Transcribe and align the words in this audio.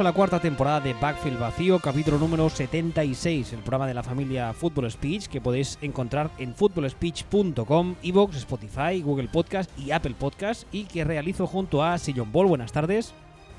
A 0.00 0.02
la 0.02 0.14
cuarta 0.14 0.40
temporada 0.40 0.80
de 0.80 0.94
Backfield 0.94 1.38
Vacío, 1.38 1.78
capítulo 1.78 2.16
número 2.16 2.48
76, 2.48 3.52
el 3.52 3.58
programa 3.58 3.86
de 3.86 3.92
la 3.92 4.02
familia 4.02 4.54
Football 4.54 4.90
Speech 4.90 5.26
que 5.26 5.42
podéis 5.42 5.78
encontrar 5.82 6.30
en 6.38 6.54
footballspeech.com, 6.54 7.96
Evox, 8.02 8.36
Spotify, 8.36 9.02
Google 9.02 9.28
Podcast 9.30 9.70
y 9.78 9.90
Apple 9.90 10.14
Podcast 10.18 10.66
y 10.72 10.84
que 10.84 11.04
realizo 11.04 11.46
junto 11.46 11.84
a 11.84 11.98
Sillon 11.98 12.32
Ball. 12.32 12.46
Buenas 12.46 12.72
tardes. 12.72 13.12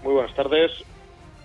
Muy 0.04 0.13
buenas 0.13 0.35
tardes. 0.35 0.72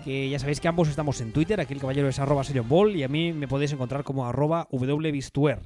Que 0.03 0.29
ya 0.29 0.39
sabéis 0.39 0.59
que 0.59 0.67
ambos 0.67 0.89
estamos 0.89 1.21
en 1.21 1.31
Twitter, 1.31 1.61
aquí 1.61 1.75
el 1.75 1.79
caballero 1.79 2.07
es 2.07 2.17
arroba 2.17 2.43
Sillon 2.43 2.67
Ball 2.67 2.95
y 2.95 3.03
a 3.03 3.07
mí 3.07 3.33
me 3.33 3.47
podéis 3.47 3.73
encontrar 3.73 4.03
como 4.03 4.25
arroba 4.25 4.67
wbistuer. 4.71 5.59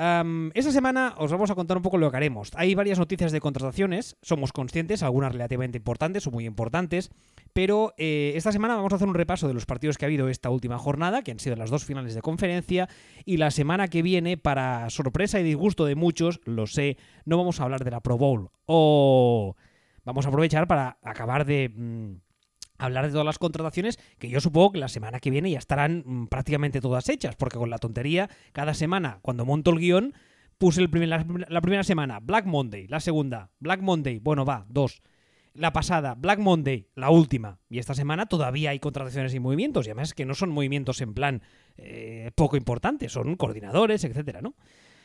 Esta 0.00 0.72
semana 0.72 1.12
os 1.18 1.30
vamos 1.30 1.50
a 1.50 1.54
contar 1.54 1.76
un 1.76 1.82
poco 1.82 1.98
lo 1.98 2.10
que 2.10 2.16
haremos. 2.16 2.52
Hay 2.54 2.74
varias 2.74 2.98
noticias 2.98 3.32
de 3.32 3.40
contrataciones, 3.40 4.16
somos 4.22 4.50
conscientes, 4.50 5.02
algunas 5.02 5.32
relativamente 5.32 5.76
importantes 5.76 6.26
o 6.26 6.30
muy 6.30 6.46
importantes, 6.46 7.10
pero 7.52 7.92
eh, 7.98 8.32
esta 8.34 8.50
semana 8.50 8.76
vamos 8.76 8.94
a 8.94 8.96
hacer 8.96 9.08
un 9.08 9.14
repaso 9.14 9.46
de 9.46 9.52
los 9.52 9.66
partidos 9.66 9.98
que 9.98 10.06
ha 10.06 10.08
habido 10.08 10.30
esta 10.30 10.48
última 10.48 10.78
jornada, 10.78 11.20
que 11.20 11.32
han 11.32 11.38
sido 11.38 11.54
las 11.56 11.68
dos 11.68 11.84
finales 11.84 12.14
de 12.14 12.22
conferencia, 12.22 12.88
y 13.26 13.36
la 13.36 13.50
semana 13.50 13.88
que 13.88 14.00
viene, 14.00 14.38
para 14.38 14.88
sorpresa 14.88 15.38
y 15.38 15.42
disgusto 15.42 15.84
de 15.84 15.96
muchos, 15.96 16.40
lo 16.46 16.66
sé, 16.66 16.96
no 17.26 17.36
vamos 17.36 17.60
a 17.60 17.64
hablar 17.64 17.84
de 17.84 17.90
la 17.90 18.00
Pro 18.00 18.16
Bowl. 18.16 18.48
O 18.64 19.54
vamos 20.04 20.24
a 20.24 20.30
aprovechar 20.30 20.66
para 20.66 20.96
acabar 21.02 21.44
de... 21.44 21.68
Mm, 21.68 22.29
hablar 22.80 23.06
de 23.06 23.12
todas 23.12 23.26
las 23.26 23.38
contrataciones 23.38 23.98
que 24.18 24.28
yo 24.28 24.40
supongo 24.40 24.72
que 24.72 24.78
la 24.78 24.88
semana 24.88 25.20
que 25.20 25.30
viene 25.30 25.50
ya 25.50 25.58
estarán 25.58 26.02
mm, 26.04 26.26
prácticamente 26.26 26.80
todas 26.80 27.08
hechas, 27.08 27.36
porque 27.36 27.58
con 27.58 27.70
la 27.70 27.78
tontería, 27.78 28.28
cada 28.52 28.74
semana, 28.74 29.18
cuando 29.22 29.44
monto 29.44 29.70
el 29.70 29.78
guion, 29.78 30.14
puse 30.58 30.80
el 30.80 30.90
primer, 30.90 31.08
la, 31.48 31.60
primera 31.60 31.84
semana 31.84 32.20
Black 32.20 32.46
Monday, 32.46 32.86
la 32.88 33.00
segunda 33.00 33.50
Black 33.60 33.80
Monday, 33.80 34.18
bueno, 34.18 34.44
va, 34.44 34.66
dos. 34.68 35.02
La 35.52 35.72
pasada, 35.72 36.14
Black 36.14 36.38
Monday, 36.38 36.86
la 36.94 37.10
última. 37.10 37.58
Y 37.68 37.80
esta 37.80 37.94
semana 37.94 38.26
todavía 38.26 38.70
hay 38.70 38.78
contrataciones 38.78 39.34
y 39.34 39.40
movimientos. 39.40 39.84
Y 39.84 39.90
además 39.90 40.14
que 40.14 40.24
no 40.24 40.34
son 40.34 40.50
movimientos 40.50 41.00
en 41.00 41.12
plan 41.12 41.42
eh, 41.76 42.30
poco 42.36 42.56
importantes, 42.56 43.10
son 43.10 43.34
coordinadores, 43.34 44.04
etcétera, 44.04 44.42
¿no? 44.42 44.54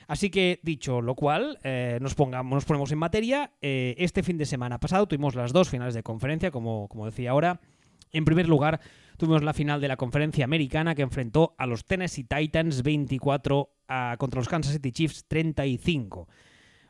Así 0.08 0.30
que, 0.30 0.60
dicho 0.64 1.02
lo 1.02 1.16
cual, 1.16 1.60
eh, 1.64 1.98
nos, 2.02 2.16
pongamos, 2.16 2.54
nos 2.54 2.66
ponemos 2.66 2.92
en 2.92 3.00
materia. 3.00 3.52
Eh, 3.62 3.96
este 3.98 4.24
fin 4.24 4.38
de 4.38 4.46
semana 4.46 4.80
pasado 4.80 5.08
tuvimos 5.08 5.36
las 5.36 5.54
dos 5.54 5.70
finales 5.70 5.94
de 5.94 6.04
conferencia, 6.04 6.52
como, 6.52 6.88
como 6.88 7.06
decía 7.06 7.32
ahora. 7.32 7.60
En 8.12 8.24
primer 8.24 8.48
lugar, 8.48 8.80
tuvimos 9.18 9.44
la 9.44 9.54
final 9.54 9.82
de 9.82 9.88
la 9.88 9.98
conferencia 9.98 10.46
americana 10.46 10.96
que 10.96 11.02
enfrentó 11.02 11.56
a 11.58 11.66
los 11.66 11.86
Tennessee 11.86 12.24
Titans 12.24 12.84
24 12.84 13.70
a, 13.88 14.16
contra 14.18 14.40
los 14.40 14.48
Kansas 14.48 14.74
City 14.74 14.92
Chiefs 14.92 15.26
35. 15.28 16.30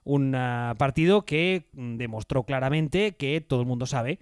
Un 0.03 0.35
uh, 0.35 0.75
partido 0.75 1.25
que 1.25 1.67
demostró 1.73 2.43
claramente 2.43 3.15
que 3.15 3.41
todo 3.41 3.61
el 3.61 3.65
mundo 3.65 3.87
sabe 3.87 4.19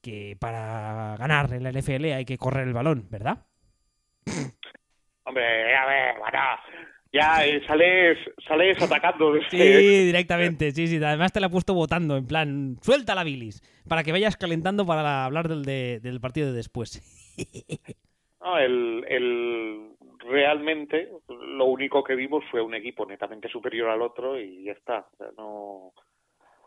que 0.00 0.36
para 0.38 1.16
ganar 1.16 1.52
en 1.54 1.64
la 1.64 1.72
NFL 1.72 2.04
hay 2.12 2.24
que 2.24 2.38
correr 2.38 2.68
el 2.68 2.74
balón, 2.74 3.08
¿verdad? 3.10 3.46
Hombre, 5.24 5.74
a 5.74 5.86
ver, 5.86 6.18
bueno, 6.18 6.38
ya 7.14 7.46
eh, 7.46 7.62
sales, 7.66 8.18
sales 8.46 8.82
atacando. 8.82 9.32
Sí, 9.48 9.56
directamente, 9.56 10.72
sí, 10.72 10.88
sí. 10.88 10.96
Además 10.96 11.32
te 11.32 11.40
la 11.40 11.46
he 11.46 11.50
puesto 11.50 11.72
votando, 11.72 12.16
en 12.16 12.26
plan, 12.26 12.76
suelta 12.82 13.14
la 13.14 13.22
bilis, 13.22 13.62
para 13.88 14.02
que 14.02 14.10
vayas 14.10 14.36
calentando 14.36 14.84
para 14.84 15.24
hablar 15.24 15.48
del, 15.48 15.64
de, 15.64 16.00
del 16.00 16.20
partido 16.20 16.48
de 16.48 16.54
después. 16.54 17.00
No, 18.40 18.58
el, 18.58 19.06
el, 19.08 19.92
realmente 20.18 21.08
lo 21.28 21.64
único 21.64 22.04
que 22.04 22.14
vimos 22.14 22.44
fue 22.50 22.60
un 22.60 22.74
equipo 22.74 23.06
netamente 23.06 23.48
superior 23.48 23.88
al 23.88 24.02
otro 24.02 24.38
y 24.38 24.64
ya 24.64 24.72
está. 24.72 25.06
O 25.14 25.16
sea, 25.16 25.28
no, 25.38 25.92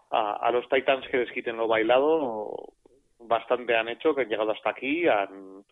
a, 0.10 0.38
a, 0.38 0.52
los 0.52 0.68
Titans 0.70 1.08
que 1.08 1.18
les 1.18 1.32
quiten 1.32 1.56
lo 1.56 1.68
bailado, 1.68 2.74
bastante 3.20 3.76
han 3.76 3.90
hecho, 3.90 4.16
que 4.16 4.22
han 4.22 4.28
llegado 4.28 4.54
hasta 4.54 4.72
aquí, 4.72 5.08
han, 5.08 5.64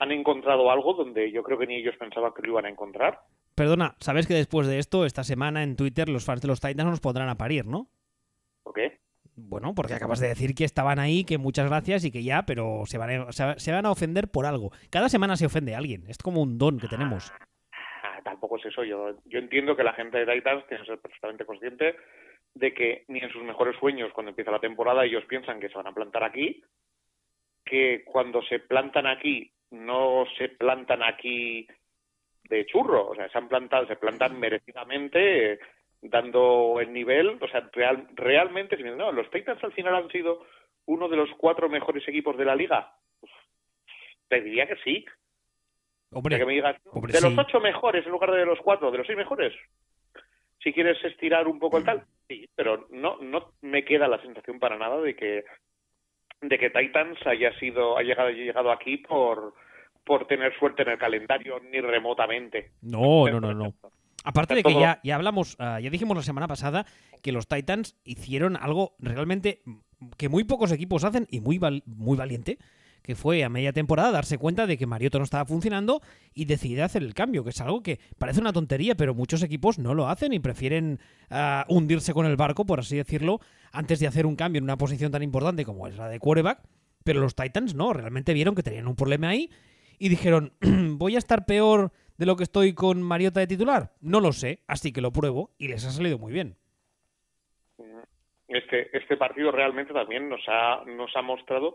han 0.00 0.10
encontrado 0.10 0.68
algo 0.68 0.94
donde 0.94 1.30
yo 1.30 1.44
creo 1.44 1.58
que 1.58 1.68
ni 1.68 1.76
ellos 1.76 1.94
pensaban 1.96 2.32
que 2.34 2.42
lo 2.42 2.48
iban 2.48 2.66
a 2.66 2.70
encontrar. 2.70 3.20
Perdona, 3.56 3.96
sabes 4.00 4.26
que 4.26 4.34
después 4.34 4.66
de 4.66 4.78
esto, 4.78 5.06
esta 5.06 5.24
semana 5.24 5.62
en 5.62 5.76
Twitter, 5.76 6.10
los 6.10 6.26
fans 6.26 6.42
de 6.42 6.48
los 6.48 6.60
Titans 6.60 6.90
nos 6.90 7.00
pondrán 7.00 7.30
a 7.30 7.38
parir, 7.38 7.66
¿no? 7.66 7.88
¿Por 8.62 8.74
qué? 8.74 9.00
Bueno, 9.34 9.74
porque 9.74 9.94
acabas 9.94 10.20
de 10.20 10.28
decir 10.28 10.54
que 10.54 10.64
estaban 10.64 10.98
ahí, 10.98 11.24
que 11.24 11.38
muchas 11.38 11.66
gracias 11.66 12.04
y 12.04 12.12
que 12.12 12.22
ya, 12.22 12.44
pero 12.44 12.82
se 12.84 12.98
van, 12.98 13.28
a, 13.28 13.32
se 13.32 13.72
van 13.72 13.86
a 13.86 13.90
ofender 13.90 14.28
por 14.28 14.44
algo. 14.44 14.72
Cada 14.90 15.08
semana 15.08 15.36
se 15.36 15.46
ofende 15.46 15.74
a 15.74 15.78
alguien. 15.78 16.04
Es 16.06 16.18
como 16.18 16.42
un 16.42 16.58
don 16.58 16.78
que 16.78 16.86
tenemos. 16.86 17.32
Ah, 18.02 18.20
tampoco 18.22 18.58
es 18.58 18.66
eso. 18.66 18.84
Yo, 18.84 19.16
yo 19.24 19.38
entiendo 19.38 19.74
que 19.74 19.84
la 19.84 19.94
gente 19.94 20.22
de 20.22 20.34
Titans 20.34 20.66
tiene 20.68 20.82
que 20.82 20.90
ser 20.90 20.98
perfectamente 20.98 21.46
consciente 21.46 21.96
de 22.54 22.74
que 22.74 23.04
ni 23.08 23.20
en 23.20 23.30
sus 23.30 23.42
mejores 23.42 23.74
sueños, 23.78 24.12
cuando 24.12 24.30
empieza 24.30 24.50
la 24.50 24.60
temporada, 24.60 25.06
ellos 25.06 25.24
piensan 25.24 25.60
que 25.60 25.70
se 25.70 25.76
van 25.76 25.86
a 25.86 25.94
plantar 25.94 26.24
aquí, 26.24 26.62
que 27.64 28.04
cuando 28.04 28.42
se 28.42 28.58
plantan 28.58 29.06
aquí, 29.06 29.50
no 29.70 30.24
se 30.36 30.50
plantan 30.50 31.02
aquí 31.02 31.66
de 32.48 32.66
churro, 32.66 33.08
o 33.08 33.14
sea, 33.14 33.28
se 33.28 33.38
han 33.38 33.48
plantado, 33.48 33.86
se 33.86 33.96
plantan 33.96 34.38
merecidamente, 34.38 35.52
eh, 35.52 35.58
dando 36.02 36.78
el 36.80 36.92
nivel, 36.92 37.38
o 37.40 37.48
sea, 37.48 37.68
real, 37.72 38.08
realmente, 38.14 38.76
no, 38.76 39.12
los 39.12 39.30
Titans 39.30 39.62
al 39.64 39.72
final 39.72 39.94
han 39.94 40.08
sido 40.10 40.44
uno 40.86 41.08
de 41.08 41.16
los 41.16 41.30
cuatro 41.36 41.68
mejores 41.68 42.06
equipos 42.08 42.36
de 42.36 42.44
la 42.44 42.54
liga. 42.54 42.92
Te 44.28 44.40
diría 44.40 44.66
que 44.66 44.76
sí. 44.76 45.04
Hombre, 46.12 46.38
que 46.38 46.46
me 46.46 46.54
digas, 46.54 46.76
hombre, 46.92 47.12
de 47.12 47.20
los 47.20 47.36
ocho 47.36 47.60
mejores 47.60 48.04
en 48.04 48.12
lugar 48.12 48.30
de 48.30 48.46
los 48.46 48.60
cuatro, 48.60 48.90
de 48.90 48.98
los 48.98 49.06
seis 49.06 49.18
mejores. 49.18 49.52
Si 50.62 50.72
quieres 50.72 51.02
estirar 51.04 51.46
un 51.46 51.58
poco 51.58 51.78
el 51.78 51.84
tal, 51.84 52.04
sí, 52.28 52.48
pero 52.54 52.86
no, 52.90 53.18
no 53.20 53.52
me 53.60 53.84
queda 53.84 54.08
la 54.08 54.20
sensación 54.22 54.58
para 54.58 54.76
nada 54.76 55.00
de 55.00 55.14
que 55.14 55.44
de 56.40 56.58
que 56.58 56.70
Titans 56.70 57.18
haya 57.26 57.56
sido, 57.58 57.96
haya 57.96 58.10
llegado, 58.10 58.28
haya 58.28 58.44
llegado 58.44 58.70
aquí 58.70 58.98
por 58.98 59.54
por 60.06 60.26
tener 60.26 60.56
suerte 60.58 60.82
en 60.82 60.90
el 60.90 60.98
calendario 60.98 61.60
ni 61.70 61.80
remotamente. 61.80 62.70
No, 62.80 63.28
no, 63.28 63.40
no, 63.40 63.52
no. 63.52 63.74
Aparte 64.24 64.54
de 64.54 64.62
que 64.62 64.74
ya, 64.74 65.00
ya 65.02 65.16
hablamos, 65.16 65.56
uh, 65.58 65.78
ya 65.80 65.90
dijimos 65.90 66.16
la 66.16 66.22
semana 66.22 66.48
pasada 66.48 66.86
que 67.22 67.32
los 67.32 67.48
Titans 67.48 67.96
hicieron 68.04 68.56
algo 68.56 68.94
realmente 69.00 69.62
que 70.16 70.28
muy 70.28 70.44
pocos 70.44 70.70
equipos 70.72 71.04
hacen 71.04 71.26
y 71.30 71.40
muy, 71.40 71.58
val 71.58 71.82
muy 71.86 72.16
valiente, 72.16 72.58
que 73.02 73.16
fue 73.16 73.42
a 73.42 73.48
media 73.48 73.72
temporada 73.72 74.12
darse 74.12 74.38
cuenta 74.38 74.66
de 74.66 74.78
que 74.78 74.86
Mariota 74.86 75.18
no 75.18 75.24
estaba 75.24 75.44
funcionando 75.44 76.00
y 76.34 76.44
decidir 76.44 76.82
hacer 76.82 77.02
el 77.02 77.14
cambio, 77.14 77.42
que 77.42 77.50
es 77.50 77.60
algo 77.60 77.82
que 77.82 77.98
parece 78.18 78.40
una 78.40 78.52
tontería, 78.52 78.94
pero 78.96 79.14
muchos 79.14 79.42
equipos 79.42 79.78
no 79.78 79.94
lo 79.94 80.08
hacen 80.08 80.32
y 80.32 80.38
prefieren 80.38 81.00
uh, 81.30 81.72
hundirse 81.72 82.12
con 82.12 82.26
el 82.26 82.36
barco, 82.36 82.64
por 82.64 82.80
así 82.80 82.96
decirlo, 82.96 83.40
antes 83.72 83.98
de 83.98 84.06
hacer 84.06 84.24
un 84.24 84.36
cambio 84.36 84.58
en 84.58 84.64
una 84.64 84.78
posición 84.78 85.10
tan 85.10 85.22
importante 85.22 85.64
como 85.64 85.88
es 85.88 85.96
la 85.96 86.08
de 86.08 86.20
quarterback. 86.20 86.60
Pero 87.04 87.20
los 87.20 87.36
Titans 87.36 87.74
no, 87.74 87.92
realmente 87.92 88.34
vieron 88.34 88.54
que 88.54 88.64
tenían 88.64 88.88
un 88.88 88.96
problema 88.96 89.28
ahí 89.28 89.50
y 89.98 90.08
dijeron, 90.08 90.52
¿voy 90.98 91.14
a 91.16 91.18
estar 91.18 91.46
peor 91.46 91.92
de 92.18 92.26
lo 92.26 92.36
que 92.36 92.44
estoy 92.44 92.74
con 92.74 93.02
Mariota 93.02 93.40
de 93.40 93.46
titular? 93.46 93.92
No 94.00 94.20
lo 94.20 94.32
sé, 94.32 94.60
así 94.66 94.92
que 94.92 95.00
lo 95.00 95.12
pruebo 95.12 95.50
y 95.58 95.68
les 95.68 95.84
ha 95.84 95.90
salido 95.90 96.18
muy 96.18 96.32
bien. 96.32 96.56
Este, 98.48 98.96
este 98.96 99.16
partido 99.16 99.50
realmente 99.50 99.92
también 99.92 100.28
nos 100.28 100.42
ha, 100.46 100.84
nos 100.84 101.14
ha 101.16 101.22
mostrado 101.22 101.74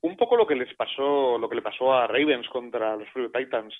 un 0.00 0.16
poco 0.16 0.36
lo 0.36 0.46
que 0.46 0.56
les 0.56 0.74
pasó, 0.74 1.38
lo 1.38 1.48
que 1.48 1.54
le 1.54 1.62
pasó 1.62 1.94
a 1.94 2.06
Ravens 2.06 2.48
contra 2.48 2.96
los 2.96 3.08
Free 3.10 3.30
Titans, 3.32 3.74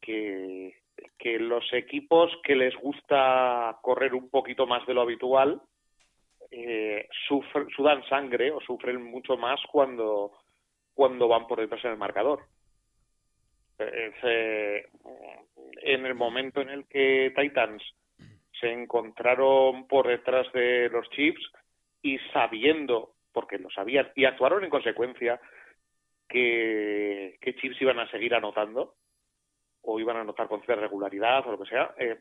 que, 0.00 0.74
que 1.18 1.38
los 1.38 1.64
equipos 1.72 2.30
que 2.42 2.54
les 2.54 2.74
gusta 2.76 3.78
correr 3.82 4.14
un 4.14 4.30
poquito 4.30 4.66
más 4.66 4.86
de 4.86 4.94
lo 4.94 5.02
habitual 5.02 5.60
eh, 6.50 7.08
sudan 7.76 8.02
sangre 8.08 8.50
o 8.50 8.60
sufren 8.60 9.02
mucho 9.02 9.36
más 9.36 9.60
cuando, 9.70 10.32
cuando 10.94 11.28
van 11.28 11.46
por 11.46 11.60
detrás 11.60 11.84
en 11.84 11.92
el 11.92 11.98
marcador 11.98 12.40
eh, 13.80 14.86
en 15.82 16.06
el 16.06 16.14
momento 16.14 16.60
en 16.60 16.70
el 16.70 16.86
que 16.86 17.32
Titans 17.36 17.82
se 18.60 18.70
encontraron 18.70 19.86
por 19.86 20.06
detrás 20.06 20.52
de 20.52 20.88
los 20.90 21.08
Chiefs 21.10 21.50
y 22.02 22.18
sabiendo, 22.32 23.14
porque 23.32 23.58
lo 23.58 23.70
sabían, 23.70 24.10
y 24.14 24.24
actuaron 24.24 24.64
en 24.64 24.70
consecuencia, 24.70 25.40
que, 26.28 27.38
que 27.40 27.54
Chiefs 27.56 27.80
iban 27.82 27.98
a 27.98 28.10
seguir 28.10 28.34
anotando, 28.34 28.94
o 29.82 29.98
iban 29.98 30.16
a 30.16 30.20
anotar 30.20 30.48
con 30.48 30.62
cierta 30.62 30.82
regularidad 30.82 31.46
o 31.46 31.52
lo 31.52 31.58
que 31.58 31.70
sea, 31.70 31.94
eh, 31.96 32.18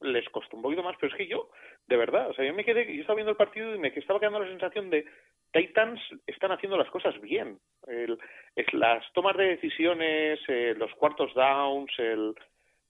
les 0.00 0.28
costó 0.30 0.56
un 0.56 0.62
poquito 0.62 0.82
más, 0.82 0.96
pero 0.98 1.12
es 1.12 1.18
que 1.18 1.26
yo, 1.26 1.50
de 1.86 1.96
verdad, 1.96 2.30
o 2.30 2.34
sea, 2.34 2.44
yo 2.44 2.54
me 2.54 2.64
quedé, 2.64 2.86
yo 2.86 3.02
estaba 3.02 3.16
viendo 3.16 3.32
el 3.32 3.36
partido 3.36 3.74
y 3.74 3.78
me 3.78 3.88
estaba 3.88 4.18
quedando 4.18 4.40
la 4.40 4.48
sensación 4.48 4.88
de 4.90 5.04
Titans 5.52 6.00
están 6.26 6.52
haciendo 6.52 6.76
las 6.76 6.90
cosas 6.90 7.20
bien. 7.20 7.58
El, 7.86 8.18
es 8.54 8.72
las 8.72 9.04
tomas 9.12 9.36
de 9.36 9.56
decisiones, 9.56 10.38
eh, 10.48 10.74
los 10.76 10.92
cuartos 10.94 11.32
downs, 11.34 11.90
el, 11.98 12.34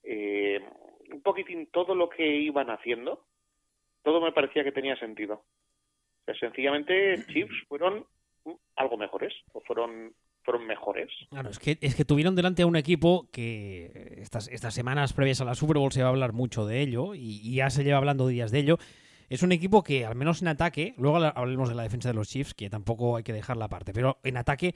eh, 0.03 0.61
un 1.13 1.23
poquitín 1.23 1.69
todo 1.73 1.95
lo 1.95 2.09
que 2.09 2.27
iban 2.27 2.71
haciendo, 2.71 3.25
todo 4.03 4.21
me 4.21 4.33
parecía 4.33 4.65
que 4.65 4.73
tenía 4.73 4.97
sentido. 4.97 5.35
O 5.35 6.25
sea, 6.25 6.35
sencillamente 6.35 7.25
Chiefs 7.33 7.65
fueron 7.69 8.07
algo 8.77 8.97
mejores, 8.97 9.35
o 9.53 9.61
fueron 9.61 10.13
fueron 10.43 10.67
mejores. 10.67 11.11
Claro, 11.29 11.51
es 11.51 11.59
que, 11.59 11.77
es 11.83 11.95
que 11.95 12.07
tuvieron 12.07 12.35
delante 12.35 12.63
a 12.63 12.67
un 12.67 12.75
equipo 12.75 13.29
que 13.31 14.15
estas, 14.23 14.49
estas 14.49 14.73
semanas 14.73 15.13
previas 15.13 15.43
a 15.43 15.45
la 15.45 15.55
Super 15.55 15.77
Bowl 15.77 15.93
se 15.93 16.01
va 16.01 16.09
a 16.09 16.11
hablar 16.11 16.33
mucho 16.33 16.65
de 16.65 16.81
ello 16.81 17.15
y, 17.15 17.41
y, 17.43 17.57
ya 17.57 17.69
se 17.69 17.85
lleva 17.85 17.99
hablando 17.99 18.27
días 18.27 18.51
de 18.51 18.61
ello. 18.61 18.79
Es 19.31 19.45
un 19.45 19.53
equipo 19.53 19.85
que, 19.85 20.05
al 20.05 20.17
menos 20.17 20.43
en 20.43 20.49
ataque, 20.49 20.93
luego 20.99 21.19
hablaremos 21.19 21.69
de 21.69 21.77
la 21.77 21.85
defensa 21.85 22.09
de 22.09 22.15
los 22.15 22.29
Chiefs, 22.29 22.53
que 22.53 22.69
tampoco 22.69 23.17
hay 23.17 23.23
que 23.23 23.33
dejarla 23.33 23.67
aparte, 23.67 23.93
pero 23.93 24.19
en 24.25 24.37
ataque 24.37 24.75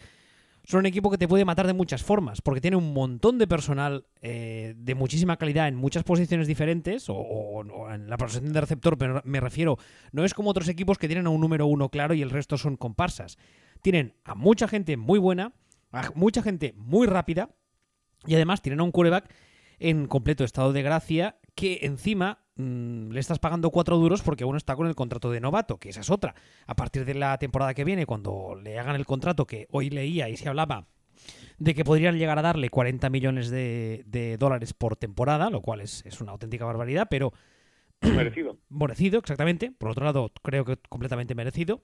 son 0.63 0.81
un 0.81 0.87
equipo 0.87 1.11
que 1.11 1.19
te 1.19 1.27
puede 1.27 1.45
matar 1.45 1.67
de 1.67 1.73
muchas 1.73 2.05
formas, 2.05 2.41
porque 2.41 2.61
tiene 2.61 2.77
un 2.77 2.95
montón 2.95 3.37
de 3.37 3.49
personal 3.49 4.07
eh, 4.23 4.75
de 4.77 4.95
muchísima 4.95 5.37
calidad 5.39 5.67
en 5.67 5.75
muchas 5.75 6.05
posiciones 6.05 6.47
diferentes, 6.47 7.07
o, 7.09 7.65
en 7.93 8.09
la 8.09 8.17
posición 8.17 8.53
de 8.53 8.61
receptor, 8.61 8.97
pero 8.97 9.21
me 9.25 9.41
refiero, 9.41 9.77
no 10.13 10.25
es 10.25 10.35
como 10.35 10.51
otros 10.51 10.69
equipos 10.69 10.99
que 10.99 11.09
tienen 11.09 11.27
a 11.27 11.31
un 11.31 11.41
número 11.41 11.67
uno 11.67 11.89
claro 11.89 12.15
y 12.15 12.23
el 12.23 12.31
resto 12.31 12.57
son 12.57 12.77
comparsas. 12.77 13.39
Tienen 13.83 14.15
a 14.25 14.37
mucha 14.37 14.69
gente 14.69 14.97
muy 14.97 15.19
buena, 15.19 15.53
a 15.91 16.13
mucha 16.15 16.43
gente 16.43 16.75
muy 16.77 17.09
rápida, 17.09 17.51
y 18.25 18.37
además 18.37 18.63
tienen 18.63 18.79
a 18.79 18.85
un 18.85 18.93
quarterback 18.93 19.29
en 19.85 20.07
completo 20.07 20.45
estado 20.45 20.73
de 20.73 20.83
gracia 20.83 21.37
que 21.55 21.81
encima 21.83 22.39
mm, 22.57 23.11
le 23.11 23.21
estás 23.21 23.39
pagando 23.39 23.71
cuatro 23.71 23.99
duros 23.99 24.23
porque 24.23 24.47
uno 24.47 24.57
está 24.57 24.75
con 24.77 24.87
el 24.87 24.95
contrato 24.95 25.31
de 25.31 25.41
novato, 25.41 25.79
que 25.79 25.91
esa 25.91 26.01
es 26.01 26.11
otra. 26.11 26.35
A 26.67 26.75
partir 26.75 27.05
de 27.05 27.15
la 27.15 27.37
temporada 27.37 27.75
que 27.75 27.85
viene, 27.85 28.07
cuando 28.07 28.59
le 28.61 28.79
hagan 28.79 28.97
el 28.97 29.05
contrato 29.05 29.47
que 29.47 29.67
hoy 29.71 29.91
leía 29.91 30.31
y 30.31 30.39
se 30.39 30.49
hablaba 30.49 30.87
de 31.59 31.75
que 31.75 31.85
podrían 31.85 32.19
llegar 32.19 32.39
a 32.39 32.43
darle 32.43 32.71
40 32.71 33.11
millones 33.11 33.51
de, 33.51 34.37
dólares 34.39 34.73
por 34.73 34.97
temporada, 34.97 35.51
lo 35.51 35.61
cual 35.61 35.83
es, 35.83 36.03
es, 36.07 36.21
una 36.23 36.33
auténtica 36.33 36.65
barbaridad, 36.65 37.07
pero... 37.11 37.35
Merecido. 38.01 38.57
merecido, 38.71 39.19
exactamente. 39.19 39.71
Por 39.71 39.91
otro 39.91 40.07
lado, 40.07 40.33
creo 40.43 40.65
que 40.65 40.79
completamente 40.89 41.35
merecido. 41.35 41.83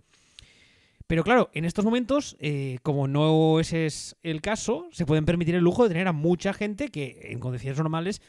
Pero 1.10 1.24
claro, 1.24 1.50
en 1.54 1.64
estos 1.64 1.84
momentos, 1.84 2.36
eh, 2.38 2.78
como 2.84 3.08
no 3.08 3.58
ese 3.58 3.84
es 3.84 4.16
el 4.22 4.40
caso, 4.40 4.86
se 4.92 5.06
pueden 5.06 5.24
permitir 5.24 5.56
el 5.56 5.64
lujo 5.64 5.82
de 5.82 5.88
tener 5.88 6.06
a 6.06 6.12
mucha 6.12 6.52
gente 6.52 6.90
que 6.90 7.32
en 7.32 7.40
condiciones 7.40 7.78
normales 7.78 8.22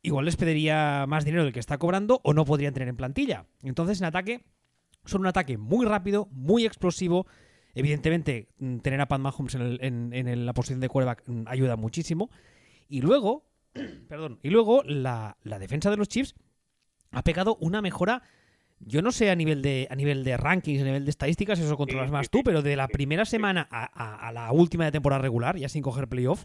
igual 0.00 0.24
les 0.24 0.36
pediría 0.36 1.04
más 1.06 1.26
dinero 1.26 1.44
del 1.44 1.52
que 1.52 1.60
está 1.60 1.76
cobrando 1.76 2.22
o 2.24 2.32
no 2.32 2.46
podrían 2.46 2.72
tener 2.72 2.88
en 2.88 2.96
plantilla. 2.96 3.44
Entonces, 3.62 4.00
en 4.00 4.06
ataque, 4.06 4.42
son 5.04 5.20
un 5.20 5.26
ataque 5.26 5.58
muy 5.58 5.84
rápido, 5.84 6.26
muy 6.30 6.64
explosivo. 6.64 7.26
Evidentemente, 7.74 8.48
mm, 8.56 8.78
tener 8.78 9.02
a 9.02 9.06
Pat 9.06 9.20
Mahomes 9.20 9.54
en, 9.54 10.46
la 10.46 10.54
posición 10.54 10.80
de 10.80 10.88
quarterback 10.88 11.24
mm, 11.26 11.42
ayuda 11.46 11.76
muchísimo. 11.76 12.30
Y 12.88 13.02
luego, 13.02 13.44
perdón, 14.08 14.38
y 14.42 14.48
luego 14.48 14.82
la, 14.84 15.36
la 15.42 15.58
defensa 15.58 15.90
de 15.90 15.98
los 15.98 16.08
Chiefs 16.08 16.34
ha 17.10 17.22
pegado 17.22 17.58
una 17.60 17.82
mejora 17.82 18.22
yo 18.80 19.02
no 19.02 19.12
sé 19.12 19.30
a 19.30 19.34
nivel 19.34 19.62
de 19.62 19.86
a 19.90 19.94
nivel 19.94 20.24
de 20.24 20.36
rankings, 20.36 20.82
a 20.82 20.84
nivel 20.84 21.04
de 21.04 21.10
estadísticas, 21.10 21.58
eso 21.58 21.76
controlas 21.76 22.10
más 22.10 22.30
tú, 22.30 22.42
pero 22.44 22.62
de 22.62 22.76
la 22.76 22.88
primera 22.88 23.24
semana 23.24 23.66
a, 23.70 24.32
la 24.32 24.52
última 24.52 24.84
de 24.84 24.92
temporada 24.92 25.22
regular, 25.22 25.56
ya 25.56 25.68
sin 25.68 25.82
coger 25.82 26.08
playoff, 26.08 26.44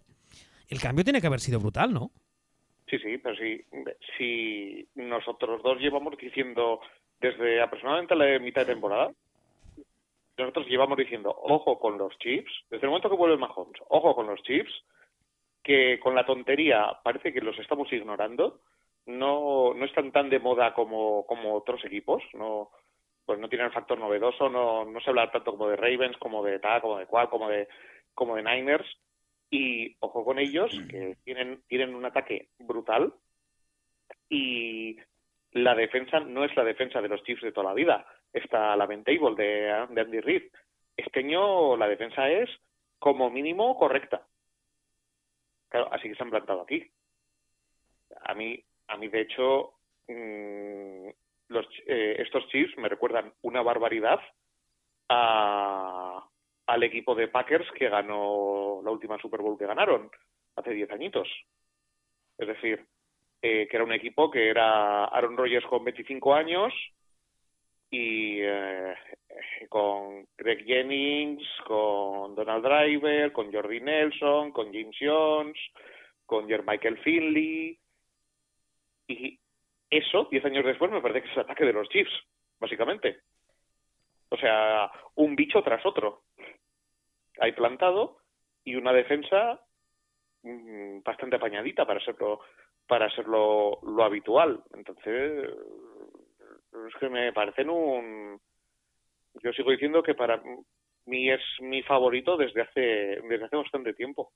el 0.69 0.79
cambio 0.79 1.03
tiene 1.03 1.21
que 1.21 1.27
haber 1.27 1.39
sido 1.39 1.59
brutal, 1.59 1.93
¿no? 1.93 2.11
Sí, 2.89 2.97
sí, 2.99 3.17
pero 3.17 3.35
sí, 3.35 3.63
si 4.17 4.87
nosotros 4.95 5.61
dos 5.61 5.79
llevamos 5.79 6.17
diciendo 6.17 6.79
desde 7.19 7.61
aproximadamente 7.61 8.15
la 8.15 8.39
mitad 8.39 8.65
de 8.65 8.73
temporada, 8.73 9.11
nosotros 10.37 10.67
llevamos 10.67 10.97
diciendo, 10.97 11.35
ojo 11.43 11.77
con 11.79 11.97
los 11.97 12.17
chips, 12.17 12.51
desde 12.69 12.85
el 12.85 12.89
momento 12.89 13.09
que 13.09 13.15
vuelve 13.15 13.37
Mahomes, 13.37 13.79
ojo 13.89 14.15
con 14.15 14.27
los 14.27 14.41
chips, 14.43 14.71
que 15.63 15.99
con 15.99 16.15
la 16.15 16.25
tontería 16.25 16.97
parece 17.03 17.33
que 17.33 17.41
los 17.41 17.57
estamos 17.59 17.91
ignorando, 17.91 18.61
no, 19.09 19.73
no 19.73 19.85
están 19.85 20.11
tan 20.11 20.29
de 20.29 20.39
moda 20.39 20.73
como, 20.73 21.25
como 21.25 21.55
otros 21.55 21.83
equipos, 21.85 22.23
no 22.33 22.69
pues 23.25 23.37
no 23.39 23.47
tienen 23.47 23.67
el 23.67 23.73
factor 23.73 23.99
novedoso, 23.99 24.49
no, 24.49 24.85
no 24.85 24.99
se 25.01 25.11
habla 25.11 25.29
tanto 25.29 25.51
como 25.51 25.67
de 25.67 25.75
Ravens, 25.75 26.17
como 26.17 26.43
de 26.43 26.57
tal, 26.57 26.81
como 26.81 26.97
de 26.97 27.05
cual, 27.05 27.29
como 27.29 27.47
de 27.47 27.67
como 28.15 28.35
de 28.35 28.41
Niners 28.41 28.87
y 29.51 29.95
ojo 29.99 30.25
con 30.25 30.39
ellos 30.39 30.71
que 30.89 31.15
tienen 31.23 31.61
tienen 31.67 31.93
un 31.93 32.05
ataque 32.05 32.49
brutal 32.57 33.13
y 34.29 34.97
la 35.51 35.75
defensa 35.75 36.19
no 36.19 36.43
es 36.43 36.55
la 36.55 36.63
defensa 36.63 37.01
de 37.01 37.07
los 37.07 37.23
Chiefs 37.23 37.43
de 37.43 37.51
toda 37.51 37.69
la 37.69 37.75
vida, 37.75 38.05
está 38.33 38.75
la 38.75 38.87
Table 38.87 39.35
de, 39.35 39.85
de 39.89 40.01
Andy 40.01 40.19
Reid. 40.21 40.43
Este 40.97 41.19
año 41.19 41.77
la 41.77 41.87
defensa 41.87 42.29
es 42.29 42.49
como 42.99 43.29
mínimo 43.29 43.77
correcta. 43.77 44.25
Claro, 45.69 45.93
así 45.93 46.09
que 46.09 46.15
se 46.15 46.23
han 46.23 46.31
plantado 46.31 46.61
aquí. 46.61 46.91
A 48.25 48.33
mí 48.33 48.63
a 48.89 48.97
mí, 48.97 49.07
de 49.07 49.21
hecho, 49.21 49.73
mm, 50.07 51.09
los, 51.49 51.65
eh, 51.87 52.15
estos 52.19 52.47
Chiefs 52.49 52.77
me 52.77 52.89
recuerdan 52.89 53.33
una 53.41 53.61
barbaridad 53.61 54.19
al 55.11 56.83
equipo 56.83 57.15
de 57.15 57.29
Packers 57.29 57.67
que 57.71 57.89
ganó 57.89 58.79
la 58.83 58.91
última 58.91 59.17
Super 59.17 59.41
Bowl 59.41 59.57
que 59.57 59.65
ganaron 59.65 60.11
hace 60.55 60.71
10 60.71 60.91
añitos. 60.91 61.27
Es 62.37 62.47
decir, 62.47 62.85
eh, 63.41 63.67
que 63.67 63.77
era 63.77 63.83
un 63.83 63.91
equipo 63.91 64.29
que 64.29 64.49
era 64.49 65.05
Aaron 65.05 65.35
Rodgers 65.35 65.65
con 65.65 65.83
25 65.83 66.35
años 66.35 66.73
y 67.89 68.39
eh, 68.41 68.93
con 69.67 70.27
Greg 70.37 70.63
Jennings, 70.65 71.43
con 71.65 72.35
Donald 72.35 72.63
Driver, 72.63 73.31
con 73.31 73.51
Jordi 73.51 73.79
Nelson, 73.79 74.51
con 74.51 74.71
James 74.71 74.95
Jones, 74.99 75.57
con 76.25 76.45
Michael 76.45 76.99
Finley, 76.99 77.78
y 79.09 79.39
eso, 79.89 80.27
diez 80.31 80.45
años 80.45 80.63
después, 80.63 80.91
me 80.91 81.01
parece 81.01 81.23
que 81.23 81.29
es 81.29 81.35
el 81.35 81.43
ataque 81.43 81.65
de 81.65 81.73
los 81.73 81.89
Chiefs, 81.89 82.13
básicamente. 82.59 83.21
O 84.29 84.37
sea, 84.37 84.89
un 85.15 85.35
bicho 85.35 85.63
tras 85.63 85.83
otro. 85.85 86.21
Hay 87.39 87.53
plantado 87.53 88.19
y 88.63 88.75
una 88.75 88.93
defensa 88.93 89.59
mm, 90.43 90.99
bastante 91.03 91.37
apañadita 91.37 91.85
para 91.85 91.99
serlo 92.05 92.39
para 92.87 93.09
ser 93.11 93.27
lo, 93.27 93.79
habitual. 94.03 94.63
Entonces, 94.73 95.47
es 96.87 96.95
que 96.99 97.09
me 97.09 97.31
parecen 97.33 97.69
un... 97.69 98.39
Yo 99.43 99.53
sigo 99.53 99.71
diciendo 99.71 100.01
que 100.01 100.15
para 100.15 100.41
mí 101.05 101.29
es 101.29 101.41
mi 101.59 101.83
favorito 101.83 102.35
desde 102.35 102.61
hace 102.61 102.81
desde 103.29 103.45
hace 103.45 103.55
bastante 103.55 103.93
tiempo. 103.93 104.31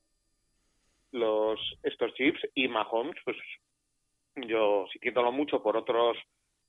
Los 1.12 1.60
estos 1.82 2.14
chips 2.14 2.42
y 2.54 2.68
Mahomes, 2.68 3.16
pues 3.26 3.38
yo 4.36 4.86
sintiéndolo 4.92 5.32
mucho 5.32 5.62
por 5.62 5.78
otros 5.78 6.18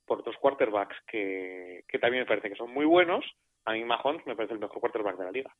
por 0.05 0.19
otros 0.19 0.35
quarterbacks 0.39 0.95
que, 1.07 1.83
también 1.99 2.23
me 2.23 2.27
parece 2.27 2.49
que 2.49 2.55
son 2.55 2.71
muy 2.71 2.85
buenos, 2.85 3.25
a 3.65 3.73
mí 3.73 3.83
Mahomes 3.83 4.25
me 4.27 4.35
parece 4.35 4.53
el 4.53 4.59
mejor 4.59 4.79
quarterback 4.79 5.17
de 5.17 5.25
la 5.25 5.31
liga. 5.31 5.55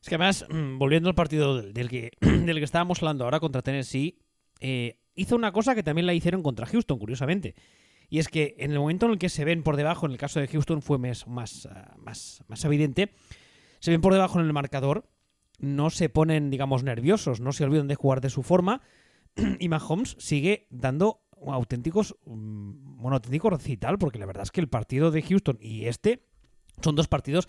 Es 0.00 0.08
que 0.08 0.16
además, 0.16 0.44
mm, 0.48 0.78
volviendo 0.78 1.08
al 1.08 1.14
partido 1.14 1.62
del 1.62 1.88
que, 1.88 2.10
del 2.20 2.58
que 2.58 2.64
estábamos 2.64 3.00
hablando 3.00 3.24
ahora 3.24 3.38
contra 3.38 3.62
Tennessee, 3.62 4.18
eh, 4.60 4.96
hizo 5.14 5.36
una 5.36 5.52
cosa 5.52 5.74
que 5.74 5.82
también 5.82 6.06
la 6.06 6.14
hicieron 6.14 6.42
contra 6.42 6.66
Houston, 6.66 6.98
curiosamente. 6.98 7.54
Y 8.08 8.18
es 8.18 8.28
que 8.28 8.56
en 8.58 8.72
el 8.72 8.78
momento 8.78 9.06
en 9.06 9.12
el 9.12 9.18
que 9.18 9.28
se 9.28 9.44
ven 9.44 9.62
por 9.62 9.76
debajo, 9.76 10.06
en 10.06 10.12
el 10.12 10.18
caso 10.18 10.40
de 10.40 10.48
Houston 10.48 10.82
fue 10.82 10.98
más, 10.98 11.26
más, 11.26 11.66
ah, 11.66 11.94
más, 11.98 12.44
más 12.48 12.64
evidente, 12.64 13.10
se 13.78 13.90
ven 13.90 14.00
por 14.00 14.12
debajo 14.12 14.38
en 14.38 14.46
el 14.46 14.52
marcador, 14.52 15.04
no 15.58 15.90
se 15.90 16.08
ponen, 16.08 16.50
digamos, 16.50 16.82
nerviosos, 16.82 17.40
no 17.40 17.52
se 17.52 17.64
olvidan 17.64 17.88
de 17.88 17.94
jugar 17.94 18.20
de 18.20 18.30
su 18.30 18.42
forma, 18.42 18.82
y 19.58 19.68
Mahomes 19.68 20.16
sigue 20.18 20.66
dando 20.70 21.22
auténticos, 21.46 22.16
mm, 22.24 23.00
bueno, 23.00 23.16
auténtico 23.16 23.50
recital, 23.50 23.98
porque 23.98 24.18
la 24.18 24.26
verdad 24.26 24.44
es 24.44 24.50
que 24.50 24.60
el 24.60 24.68
partido 24.68 25.10
de 25.10 25.22
Houston 25.22 25.58
y 25.60 25.86
este 25.86 26.22
son 26.80 26.96
dos 26.96 27.08
partidos 27.08 27.48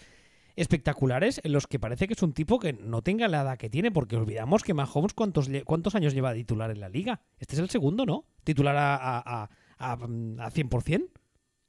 espectaculares 0.56 1.42
en 1.44 1.52
los 1.52 1.68
que 1.68 1.80
parece 1.80 2.08
que 2.08 2.14
es 2.14 2.22
un 2.22 2.34
tipo 2.34 2.60
que 2.60 2.74
no 2.74 3.02
tenga 3.02 3.28
la 3.28 3.42
edad 3.42 3.58
que 3.58 3.70
tiene, 3.70 3.92
porque 3.92 4.16
olvidamos 4.16 4.64
que 4.64 4.74
Mahomes 4.74 5.14
cuántos, 5.14 5.50
cuántos 5.66 5.96
años 5.96 6.14
lleva 6.14 6.34
titular 6.34 6.70
en 6.72 6.80
la 6.80 6.90
liga. 6.90 7.22
Este 7.40 7.56
es 7.56 7.60
el 7.60 7.70
segundo, 7.70 8.06
¿no? 8.06 8.26
Titular 8.44 8.76
a, 8.76 8.96
a, 8.96 9.50
a, 9.80 9.94
a 9.94 9.98
100%. 9.98 11.10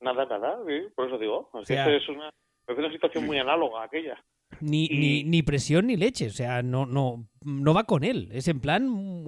Nada, 0.00 0.26
nada, 0.26 0.58
por 0.94 1.06
eso 1.06 1.18
digo. 1.18 1.50
es, 1.66 2.08
una, 2.08 2.28
es 2.68 2.78
una 2.78 2.92
situación 2.92 3.24
muy 3.24 3.38
análoga 3.38 3.80
a 3.80 3.84
aquella. 3.84 4.22
Ni, 4.64 4.88
ni, 4.88 5.24
ni, 5.24 5.42
presión 5.42 5.88
ni 5.88 5.96
leche, 5.96 6.28
o 6.28 6.30
sea, 6.32 6.62
no, 6.62 6.86
no, 6.86 7.28
no 7.44 7.74
va 7.74 7.84
con 7.84 8.02
él. 8.02 8.30
Es 8.32 8.48
en 8.48 8.60
plan 8.60 9.22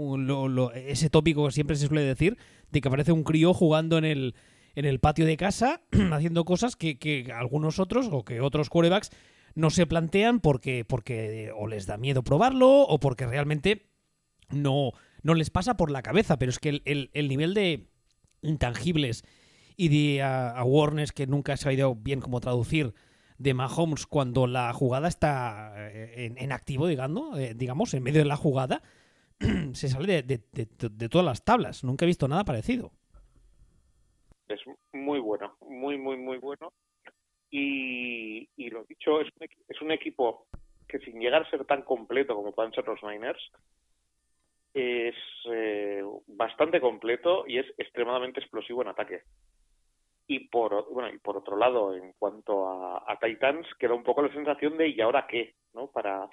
ese 0.75 1.11
tópico 1.11 1.45
que 1.45 1.52
siempre 1.52 1.76
se 1.76 1.88
suele 1.88 2.02
decir 2.02 2.38
de 2.71 2.81
que 2.81 2.88
aparece 2.88 3.12
un 3.12 3.23
crío 3.23 3.52
jugando 3.52 3.99
en 3.99 4.07
el, 4.07 4.35
en 4.75 4.87
el 4.87 4.99
patio 4.99 5.26
de 5.26 5.37
casa 5.37 5.83
haciendo 6.12 6.45
cosas 6.47 6.75
que, 6.75 6.99
que 6.99 7.31
algunos 7.33 7.78
otros 7.78 8.09
o 8.11 8.25
que 8.25 8.40
otros 8.40 8.71
quarterbacks 8.71 9.11
no 9.55 9.71
se 9.71 9.87
plantean 9.87 10.40
porque, 10.40 10.85
porque 10.85 11.50
o 11.55 11.66
les 11.66 11.87
da 11.87 11.97
miedo 11.97 12.23
probarlo 12.23 12.83
o 12.83 12.99
porque 12.99 13.26
realmente 13.26 13.90
no, 14.50 14.93
no 15.23 15.35
les 15.35 15.50
pasa 15.50 15.76
por 15.76 15.90
la 15.90 16.02
cabeza. 16.02 16.38
Pero 16.38 16.50
es 16.50 16.59
que 16.59 16.81
el, 16.85 17.11
el, 17.12 17.28
nivel 17.28 17.55
de 17.55 17.90
intangibles 18.43 19.25
y 19.76 19.88
de 19.88 20.23
awareness 20.23 21.12
que 21.12 21.26
nunca 21.26 21.55
he 21.55 21.57
sabido 21.57 21.95
bien 21.95 22.21
cómo 22.21 22.40
traducir 22.40 22.95
de 23.38 23.55
Mahomes 23.55 24.07
cuando 24.07 24.47
la 24.47 24.73
jugada 24.73 25.09
está 25.09 25.75
eh, 25.76 26.35
en, 26.37 26.52
activo, 26.52 26.87
digamos, 26.87 27.38
eh, 27.38 27.55
digamos, 27.55 27.95
en 27.95 28.02
medio 28.02 28.21
de 28.21 28.28
la 28.28 28.37
jugada, 28.37 28.83
se 29.73 29.88
sale 29.88 30.23
de, 30.23 30.40
de, 30.52 31.09
todas 31.09 31.25
las 31.25 31.45
tablas. 31.45 31.85
Nunca 31.85 32.05
he 32.05 32.07
visto 32.07 32.28
nada 32.28 32.45
parecido. 32.45 32.93
Es 34.49 34.61
muy 34.93 35.21
bueno, 35.21 35.57
muy, 35.61 35.99
muy, 35.99 36.16
muy 36.16 36.38
bueno. 36.38 36.73
Y, 37.50 38.49
y 38.57 38.71
lo 38.71 38.85
dicho, 38.85 39.21
es 39.21 39.28
un, 39.40 39.49
es 39.69 39.81
un 39.81 39.90
equipo 39.93 40.47
que 40.88 40.99
sin 41.00 41.21
llegar 41.21 41.43
a 41.43 41.50
ser 41.50 41.64
tan 41.64 41.83
completo 41.83 42.35
como 42.35 42.52
pueden 42.52 42.73
ser 42.73 42.87
los 42.87 43.02
Niners, 43.02 43.40
es 44.76 45.14
eh, 45.50 46.02
bastante 46.26 46.81
completo 46.81 47.45
y 47.47 47.59
es 47.59 47.66
extremadamente 47.78 48.40
explosivo 48.40 48.83
en 48.83 48.88
ataque. 48.88 49.23
Y 50.28 50.49
por, 50.49 50.92
bueno, 50.92 51.09
y 51.14 51.18
por 51.18 51.37
otro 51.37 51.56
lado, 51.56 51.95
en 51.95 52.12
cuanto 52.18 52.68
a, 52.68 53.18
Titans, 53.21 53.66
queda 53.78 53.95
un 53.95 54.02
poco 54.02 54.23
la 54.23 54.33
sensación 54.33 54.76
de 54.76 54.88
¿y 54.88 55.00
ahora 55.00 55.26
qué? 55.26 55.54
¿no? 55.73 55.87
Para, 55.88 56.28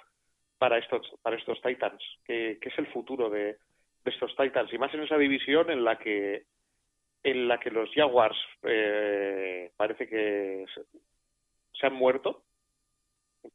para 0.58 0.78
estos, 0.78 1.14
para 1.22 1.36
estos 1.36 1.60
Titans, 1.62 2.02
que, 2.24 2.58
es 2.60 2.78
el 2.78 2.88
futuro 2.88 3.30
de, 3.30 3.56
estos 4.04 4.34
Titans, 4.36 4.72
y 4.72 4.78
más 4.78 4.92
en 4.94 5.02
esa 5.02 5.16
división 5.16 5.70
en 5.70 5.84
la 5.84 5.98
que 5.98 6.44
en 7.22 7.48
la 7.48 7.58
que 7.58 7.70
los 7.70 7.90
Jaguars 7.94 8.36
eh, 8.64 9.72
parece 9.78 10.06
que 10.06 10.66
se, 11.72 11.86
han 11.86 11.94
muerto, 11.94 12.42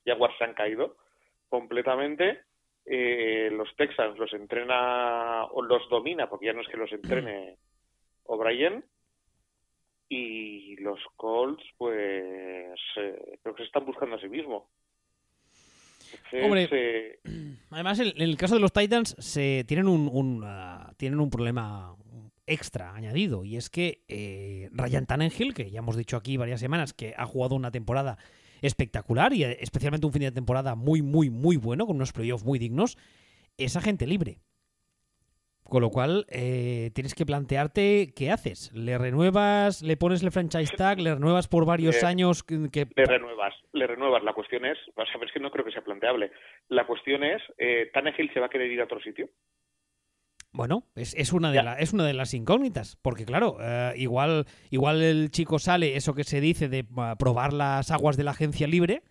Jaguars 0.04 0.36
se 0.40 0.44
han 0.44 0.56
caído 0.56 0.98
completamente, 1.50 2.42
eh, 2.86 3.50
los 3.52 3.76
Texans 3.76 4.18
los 4.18 4.34
entrena 4.34 5.46
o 5.46 5.62
los 5.62 5.88
domina, 5.88 6.28
porque 6.28 6.48
ya 6.48 6.54
no 6.54 6.62
es 6.62 6.68
que 6.68 6.78
los 6.78 6.92
entrene 6.92 7.58
O'Brien, 8.24 8.84
y 10.10 10.76
los 10.78 11.00
Colts, 11.16 11.64
pues 11.78 12.80
eh, 12.98 13.38
creo 13.44 13.56
que 13.56 13.64
se 13.64 13.68
están 13.68 13.86
buscando 13.86 14.16
a 14.16 14.20
sí 14.20 14.28
mismos. 14.28 14.64
Hombre, 16.44 16.68
eh, 16.72 17.20
además 17.70 18.00
en, 18.00 18.20
el 18.20 18.36
caso 18.36 18.56
de 18.56 18.62
los 18.62 18.74
Titans 18.74 19.16
se 19.20 19.64
tienen 19.68 19.88
un, 19.88 20.42
ah, 20.44 20.94
tienen 20.98 21.20
un 21.20 21.30
problema 21.30 21.96
extra 22.48 22.96
añadido 22.96 23.46
y 23.46 23.58
es 23.58 23.70
que 23.70 24.04
eh, 24.08 24.70
Ryan 24.72 25.06
Tannenhill, 25.06 25.54
que 25.54 25.70
ya 25.70 25.80
hemos 25.80 25.96
dicho 25.96 26.18
aquí 26.18 26.36
varias 26.36 26.60
semanas 26.60 26.94
que 26.94 27.14
ha 27.16 27.26
jugado 27.26 27.56
una 27.56 27.70
temporada 27.70 28.18
espectacular 28.62 29.34
y 29.34 29.44
especialmente 29.44 30.08
un 30.08 30.14
fin 30.14 30.24
de 30.24 30.32
temporada 30.32 30.74
muy 30.74 31.04
muy 31.04 31.30
muy 31.30 31.58
bueno 31.58 31.86
con 31.86 31.96
unos 31.96 32.12
playoffs 32.12 32.44
muy 32.44 32.58
dignos, 32.58 32.98
es 33.58 33.76
agente 33.76 34.08
libre. 34.08 34.40
Con 35.70 35.84
lo 35.84 35.92
cual, 35.92 36.26
eh, 36.30 36.90
tienes 36.96 37.14
que 37.14 37.28
plantearte 37.28 38.12
qué 38.16 38.32
haces. 38.32 38.72
¿Le 38.74 38.98
renuevas, 38.98 39.84
le 39.84 39.98
pones 39.98 40.24
el 40.24 40.32
franchise 40.32 40.76
tag, 40.76 41.00
le 41.00 41.14
renuevas 41.14 41.48
por 41.48 41.66
varios 41.66 42.04
años? 42.04 42.44
Que... 42.44 42.88
Le 42.96 43.06
renuevas, 43.06 43.54
le 43.74 43.86
renuevas. 43.86 44.24
La 44.24 44.34
cuestión 44.34 44.66
es, 44.66 44.78
a 44.98 45.18
ver, 45.20 45.32
que 45.32 45.40
no 45.40 45.52
creo 45.52 45.64
que 45.64 45.72
sea 45.72 45.84
planteable. 45.84 46.32
La 46.70 46.88
cuestión 46.88 47.24
es, 47.24 47.42
eh, 47.60 47.92
¿Tannehill 47.94 48.34
se 48.34 48.40
va 48.40 48.48
a 48.48 48.50
querer 48.50 48.72
ir 48.72 48.82
a 48.82 48.86
otro 48.86 49.00
sitio? 49.00 49.30
Bueno, 50.52 50.84
es, 50.96 51.14
es, 51.14 51.32
una 51.32 51.52
de 51.52 51.62
la, 51.62 51.76
es 51.76 51.94
una 51.94 52.06
de 52.06 52.14
las 52.14 52.34
incógnitas, 52.34 52.98
porque 53.04 53.24
claro, 53.24 53.58
eh, 53.62 53.94
igual, 53.98 54.46
igual 54.72 55.04
el 55.04 55.30
chico 55.30 55.60
sale, 55.60 55.96
eso 55.96 56.16
que 56.16 56.24
se 56.24 56.42
dice 56.42 56.68
de 56.68 56.86
uh, 56.96 57.16
probar 57.20 57.54
las 57.54 57.92
aguas 57.92 58.18
de 58.18 58.24
la 58.24 58.32
agencia 58.32 58.66
libre, 58.66 59.04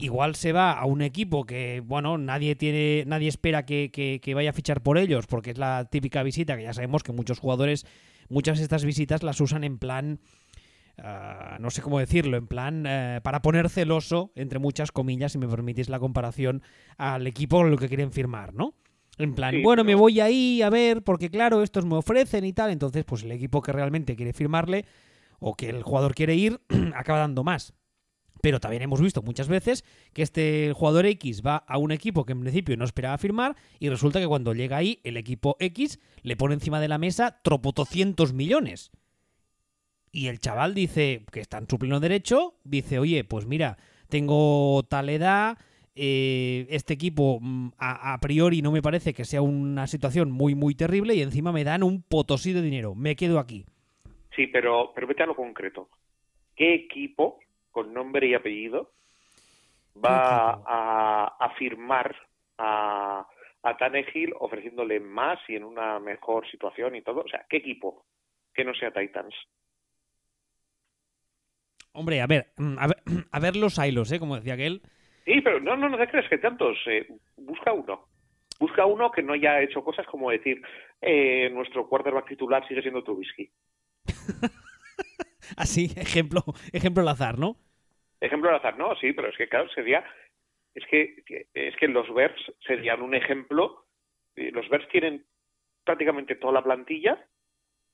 igual 0.00 0.34
se 0.34 0.52
va 0.52 0.72
a 0.72 0.84
un 0.84 1.02
equipo 1.02 1.44
que, 1.44 1.82
bueno, 1.84 2.18
nadie 2.18 2.56
tiene, 2.56 3.04
nadie 3.06 3.28
espera 3.28 3.64
que, 3.64 4.32
vaya 4.34 4.50
a 4.50 4.52
fichar 4.52 4.82
por 4.82 4.98
ellos, 4.98 5.26
porque 5.26 5.50
es 5.50 5.58
la 5.58 5.86
típica 5.90 6.22
visita 6.22 6.56
que 6.56 6.64
ya 6.64 6.72
sabemos 6.72 7.02
que 7.02 7.12
muchos 7.12 7.38
jugadores, 7.38 7.86
muchas 8.28 8.58
de 8.58 8.64
estas 8.64 8.84
visitas 8.84 9.22
las 9.22 9.40
usan 9.40 9.64
en 9.64 9.78
plan, 9.78 10.20
ah, 10.98 11.56
no 11.60 11.70
sé 11.70 11.82
cómo 11.82 11.98
decirlo, 11.98 12.36
en 12.36 12.46
plan 12.46 12.84
eh, 12.86 13.20
para 13.22 13.42
poner 13.42 13.68
celoso, 13.68 14.32
entre 14.34 14.58
muchas 14.58 14.92
comillas, 14.92 15.32
si 15.32 15.38
me 15.38 15.48
permitís 15.48 15.88
la 15.88 15.98
comparación, 15.98 16.62
al 16.96 17.26
equipo 17.26 17.58
con 17.58 17.70
lo 17.70 17.76
que 17.76 17.88
quieren 17.88 18.12
firmar, 18.12 18.54
¿no? 18.54 18.74
En 19.18 19.34
plan, 19.34 19.62
bueno, 19.64 19.82
me 19.82 19.96
voy 19.96 20.20
ahí 20.20 20.62
a 20.62 20.70
ver, 20.70 21.02
porque 21.02 21.28
claro, 21.28 21.64
estos 21.64 21.84
me 21.84 21.96
ofrecen 21.96 22.44
y 22.44 22.52
tal, 22.52 22.70
entonces 22.70 23.04
pues 23.04 23.24
el 23.24 23.32
equipo 23.32 23.62
que 23.62 23.72
realmente 23.72 24.14
quiere 24.14 24.32
firmarle 24.32 24.84
o 25.40 25.54
que 25.54 25.70
el 25.70 25.82
jugador 25.82 26.14
quiere 26.14 26.36
ir, 26.36 26.60
acaba 26.94 27.18
dando 27.18 27.42
más. 27.42 27.74
Pero 28.40 28.60
también 28.60 28.82
hemos 28.82 29.00
visto 29.00 29.22
muchas 29.22 29.48
veces 29.48 29.84
que 30.12 30.22
este 30.22 30.72
jugador 30.74 31.06
X 31.06 31.42
va 31.44 31.56
a 31.56 31.78
un 31.78 31.92
equipo 31.92 32.24
que 32.24 32.32
en 32.32 32.40
principio 32.40 32.76
no 32.76 32.84
esperaba 32.84 33.18
firmar 33.18 33.56
y 33.78 33.88
resulta 33.88 34.20
que 34.20 34.26
cuando 34.26 34.54
llega 34.54 34.76
ahí 34.76 35.00
el 35.04 35.16
equipo 35.16 35.56
X 35.60 36.00
le 36.22 36.36
pone 36.36 36.54
encima 36.54 36.80
de 36.80 36.88
la 36.88 36.98
mesa 36.98 37.40
tropotocientos 37.42 38.32
millones. 38.32 38.90
Y 40.10 40.28
el 40.28 40.38
chaval 40.38 40.74
dice, 40.74 41.24
que 41.32 41.40
está 41.40 41.58
en 41.58 41.68
su 41.68 41.78
pleno 41.78 42.00
derecho, 42.00 42.54
dice, 42.64 42.98
oye, 42.98 43.24
pues 43.24 43.46
mira, 43.46 43.76
tengo 44.08 44.82
tal 44.88 45.10
edad, 45.10 45.58
eh, 45.94 46.66
este 46.70 46.94
equipo 46.94 47.40
mm, 47.40 47.70
a, 47.76 48.18
priori 48.20 48.62
no 48.62 48.70
me 48.70 48.82
parece 48.82 49.12
que 49.12 49.24
sea 49.24 49.42
una 49.42 49.86
situación 49.86 50.30
muy, 50.30 50.54
muy 50.54 50.74
terrible 50.74 51.14
y 51.14 51.22
encima 51.22 51.52
me 51.52 51.64
dan 51.64 51.82
un 51.82 52.02
potosí 52.02 52.52
de 52.52 52.62
dinero, 52.62 52.94
me 52.94 53.16
quedo 53.16 53.38
aquí. 53.38 53.66
Sí, 54.34 54.46
pero, 54.46 54.92
pero 54.94 55.08
vete 55.08 55.24
a 55.24 55.26
lo 55.26 55.34
concreto. 55.34 55.88
¿Qué 56.54 56.74
equipo 56.74 57.40
con 57.78 57.94
nombre 57.94 58.26
y 58.26 58.34
apellido 58.34 58.90
va 60.04 60.62
a, 60.66 61.54
firmar 61.56 62.12
a, 62.58 63.24
a 63.62 63.76
Tannehill 63.76 64.34
ofreciéndole 64.40 64.98
más 64.98 65.38
y 65.46 65.54
en 65.54 65.62
una 65.62 66.00
mejor 66.00 66.50
situación 66.50 66.96
y 66.96 67.02
todo. 67.02 67.20
O 67.20 67.28
sea, 67.28 67.46
¿qué 67.48 67.58
equipo 67.58 68.04
que 68.52 68.64
no 68.64 68.74
sea 68.74 68.90
Titans? 68.90 69.32
Hombre, 71.92 72.20
a 72.20 72.26
ver, 72.26 72.48
mm, 72.56 72.78
a 73.30 73.38
ver, 73.38 73.54
los 73.56 73.78
hilos, 73.78 74.10
¿eh? 74.10 74.18
Como 74.18 74.34
decía 74.34 74.54
aquel. 74.54 74.82
Sí, 75.24 75.40
pero 75.40 75.60
no, 75.60 75.76
no, 75.76 75.88
no 75.88 75.98
te 75.98 76.08
crees 76.08 76.28
que 76.28 76.38
tantos. 76.38 76.78
Eh, 76.86 77.06
busca 77.36 77.72
uno. 77.72 78.08
Busca 78.58 78.86
uno 78.86 79.12
que 79.12 79.22
no 79.22 79.34
haya 79.34 79.62
hecho 79.62 79.84
cosas 79.84 80.04
como 80.06 80.32
decir, 80.32 80.60
eh, 81.00 81.48
nuestro 81.50 81.88
quarterback 81.88 82.26
titular 82.26 82.66
sigue 82.66 82.82
siendo 82.82 83.04
Trubisky. 83.04 83.48
Así, 85.56 85.92
ejemplo, 85.96 86.42
ejemplo 86.72 87.02
al 87.02 87.08
azar, 87.08 87.38
¿no? 87.38 87.56
Ejemplo 88.20 88.50
al 88.50 88.56
azar, 88.56 88.76
no, 88.78 88.94
sí, 88.96 89.12
pero 89.12 89.28
es 89.28 89.36
que 89.36 89.48
claro, 89.48 89.68
sería, 89.70 90.04
es 90.74 90.84
que, 90.86 91.46
es 91.54 91.76
que 91.76 91.88
los 91.88 92.12
Bears 92.12 92.52
serían 92.66 93.02
un 93.02 93.14
ejemplo, 93.14 93.84
los 94.34 94.68
Bears 94.68 94.88
tienen 94.88 95.24
prácticamente 95.84 96.36
toda 96.36 96.54
la 96.54 96.64
plantilla, 96.64 97.24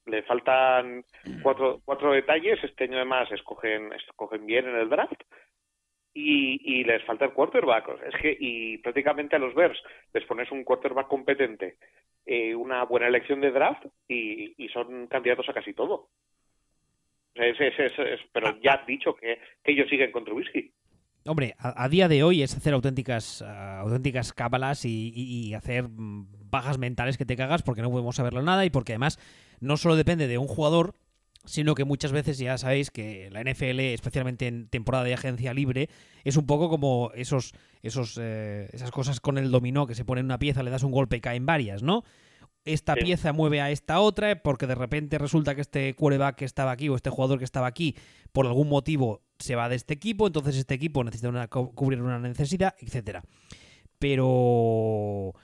le 0.07 0.23
faltan 0.23 1.05
cuatro, 1.43 1.81
cuatro 1.85 2.13
detalles, 2.13 2.63
este 2.63 2.85
año 2.85 2.97
además 2.97 3.31
escogen, 3.33 3.93
escogen 3.93 4.47
bien 4.47 4.69
en 4.69 4.77
el 4.77 4.89
draft, 4.89 5.23
y, 6.17 6.61
y, 6.63 6.85
les 6.85 7.03
falta 7.05 7.25
el 7.25 7.33
quarterback. 7.33 7.89
Es 8.07 8.15
que, 8.21 8.37
y 8.39 8.79
prácticamente 8.79 9.35
a 9.35 9.41
los 9.41 9.55
Bears 9.55 9.83
les 10.13 10.25
pones 10.27 10.51
un 10.53 10.63
quarterback 10.63 11.09
competente, 11.09 11.79
eh, 12.25 12.55
una 12.55 12.85
buena 12.85 13.09
elección 13.09 13.41
de 13.41 13.51
draft 13.51 13.85
y, 14.09 14.69
son 14.73 15.07
candidatos 15.09 15.49
a 15.49 15.53
casi 15.53 15.75
todo. 15.75 16.09
Pero 17.35 18.61
ya 18.63 18.75
has 18.75 18.87
dicho 18.87 19.15
que, 19.15 19.39
ellos 19.65 19.89
siguen 19.89 20.13
con 20.13 20.25
Trubisky. 20.25 20.73
Hombre, 21.27 21.55
a, 21.59 21.89
día 21.89 22.07
de 22.07 22.23
hoy 22.23 22.43
es 22.43 22.55
hacer 22.55 22.75
auténticas 22.75 23.41
uh, 23.41 23.81
auténticas 23.81 24.35
cábalas 24.35 24.85
y, 24.85 25.55
hacer 25.55 25.89
mm, 25.89 26.51
bajas 26.51 26.79
mentales 26.79 27.17
que 27.17 27.25
te 27.25 27.37
cagas 27.37 27.63
porque 27.63 27.81
no 27.81 27.91
podemos 27.91 28.17
saberlo 28.17 28.43
nada 28.43 28.65
y 28.67 28.71
porque 28.71 28.93
además 28.93 29.19
no 29.61 29.79
solo 29.79 29.97
depende 29.97 30.29
de 30.29 30.37
un 30.37 30.47
jugador, 30.47 30.95
sino 31.45 31.75
que 31.75 31.85
muchas 31.85 32.13
veces 32.13 32.39
ya 32.39 32.59
sabéis 32.59 32.91
que 32.91 33.31
la 33.31 33.43
NFL, 33.43 33.81
especialmente 33.81 34.47
en 34.47 34.69
temporada 34.69 35.05
de 35.05 35.15
agencia 35.15 35.55
libre, 35.55 35.89
es 36.25 36.37
un 36.37 36.47
poco 36.47 36.69
como 36.69 37.11
esos, 37.15 37.53
esos, 37.83 38.19
eh, 38.21 38.69
esas 38.73 38.91
cosas 38.91 39.21
con 39.21 39.39
el 39.39 39.51
dominó 39.51 39.87
que 39.87 39.95
se 39.95 40.05
pone 40.05 40.21
en 40.21 40.27
una 40.27 40.39
pieza, 40.39 40.63
le 40.63 40.71
das 40.71 40.83
un 40.83 40.93
golpe 40.93 41.17
y 41.17 41.21
caen 41.21 41.47
varias, 41.47 41.83
¿no? 41.83 42.05
Esta 42.65 42.95
pieza 42.95 43.33
mueve 43.33 43.61
a 43.61 43.71
esta 43.71 44.01
otra, 44.01 44.43
porque 44.43 44.67
de 44.67 44.75
repente 44.75 45.19
resulta 45.19 45.55
que 45.55 45.61
este 45.61 45.95
quarterback 45.95 46.37
que 46.37 46.45
estaba 46.45 46.71
aquí 46.71 46.89
o 46.89 46.97
este 46.97 47.11
jugador 47.11 47.39
que 47.39 47.45
estaba 47.45 47.67
aquí, 47.67 47.95
por 48.33 48.47
algún 48.47 48.69
motivo 48.69 49.23
se 49.39 49.55
va 49.55 49.69
de 49.69 49.77
este 49.77 49.95
equipo, 49.95 50.27
entonces 50.27 50.57
este 50.57 50.75
equipo 50.75 51.05
necesita 51.05 51.49
cubrir 51.49 52.01
una 52.03 52.19
necesidad, 52.19 52.75
etcétera. 52.81 53.23
Pero 53.99 55.35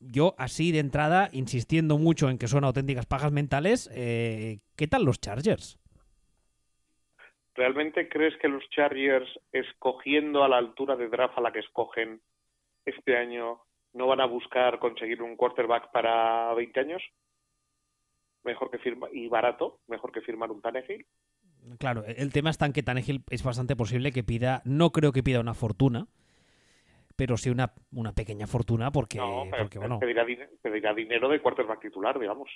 yo 0.00 0.34
así 0.38 0.72
de 0.72 0.80
entrada, 0.80 1.28
insistiendo 1.32 1.98
mucho 1.98 2.28
en 2.28 2.38
que 2.38 2.48
son 2.48 2.64
auténticas 2.64 3.06
pajas 3.06 3.32
mentales, 3.32 3.90
eh, 3.94 4.58
¿qué 4.76 4.86
tal 4.86 5.04
los 5.04 5.20
Chargers? 5.20 5.78
¿Realmente 7.54 8.08
crees 8.08 8.36
que 8.38 8.48
los 8.48 8.68
Chargers, 8.70 9.28
escogiendo 9.52 10.42
a 10.42 10.48
la 10.48 10.58
altura 10.58 10.96
de 10.96 11.08
draft 11.08 11.38
a 11.38 11.40
la 11.40 11.52
que 11.52 11.60
escogen 11.60 12.20
este 12.84 13.16
año, 13.16 13.60
no 13.94 14.06
van 14.06 14.20
a 14.20 14.26
buscar 14.26 14.78
conseguir 14.78 15.22
un 15.22 15.36
quarterback 15.36 15.90
para 15.92 16.52
20 16.54 16.80
años 16.80 17.02
mejor 18.44 18.70
que 18.70 18.78
firma 18.78 19.08
y 19.12 19.28
barato 19.28 19.80
mejor 19.88 20.12
que 20.12 20.20
firmar 20.20 20.50
un 20.50 20.60
Tannehill. 20.60 21.06
Claro 21.78 22.04
el 22.04 22.32
tema 22.32 22.50
está 22.50 22.66
en 22.66 22.72
que 22.72 22.82
Tannehill 22.82 23.24
es 23.30 23.42
bastante 23.42 23.74
posible 23.74 24.12
que 24.12 24.22
pida 24.22 24.60
no 24.64 24.90
creo 24.90 25.12
que 25.12 25.22
pida 25.22 25.40
una 25.40 25.54
fortuna 25.54 26.06
pero 27.16 27.36
sí 27.36 27.48
una, 27.48 27.72
una 27.92 28.12
pequeña 28.12 28.46
fortuna 28.46 28.90
porque, 28.90 29.20
porque 29.58 29.78
bueno. 29.78 30.00
pedirá, 30.00 30.26
pedirá, 30.60 30.92
dinero 30.92 31.28
de 31.28 31.40
quarterback 31.40 31.80
titular 31.80 32.18
digamos. 32.18 32.50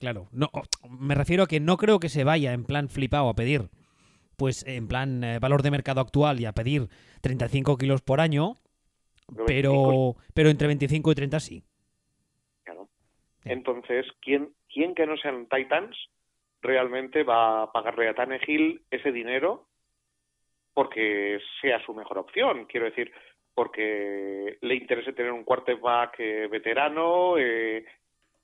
Claro 0.00 0.28
no 0.32 0.50
me 0.88 1.14
refiero 1.14 1.44
a 1.44 1.46
que 1.46 1.60
no 1.60 1.76
creo 1.76 2.00
que 2.00 2.08
se 2.08 2.24
vaya 2.24 2.52
en 2.52 2.64
plan 2.64 2.88
flipado 2.88 3.28
a 3.28 3.34
pedir 3.34 3.70
pues 4.36 4.64
en 4.66 4.88
plan 4.88 5.22
eh, 5.22 5.38
valor 5.40 5.62
de 5.62 5.70
mercado 5.70 6.00
actual 6.00 6.40
y 6.40 6.46
a 6.46 6.52
pedir 6.52 6.88
35 7.20 7.76
kilos 7.76 8.02
por 8.02 8.20
año 8.20 8.54
pero, 9.46 10.16
pero 10.34 10.48
entre 10.48 10.66
25 10.66 11.12
y 11.12 11.14
30 11.14 11.40
sí. 11.40 11.62
Claro. 12.64 12.88
Entonces, 13.44 14.06
¿quién, 14.20 14.50
¿quién 14.72 14.94
que 14.94 15.06
no 15.06 15.16
sean 15.16 15.46
Titans 15.48 15.96
realmente 16.60 17.22
va 17.22 17.62
a 17.62 17.72
pagarle 17.72 18.08
a 18.08 18.14
Tannehill 18.14 18.82
ese 18.90 19.12
dinero 19.12 19.66
porque 20.74 21.40
sea 21.60 21.84
su 21.84 21.94
mejor 21.94 22.18
opción? 22.18 22.66
Quiero 22.66 22.86
decir, 22.86 23.12
porque 23.54 24.58
le 24.60 24.74
interese 24.74 25.12
tener 25.12 25.32
un 25.32 25.44
quarterback 25.44 26.20
eh, 26.20 26.48
veterano, 26.48 27.36
eh, 27.38 27.84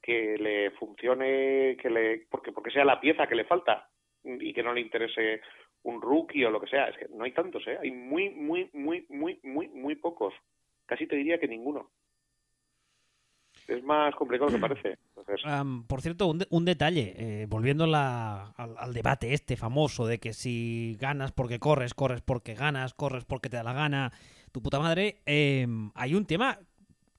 que 0.03 0.37
le 0.37 0.71
funcione, 0.73 1.77
que 1.81 1.89
le, 1.89 2.27
porque, 2.29 2.53
porque 2.53 2.71
sea 2.71 2.85
la 2.85 3.01
pieza 3.01 3.27
que 3.27 3.35
le 3.35 3.45
falta 3.45 3.89
y 4.23 4.53
que 4.53 4.63
no 4.63 4.75
le 4.75 4.81
interese 4.81 5.41
un 5.85 6.03
rookie 6.03 6.45
o 6.45 6.51
lo 6.51 6.61
que 6.61 6.67
sea. 6.67 6.89
Es 6.89 6.99
que 6.99 7.07
no 7.09 7.25
hay 7.25 7.33
tantos, 7.33 7.67
¿eh? 7.67 7.79
Hay 7.81 7.91
muy, 7.91 8.31
muy, 8.31 8.69
muy, 8.73 9.07
muy, 9.09 9.39
muy, 9.43 9.69
muy 9.69 9.95
pocos 9.95 10.35
casi 10.87 11.07
te 11.07 11.17
diría 11.17 11.39
que 11.39 11.49
ninguno. 11.49 11.91
Es 13.69 13.83
más 13.83 14.15
complicado 14.15 14.51
que 14.51 14.59
parece. 14.59 14.99
por 15.87 16.03
cierto, 16.03 16.33
un, 16.51 16.65
detalle, 16.65 17.15
eh, 17.17 17.47
volviendo 17.49 17.85
al, 17.85 18.95
debate 18.95 19.33
este 19.33 19.57
famoso 19.57 20.07
de 20.07 20.19
que 20.19 20.33
si 20.33 20.97
ganas 21.01 21.33
porque 21.33 21.59
corres, 21.59 21.95
corres 21.95 22.21
porque 22.21 22.55
ganas, 22.55 22.95
corres 22.95 23.25
porque 23.25 23.49
te 23.49 23.57
da 23.57 23.63
la 23.63 23.73
gana, 23.73 24.13
tu 24.53 24.63
puta 24.63 24.79
madre, 24.79 25.23
em, 25.27 25.91
hay 25.95 26.15
un 26.15 26.27
tema 26.27 26.59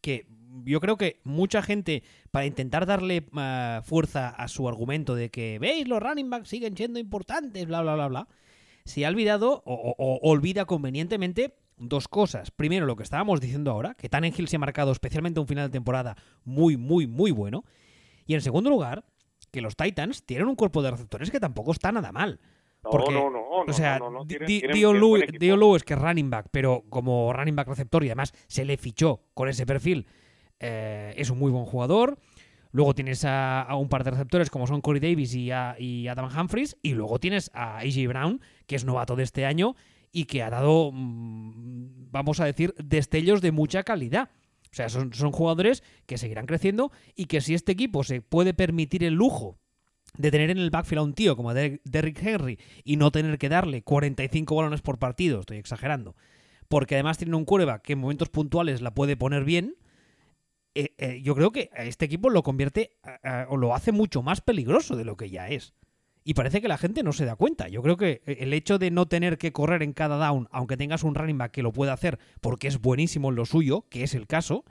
que 0.02 0.28
yo 0.64 0.80
creo 0.80 0.98
que 0.98 1.20
mucha 1.24 1.62
gente, 1.62 2.04
para 2.32 2.46
intentar 2.46 2.86
darle 2.86 3.26
eh, 3.38 3.82
fuerza 3.84 4.30
a 4.30 4.48
su 4.48 4.70
argumento 4.70 5.16
de 5.16 5.30
que, 5.30 5.60
veis, 5.60 5.88
los 5.88 6.02
running 6.02 6.30
backs 6.30 6.50
siguen 6.50 6.78
siendo 6.78 7.00
importantes, 7.00 7.66
bla, 7.66 7.82
bla, 7.82 7.96
bla, 7.96 8.08
bla, 8.08 8.28
se 8.86 9.06
ha 9.06 9.10
olvidado 9.10 9.64
o 9.66 10.20
olvida 10.22 10.66
convenientemente 10.66 11.56
dos 11.78 12.08
cosas. 12.08 12.52
Primero, 12.52 12.86
lo 12.86 12.96
que 12.96 13.04
estábamos 13.04 13.42
diciendo 13.42 13.72
ahora, 13.72 13.96
que 13.96 14.10
Tannenhill 14.10 14.48
se 14.48 14.56
ha 14.56 14.60
marcado 14.60 14.92
especialmente 14.92 15.40
un 15.40 15.48
final 15.48 15.68
de 15.68 15.72
temporada 15.72 16.16
muy, 16.44 16.78
muy, 16.78 17.08
muy 17.08 17.32
bueno. 17.32 17.66
Y 18.26 18.34
en 18.34 18.42
segundo 18.42 18.70
lugar, 18.70 19.06
que 19.52 19.62
los 19.62 19.76
Titans 19.76 20.26
tienen 20.26 20.48
un 20.48 20.56
cuerpo 20.56 20.82
de 20.82 20.92
receptores 20.92 21.32
que 21.32 21.40
tampoco 21.40 21.72
está 21.72 21.92
nada 21.92 22.12
mal. 22.12 22.40
Porque, 22.82 23.12
no, 23.12 23.30
no, 23.30 23.40
no, 23.40 23.60
O 23.68 23.74
sea, 23.74 24.00
Dion 24.28 25.00
Lewis, 25.00 25.84
que 25.84 25.94
es 25.94 26.00
running 26.00 26.30
back, 26.30 26.50
pero 26.52 26.84
como 26.90 27.34
running 27.34 27.56
back 27.56 27.68
receptor 27.68 28.04
y 28.04 28.08
además 28.08 28.34
se 28.48 28.64
le 28.64 28.78
fichó 28.78 29.22
con 29.34 29.50
ese 29.50 29.66
perfil, 29.66 30.06
eh, 30.60 31.14
es 31.18 31.30
un 31.32 31.40
muy 31.40 31.52
buen 31.52 31.66
jugador. 31.66 32.20
Luego 32.72 32.94
tienes 32.94 33.24
a, 33.26 33.68
un 33.76 33.90
par 33.90 34.04
de 34.04 34.12
receptores 34.12 34.50
como 34.50 34.68
son 34.68 34.82
Corey 34.82 35.00
Davis 35.00 35.34
y, 35.34 35.50
y 35.80 36.08
Adam 36.08 36.30
Humphries. 36.38 36.78
Y 36.84 36.94
luego 36.94 37.20
tienes 37.20 37.50
a 37.54 37.78
AJ 37.78 38.08
Brown, 38.08 38.42
que 38.68 38.76
es 38.76 38.86
novato 38.86 39.16
de 39.16 39.24
este 39.24 39.46
año 39.46 39.76
y 40.16 40.28
que 40.28 40.44
ha 40.44 40.50
dado, 40.50 40.92
mm, 40.94 42.10
vamos 42.10 42.40
a 42.40 42.46
decir, 42.46 42.74
destellos 42.78 43.42
de 43.42 43.52
mucha 43.52 43.84
calidad. 43.84 44.30
O 44.72 44.74
sea, 44.74 44.88
son, 44.88 45.12
jugadores 45.12 45.84
que 46.06 46.18
seguirán 46.18 46.46
creciendo 46.46 46.94
y 47.16 47.26
que 47.26 47.42
si 47.42 47.54
este 47.54 47.74
equipo 47.74 48.02
se 48.06 48.22
puede 48.22 48.54
permitir 48.54 49.04
el 49.04 49.14
lujo 49.14 49.60
de 50.18 50.32
tener 50.32 50.52
en 50.52 50.58
el 50.58 50.70
backfield 50.70 51.00
a 51.00 51.04
un 51.04 51.14
tío 51.16 51.36
como 51.36 51.54
Derrick 51.54 52.24
Henry 52.24 52.60
y 52.86 52.96
no 52.96 53.12
tener 53.12 53.38
que 53.38 53.50
darle 53.50 53.84
45 53.84 54.56
balones 54.56 54.82
por 54.82 55.00
partido, 55.00 55.42
estoy 55.42 55.58
exagerando, 55.58 56.16
porque 56.70 56.96
además 56.96 57.18
tiene 57.18 57.36
un 57.36 57.44
quarterback 57.44 57.82
que 57.82 57.94
en 57.94 58.00
momentos 58.00 58.30
puntuales 58.30 58.82
la 58.82 58.94
puede 58.94 59.18
poner 59.18 59.44
bien, 59.44 59.76
eh, 60.76 60.96
eh, 60.98 61.22
yo 61.24 61.36
creo 61.36 61.52
que 61.52 61.70
este 61.76 62.06
equipo 62.06 62.30
lo 62.30 62.42
convierte 62.42 62.96
o 63.50 63.58
lo 63.58 63.76
hace 63.76 63.92
mucho 63.92 64.22
más 64.22 64.40
peligroso 64.40 64.96
de 64.96 65.04
lo 65.04 65.18
que 65.18 65.30
ya 65.30 65.50
es. 65.50 65.74
Y 66.28 66.34
parece 66.34 66.60
que 66.60 66.68
la 66.68 66.80
gente 66.80 67.04
no 67.04 67.14
se 67.14 67.24
da 67.24 67.36
cuenta. 67.36 67.68
Yo 67.68 67.84
creo 67.84 67.98
que 67.98 68.24
el 68.26 68.52
hecho 68.54 68.80
de 68.80 68.90
no 68.90 69.06
tener 69.06 69.38
que 69.38 69.54
correr 69.54 69.84
en 69.84 69.94
cada 69.94 70.18
down, 70.18 70.48
aunque 70.52 70.76
tengas 70.76 71.04
un 71.04 71.14
running 71.14 71.38
back 71.38 71.52
que 71.52 71.62
lo 71.62 71.72
pueda 71.72 71.94
hacer 71.94 72.18
porque 72.42 72.68
es 72.68 72.82
buenísimo 72.82 73.30
en 73.30 73.36
lo 73.36 73.46
suyo, 73.46 73.86
que 73.92 74.02
es 74.02 74.16
el 74.16 74.26
caso, 74.26 74.66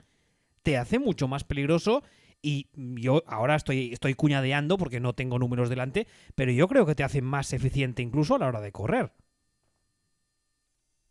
te 0.63 0.77
hace 0.77 0.99
mucho 0.99 1.29
más 1.29 1.45
peligroso. 1.45 2.03
Y 2.41 2.67
yo 2.75 3.23
ahora 3.25 3.55
estoy, 3.55 3.93
estoy 3.93 4.15
cuñadeando 4.15 4.77
porque 4.77 4.99
no 4.99 5.13
tengo 5.13 5.39
números 5.39 5.69
delante, 5.69 6.07
pero 6.35 6.51
yo 6.51 6.67
creo 6.67 6.85
que 6.85 6.93
te 6.93 7.05
hace 7.05 7.21
más 7.21 7.53
eficiente 7.53 8.01
incluso 8.01 8.35
a 8.35 8.39
la 8.39 8.47
hora 8.47 8.59
de 8.59 8.73
correr. 8.73 9.11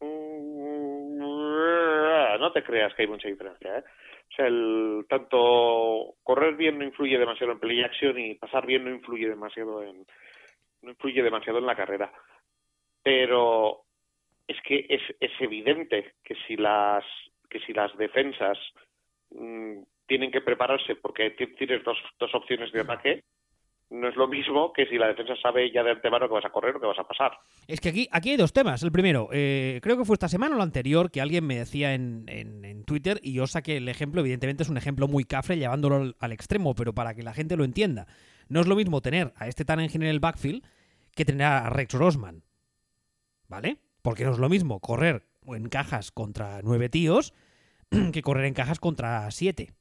Mm, 0.00 1.18
no 2.38 2.52
te 2.52 2.62
creas 2.62 2.92
que 2.94 3.04
hay 3.04 3.08
mucha 3.08 3.28
diferencia. 3.28 3.78
¿eh? 3.78 3.84
O 4.30 4.34
sea, 4.36 4.46
el, 4.46 5.06
tanto 5.08 6.16
correr 6.22 6.54
bien 6.54 6.78
no 6.78 6.84
influye 6.84 7.18
demasiado 7.18 7.52
en 7.52 7.60
play 7.60 7.82
action 7.82 8.18
y 8.18 8.34
pasar 8.34 8.66
bien 8.66 8.84
no 8.84 8.90
influye 8.90 9.26
demasiado 9.26 9.82
en, 9.82 10.04
no 10.84 10.90
influye 10.90 11.22
demasiado 11.22 11.58
en 11.58 11.66
la 11.66 11.76
carrera. 11.76 12.12
Pero 13.02 13.82
es 14.46 14.56
que 14.62 14.86
es, 14.88 15.02
es 15.20 15.32
evidente 15.40 16.14
que 16.22 16.36
si 16.46 16.56
las 16.56 17.04
que 17.48 17.60
si 17.60 17.72
las 17.72 17.96
defensas 17.96 18.58
mm, 19.30 19.82
tienen 20.06 20.30
que 20.30 20.40
prepararse 20.40 20.96
porque 20.96 21.30
tienes 21.30 21.84
dos, 21.84 21.98
dos 22.18 22.34
opciones 22.34 22.72
de 22.72 22.80
ataque, 22.80 23.24
no 23.90 24.08
es 24.08 24.16
lo 24.16 24.26
mismo 24.26 24.72
que 24.72 24.86
si 24.86 24.96
la 24.96 25.08
defensa 25.08 25.34
sabe 25.40 25.70
ya 25.70 25.82
de 25.82 25.92
antemano 25.92 26.26
que 26.26 26.34
vas 26.34 26.44
a 26.44 26.50
correr 26.50 26.76
o 26.76 26.80
que 26.80 26.86
vas 26.86 26.98
a 26.98 27.06
pasar. 27.06 27.38
Es 27.68 27.80
que 27.80 27.90
aquí, 27.90 28.08
aquí 28.10 28.30
hay 28.30 28.36
dos 28.36 28.52
temas. 28.52 28.82
El 28.82 28.92
primero, 28.92 29.28
eh, 29.32 29.78
creo 29.82 29.96
que 29.96 30.04
fue 30.04 30.14
esta 30.14 30.28
semana 30.28 30.54
o 30.54 30.58
la 30.58 30.64
anterior 30.64 31.10
que 31.10 31.20
alguien 31.20 31.46
me 31.46 31.56
decía 31.56 31.94
en, 31.94 32.24
en, 32.28 32.84
Twitter 32.84 33.18
y 33.22 33.34
yo 33.34 33.46
saqué 33.46 33.78
el 33.78 33.88
ejemplo, 33.88 34.20
evidentemente 34.20 34.62
es 34.62 34.68
un 34.68 34.76
ejemplo 34.76 35.08
muy 35.08 35.24
cafre 35.24 35.56
llevándolo 35.56 36.12
al, 36.18 36.32
extremo, 36.32 36.74
pero 36.74 36.92
para 36.92 37.14
que 37.14 37.22
la 37.22 37.32
gente 37.32 37.56
lo 37.56 37.64
entienda. 37.64 38.06
No 38.48 38.60
es 38.60 38.66
lo 38.66 38.76
mismo 38.76 39.00
tener 39.00 39.32
a 39.36 39.48
este 39.48 39.64
tan 39.64 39.80
en 39.80 40.02
el 40.02 40.20
backfield 40.20 40.64
que 41.14 41.24
tener 41.24 41.46
a 41.46 41.70
Rex 41.70 41.94
Rosman. 41.94 42.44
¿Vale? 43.48 43.78
Porque 44.02 44.24
no 44.24 44.32
es 44.32 44.38
lo 44.38 44.48
mismo 44.48 44.80
correr 44.80 45.26
en 45.46 45.68
cajas 45.68 46.10
contra 46.10 46.60
nueve 46.62 46.88
tíos 46.88 47.34
que 48.12 48.22
correr 48.22 48.46
en 48.46 48.54
cajas 48.54 48.80
contra 48.80 49.30
siete. 49.30 49.72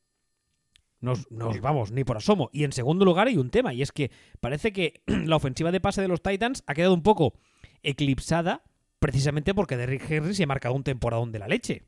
Nos, 1.00 1.30
nos, 1.32 1.60
vamos, 1.60 1.92
ni 1.92 2.06
por 2.06 2.18
asomo. 2.18 2.50
Y 2.54 2.64
en 2.64 2.72
segundo 2.72 3.04
lugar 3.04 3.28
hay 3.28 3.36
un 3.36 3.50
tema, 3.50 3.74
y 3.74 3.82
es 3.82 3.92
que 3.92 4.10
parece 4.40 4.72
que 4.72 5.02
la 5.08 5.36
ofensiva 5.36 5.72
de 5.72 5.82
pase 5.82 6.02
de 6.02 6.08
los 6.08 6.22
Titans 6.22 6.64
ha 6.66 6.74
quedado 6.74 6.94
un 6.94 7.04
poco 7.04 7.34
eclipsada 7.82 8.64
precisamente 9.00 9.54
porque 9.54 9.76
Derrick 9.76 10.10
Henry 10.10 10.34
se 10.34 10.44
ha 10.44 10.48
marcado 10.48 10.76
un 10.76 10.84
temporadón 10.84 11.34
de 11.34 11.40
la 11.40 11.50
leche. 11.50 11.84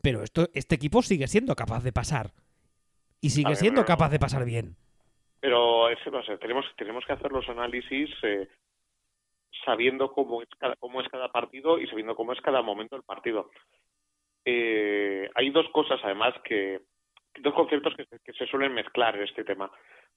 Pero 0.00 0.22
esto, 0.22 0.48
este 0.54 0.76
equipo 0.76 1.02
sigue 1.02 1.26
siendo 1.26 1.56
capaz 1.56 1.82
de 1.82 1.92
pasar. 1.92 2.34
Y 3.20 3.30
sigue 3.30 3.56
siendo 3.56 3.84
capaz 3.84 4.10
de 4.10 4.20
pasar 4.20 4.44
bien. 4.44 4.76
Pero 5.46 5.88
eso 5.90 6.10
no 6.10 6.24
sé, 6.24 6.38
tenemos, 6.38 6.66
tenemos 6.76 7.06
que 7.06 7.12
hacer 7.12 7.30
los 7.30 7.48
análisis 7.48 8.10
eh, 8.24 8.48
sabiendo 9.64 10.10
cómo 10.10 10.42
es, 10.42 10.48
cada, 10.58 10.74
cómo 10.74 11.00
es 11.00 11.08
cada 11.08 11.30
partido 11.30 11.78
y 11.78 11.86
sabiendo 11.86 12.16
cómo 12.16 12.32
es 12.32 12.40
cada 12.40 12.62
momento 12.62 12.96
del 12.96 13.04
partido. 13.04 13.52
Eh, 14.44 15.30
hay 15.36 15.50
dos 15.50 15.68
cosas 15.68 16.00
además 16.02 16.34
que, 16.42 16.80
dos 17.38 17.54
conceptos 17.54 17.94
que, 17.94 18.32
se 18.32 18.46
suelen 18.48 18.74
mezclar 18.74 19.14
en 19.14 19.22
este 19.22 19.44
tema. 19.44 19.70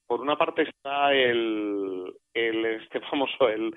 Por 0.08 0.20
una 0.20 0.36
parte 0.36 0.64
está 0.64 1.14
el, 1.14 2.12
este 2.34 3.00
famoso 3.12 3.50
el, 3.50 3.72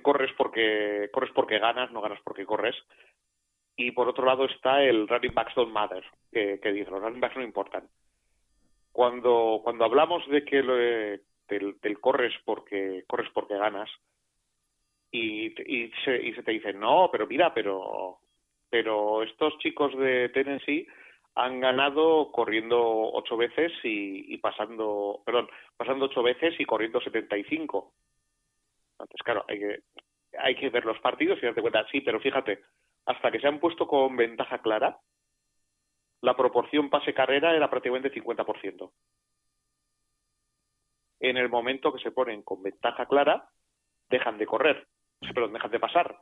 corres 0.00 0.30
porque 0.38 1.10
corres 1.12 1.32
porque 1.34 1.58
ganas, 1.58 1.90
no 1.90 2.02
ganas 2.02 2.20
porque 2.22 2.46
corres. 2.46 2.76
Y 3.74 3.90
por 3.90 4.08
otro 4.08 4.24
lado 4.26 4.44
está 4.44 4.80
el 4.84 5.08
running 5.08 5.34
backs 5.34 5.56
don't 5.56 5.72
matter, 5.72 6.04
que 6.30 6.72
dice 6.72 6.88
los 6.88 7.02
running 7.02 7.20
backs 7.20 7.36
no 7.36 7.42
importan. 7.42 7.88
Cuando 8.94 9.60
cuando 9.64 9.84
hablamos 9.84 10.24
de 10.28 10.44
que 10.44 10.62
lo, 10.62 10.76
del, 10.76 11.20
del, 11.82 11.98
corres 12.00 12.32
porque 12.44 13.02
corres 13.08 13.28
porque 13.34 13.58
ganas 13.58 13.90
y, 15.10 15.46
y, 15.46 15.90
se, 16.04 16.22
y 16.22 16.32
se 16.32 16.44
te 16.44 16.52
dice 16.52 16.72
no, 16.72 17.08
pero 17.10 17.26
mira, 17.26 17.52
pero 17.52 18.20
pero 18.70 19.24
estos 19.24 19.58
chicos 19.58 19.98
de 19.98 20.28
Tennessee 20.28 20.86
han 21.34 21.58
ganado 21.58 22.30
corriendo 22.30 22.80
ocho 22.80 23.36
veces 23.36 23.72
y, 23.82 24.38
pasando, 24.38 25.22
perdón, 25.26 25.48
pasando 25.76 26.04
ocho 26.04 26.22
veces 26.22 26.54
y 26.60 26.64
corriendo 26.64 27.00
75. 27.00 27.92
Entonces, 28.92 29.22
claro, 29.24 29.44
hay 29.48 29.58
que, 29.58 29.80
hay 30.38 30.54
que 30.54 30.70
ver 30.70 30.84
los 30.84 31.00
partidos 31.00 31.40
y 31.42 31.46
darte 31.46 31.62
cuenta, 31.62 31.84
sí, 31.90 32.00
pero 32.00 32.20
fíjate, 32.20 32.60
hasta 33.06 33.32
que 33.32 33.40
se 33.40 33.48
han 33.48 33.58
puesto 33.58 33.88
con 33.88 34.16
ventaja 34.16 34.58
clara, 34.58 34.98
la 36.24 36.34
proporción 36.34 36.88
pase-carrera 36.88 37.54
era 37.54 37.68
prácticamente 37.68 38.10
50%. 38.10 38.90
En 41.20 41.36
el 41.36 41.50
momento 41.50 41.92
que 41.92 42.02
se 42.02 42.12
ponen 42.12 42.42
con 42.42 42.62
ventaja 42.62 43.04
clara, 43.04 43.46
dejan 44.08 44.38
de 44.38 44.46
correr, 44.46 44.86
perdón, 45.34 45.52
dejan 45.52 45.70
de 45.70 45.80
pasar. 45.80 46.18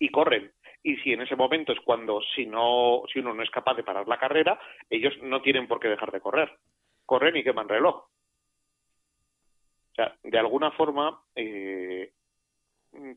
Y 0.00 0.10
corren. 0.10 0.52
Y 0.82 0.96
si 0.96 1.12
en 1.12 1.22
ese 1.22 1.36
momento 1.36 1.72
es 1.72 1.78
cuando 1.80 2.20
si 2.34 2.46
no 2.46 3.02
si 3.12 3.20
uno 3.20 3.32
no 3.32 3.44
es 3.44 3.50
capaz 3.50 3.74
de 3.74 3.82
parar 3.82 4.06
la 4.06 4.18
carrera 4.18 4.60
ellos 4.88 5.12
no 5.22 5.42
tienen 5.42 5.66
por 5.66 5.78
qué 5.78 5.88
dejar 5.88 6.10
de 6.10 6.20
correr. 6.20 6.56
Corren 7.04 7.36
y 7.36 7.44
queman 7.44 7.68
reloj. 7.68 7.96
O 7.96 9.94
sea 9.94 10.16
de 10.22 10.38
alguna 10.38 10.70
forma 10.72 11.20
eh, 11.34 12.12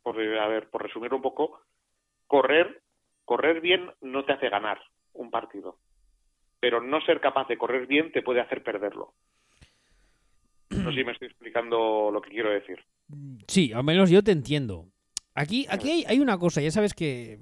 por 0.02 0.20
a 0.20 0.48
ver 0.48 0.70
por 0.70 0.84
resumir 0.84 1.14
un 1.14 1.22
poco 1.22 1.62
correr 2.26 2.82
correr 3.26 3.62
bien 3.62 3.92
no 4.02 4.26
te 4.26 4.34
hace 4.34 4.50
ganar 4.50 4.82
un 5.14 5.30
partido 5.30 5.78
pero 6.60 6.82
no 6.82 7.02
ser 7.02 7.20
capaz 7.20 7.48
de 7.48 7.58
correr 7.58 7.88
bien 7.88 8.12
te 8.12 8.22
puede 8.22 8.42
hacer 8.42 8.64
perderlo 8.64 9.14
no 10.72 10.92
sé 10.92 11.00
si 11.00 11.04
me 11.04 11.12
estoy 11.12 11.28
explicando 11.28 12.12
lo 12.12 12.22
que 12.22 12.30
quiero 12.30 12.50
decir. 12.50 12.80
Sí, 13.48 13.74
al 13.74 13.84
menos 13.84 14.10
yo 14.10 14.24
te 14.24 14.32
entiendo. 14.32 14.88
Aquí, 15.34 15.66
aquí 15.70 16.04
hay, 16.06 16.20
una 16.20 16.38
cosa, 16.38 16.60
ya 16.60 16.72
sabes 16.72 16.94
que 16.94 17.34
eh, 17.34 17.40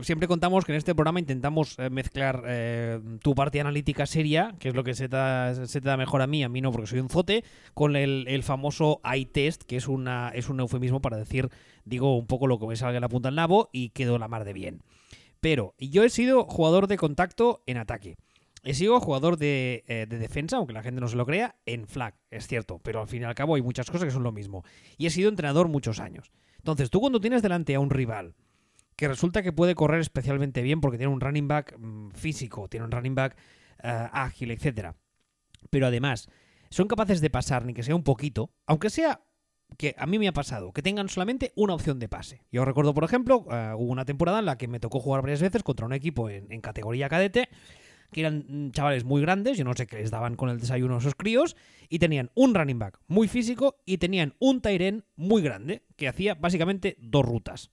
siempre 0.00 0.26
contamos 0.26 0.64
que 0.64 0.72
en 0.72 0.78
este 0.78 0.94
programa 0.94 1.20
intentamos 1.20 1.78
eh, 1.78 1.90
mezclar 1.90 2.42
eh, 2.46 3.00
tu 3.22 3.34
parte 3.34 3.60
analítica 3.60 4.06
seria, 4.06 4.54
que 4.58 4.70
es 4.70 4.74
lo 4.74 4.82
que 4.82 4.94
se 4.94 5.10
te, 5.10 5.16
da, 5.16 5.66
se 5.66 5.80
te 5.82 5.88
da 5.88 5.98
mejor 5.98 6.22
a 6.22 6.26
mí, 6.26 6.42
a 6.42 6.48
mí 6.48 6.62
no 6.62 6.72
porque 6.72 6.86
soy 6.86 7.00
un 7.00 7.10
zote, 7.10 7.44
con 7.74 7.96
el, 7.96 8.24
el 8.28 8.42
famoso 8.42 9.02
eye-test, 9.04 9.64
que 9.64 9.76
es, 9.76 9.88
una, 9.88 10.30
es 10.30 10.48
un 10.48 10.60
eufemismo 10.60 11.02
para 11.02 11.18
decir, 11.18 11.50
digo 11.84 12.16
un 12.16 12.26
poco 12.26 12.46
lo 12.46 12.58
que 12.58 12.66
me 12.66 12.76
salga 12.76 12.96
en 12.96 13.02
la 13.02 13.10
punta 13.10 13.28
del 13.28 13.36
nabo 13.36 13.68
y 13.72 13.90
quedo 13.90 14.18
la 14.18 14.28
mar 14.28 14.44
de 14.44 14.54
bien. 14.54 14.80
Pero 15.40 15.74
yo 15.78 16.04
he 16.04 16.10
sido 16.10 16.44
jugador 16.44 16.86
de 16.86 16.96
contacto 16.96 17.62
en 17.66 17.76
ataque. 17.76 18.16
He 18.64 18.74
sido 18.74 18.98
jugador 19.00 19.38
de, 19.38 19.84
de, 19.86 20.18
defensa, 20.18 20.56
aunque 20.56 20.72
la 20.72 20.82
gente 20.82 21.00
no 21.00 21.08
se 21.08 21.16
lo 21.16 21.24
crea, 21.24 21.56
en 21.64 21.86
flag, 21.86 22.14
es 22.30 22.48
cierto, 22.48 22.80
pero 22.80 23.00
al 23.00 23.08
fin 23.08 23.22
y 23.22 23.24
al 23.24 23.34
cabo 23.34 23.54
hay 23.54 23.62
muchas 23.62 23.88
cosas 23.88 24.06
que 24.06 24.10
son 24.10 24.24
lo 24.24 24.32
mismo. 24.32 24.64
Y 24.96 25.06
he 25.06 25.10
sido 25.10 25.28
entrenador 25.28 25.68
muchos 25.68 26.00
años. 26.00 26.32
Entonces, 26.58 26.90
tú 26.90 27.00
cuando 27.00 27.20
tienes 27.20 27.40
delante 27.40 27.74
a 27.76 27.80
un 27.80 27.88
rival 27.88 28.34
que 28.98 29.06
resulta 29.06 29.44
que 29.44 29.52
puede 29.52 29.76
correr 29.76 30.00
especialmente 30.00 30.60
bien 30.60 30.80
porque 30.80 30.98
tiene 30.98 31.12
un 31.12 31.20
running 31.20 31.46
back 31.46 31.78
mm, 31.78 32.10
físico, 32.10 32.68
tiene 32.68 32.84
un 32.84 32.90
running 32.90 33.14
back 33.14 33.36
eh, 33.82 34.08
ágil, 34.12 34.50
etcétera. 34.50 34.96
Pero 35.70 35.86
además, 35.86 36.28
son 36.68 36.88
capaces 36.88 37.20
de 37.20 37.30
pasar, 37.30 37.64
ni 37.64 37.74
que 37.74 37.84
sea 37.84 37.94
un 37.94 38.02
poquito, 38.02 38.50
aunque 38.66 38.90
sea 38.90 39.20
que 39.76 39.94
a 39.98 40.06
mí 40.06 40.18
me 40.18 40.28
ha 40.28 40.32
pasado, 40.32 40.72
que 40.72 40.82
tengan 40.82 41.08
solamente 41.08 41.52
una 41.54 41.74
opción 41.74 41.98
de 41.98 42.08
pase. 42.08 42.42
Yo 42.50 42.64
recuerdo, 42.64 42.94
por 42.94 43.04
ejemplo, 43.04 43.46
eh, 43.50 43.72
hubo 43.76 43.92
una 43.92 44.04
temporada 44.04 44.38
en 44.38 44.46
la 44.46 44.58
que 44.58 44.68
me 44.68 44.80
tocó 44.80 45.00
jugar 45.00 45.22
varias 45.22 45.40
veces 45.40 45.62
contra 45.62 45.86
un 45.86 45.92
equipo 45.92 46.30
en, 46.30 46.60
categoría 46.60 47.08
cadete, 47.08 47.48
que 48.10 48.20
eran 48.20 48.44
mm, 48.48 48.70
chavales 48.72 49.04
muy 49.04 49.20
grandes, 49.20 49.58
yo 49.58 49.64
no 49.64 49.74
sé 49.74 49.86
qué 49.86 49.96
les 49.96 50.10
daban 50.10 50.36
con 50.36 50.48
el 50.48 50.58
desayuno 50.58 50.96
a 50.96 50.98
esos 50.98 51.14
críos, 51.14 51.56
y 51.88 51.98
tenían 51.98 52.30
un 52.34 52.54
running 52.54 52.78
back 52.78 52.98
muy 53.06 53.28
físico 53.28 53.76
y 53.84 53.98
tenían 53.98 54.34
un 54.38 54.60
Tyren 54.60 55.04
muy 55.16 55.42
grande, 55.42 55.82
que 55.96 56.08
hacía 56.08 56.34
básicamente 56.34 56.96
dos 57.00 57.24
rutas, 57.24 57.70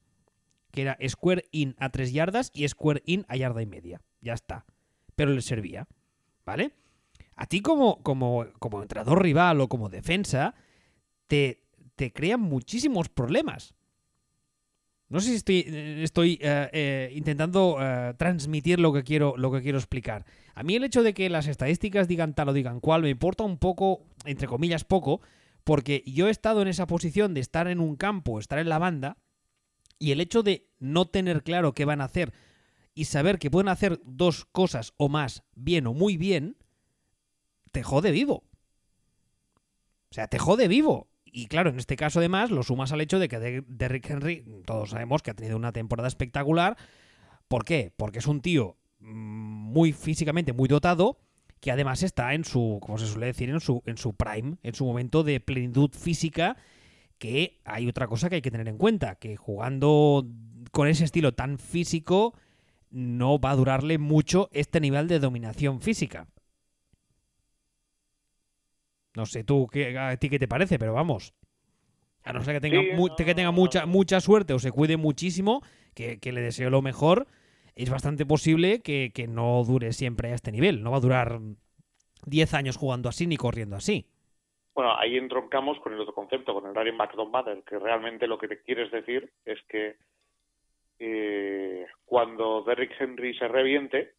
que 0.71 0.83
era 0.83 0.97
square 1.07 1.45
in 1.51 1.75
a 1.79 1.89
tres 1.89 2.11
yardas 2.11 2.51
y 2.53 2.67
square 2.67 3.01
in 3.05 3.25
a 3.29 3.37
yarda 3.37 3.61
y 3.61 3.65
media. 3.65 4.01
Ya 4.21 4.33
está. 4.33 4.65
Pero 5.15 5.31
les 5.31 5.45
servía, 5.45 5.87
¿vale? 6.45 6.71
A 7.35 7.47
ti 7.47 7.61
como, 7.61 8.01
como, 8.03 8.45
como 8.59 8.81
entrenador 8.81 9.21
rival 9.21 9.61
o 9.61 9.69
como 9.69 9.89
defensa, 9.89 10.55
te, 11.27 11.64
te 11.95 12.11
crean 12.11 12.41
muchísimos 12.41 13.09
problemas. 13.09 13.75
No 15.07 15.19
sé 15.19 15.29
si 15.29 15.35
estoy, 16.03 16.39
eh, 16.41 16.69
eh, 16.73 17.11
intentando 17.13 17.77
eh, 17.79 18.15
transmitir 18.17 18.79
lo 18.79 18.91
que, 18.91 19.03
quiero, 19.03 19.35
lo 19.37 19.51
que 19.51 19.61
quiero 19.61 19.77
explicar. 19.77 20.25
A 20.55 20.63
mí 20.63 20.75
el 20.75 20.83
hecho 20.83 21.03
de 21.03 21.13
que 21.13 21.29
las 21.29 21.47
estadísticas 21.47 22.07
digan 22.07 22.33
tal 22.33 22.49
o 22.49 22.53
digan 22.53 22.79
cual 22.79 23.03
me 23.03 23.09
importa 23.09 23.43
un 23.43 23.57
poco, 23.57 24.03
entre 24.25 24.47
comillas 24.47 24.83
poco, 24.83 25.21
porque 25.63 26.03
yo 26.07 26.27
he 26.27 26.31
estado 26.31 26.61
en 26.61 26.67
esa 26.67 26.87
posición 26.87 27.33
de 27.33 27.41
estar 27.41 27.67
en 27.67 27.79
un 27.79 27.95
campo, 27.95 28.39
estar 28.39 28.57
en 28.57 28.69
la 28.69 28.79
banda, 28.79 29.17
y 29.99 30.11
el 30.11 30.21
hecho 30.21 30.43
de 30.43 30.67
no 30.79 31.05
tener 31.05 31.43
claro 31.43 31.73
qué 31.73 31.85
van 31.85 32.01
a 32.01 32.05
hacer 32.05 32.33
y 32.95 33.05
saber 33.05 33.39
que 33.39 33.51
pueden 33.51 33.69
hacer 33.69 34.01
dos 34.05 34.45
cosas 34.45 34.93
o 34.97 35.07
más 35.07 35.43
bien 35.53 35.85
o 35.87 35.93
muy 35.93 36.17
bien, 36.17 36.57
te 37.71 37.83
jode 37.83 38.11
vivo. 38.11 38.43
O 40.09 40.13
sea, 40.15 40.27
te 40.27 40.39
jode 40.39 40.67
vivo. 40.67 41.09
Y 41.37 41.47
claro, 41.47 41.69
en 41.69 41.77
este 41.77 41.97
caso 41.97 42.19
además 42.19 42.49
lo 42.49 42.63
sumas 42.63 42.93
al 42.93 43.01
hecho 43.01 43.19
de 43.19 43.27
que 43.27 43.61
Derrick 43.67 44.09
Henry, 44.09 44.45
todos 44.65 44.91
sabemos 44.91 45.21
que 45.21 45.31
ha 45.31 45.33
tenido 45.33 45.57
una 45.57 45.73
temporada 45.73 46.07
espectacular. 46.07 46.77
¿Por 47.49 47.65
qué? 47.65 47.91
Porque 47.97 48.19
es 48.19 48.27
un 48.27 48.39
tío 48.39 48.77
mm, 48.99 49.07
muy 49.73 49.91
físicamente 49.91 50.53
muy 50.53 50.69
dotado, 50.69 51.19
que 51.59 51.71
además 51.71 52.03
está 52.03 52.35
en 52.35 52.45
su, 52.45 52.79
como 52.81 52.97
se 52.97 53.05
suele 53.05 53.25
decir, 53.25 53.49
en 53.49 53.59
su, 53.59 53.83
en 53.85 53.97
su 53.97 54.13
prime, 54.13 54.55
en 54.63 54.75
su 54.75 54.85
momento 54.85 55.23
de 55.23 55.41
plenitud 55.41 55.89
física, 55.91 56.55
que 57.17 57.59
hay 57.65 57.89
otra 57.89 58.07
cosa 58.07 58.29
que 58.29 58.35
hay 58.35 58.41
que 58.41 58.51
tener 58.51 58.69
en 58.69 58.77
cuenta, 58.77 59.15
que 59.15 59.35
jugando 59.35 60.25
con 60.71 60.87
ese 60.87 61.03
estilo 61.03 61.33
tan 61.33 61.59
físico 61.59 62.33
no 62.91 63.39
va 63.39 63.51
a 63.51 63.55
durarle 63.57 63.97
mucho 63.97 64.47
este 64.53 64.79
nivel 64.79 65.09
de 65.09 65.19
dominación 65.19 65.81
física. 65.81 66.27
No 69.15 69.25
sé 69.25 69.43
tú 69.43 69.67
qué, 69.71 69.97
a 69.97 70.17
ti 70.17 70.29
qué 70.29 70.39
te 70.39 70.47
parece, 70.47 70.77
pero 70.77 70.93
vamos. 70.93 71.33
A 72.23 72.33
no 72.33 72.43
ser 72.43 72.55
que 72.55 72.61
tenga, 72.61 72.81
que 73.15 73.35
tenga 73.35 73.51
mucha, 73.51 73.85
mucha 73.85 74.19
suerte 74.19 74.53
o 74.53 74.59
se 74.59 74.71
cuide 74.71 74.97
muchísimo, 74.97 75.61
que, 75.93 76.19
le 76.23 76.41
deseo 76.41 76.71
lo 76.71 76.81
mejor, 76.81 77.27
es 77.75 77.89
bastante 77.89 78.25
posible 78.25 78.81
que, 78.81 79.27
no 79.29 79.63
dure 79.63 79.93
siempre 79.93 80.31
a 80.31 80.35
este 80.35 80.51
nivel. 80.51 80.81
No 80.81 80.91
va 80.91 80.97
a 80.97 81.01
durar 81.01 81.39
10 82.25 82.53
años 82.55 82.77
jugando 82.77 83.09
así 83.09 83.27
ni 83.27 83.37
corriendo 83.37 83.75
así. 83.75 84.07
Bueno, 84.73 84.97
ahí 84.97 85.17
entroncamos 85.17 85.79
con 85.79 85.93
el 85.93 85.99
otro 86.01 86.13
concepto, 86.13 86.53
con 86.53 86.65
el 86.67 86.75
running 86.75 86.97
back 86.97 87.15
don't 87.15 87.31
matter, 87.31 87.63
que 87.63 87.79
realmente 87.79 88.27
lo 88.27 88.37
que 88.37 88.47
te 88.47 88.61
quieres 88.61 88.91
decir 88.91 89.31
es 89.45 89.59
que 89.69 89.95
eh, 90.99 91.85
cuando 92.05 92.63
Derrick 92.63 92.99
Henry 92.99 93.35
se 93.35 93.47
reviente, 93.47 94.15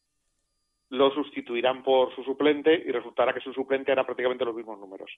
lo 0.90 1.10
sustituirán 1.10 1.82
por 1.82 2.14
su 2.14 2.22
suplente 2.22 2.72
y 2.74 2.90
resultará 2.92 3.32
que 3.32 3.40
su 3.40 3.52
suplente 3.52 3.92
hará 3.92 4.04
prácticamente 4.04 4.44
los 4.44 4.54
mismos 4.54 4.78
números. 4.78 5.10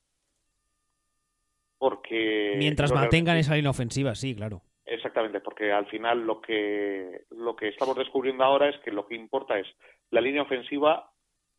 Porque 1.79 2.57
mientras 2.59 2.93
mantengan 2.93 3.37
esa 3.37 3.55
línea 3.55 3.71
ofensiva, 3.71 4.15
sí, 4.15 4.35
claro. 4.35 4.63
Exactamente, 4.85 5.41
porque 5.41 5.71
al 5.71 5.87
final 5.87 6.27
lo 6.27 6.41
que 6.41 7.25
lo 7.31 7.55
que 7.55 7.69
estamos 7.69 7.97
descubriendo 7.97 8.43
ahora 8.43 8.71
es 8.71 8.79
que 8.79 8.91
lo 8.91 9.07
que 9.07 9.15
importa 9.15 9.59
es 9.59 9.67
la 10.11 10.21
línea 10.21 10.43
ofensiva 10.43 11.13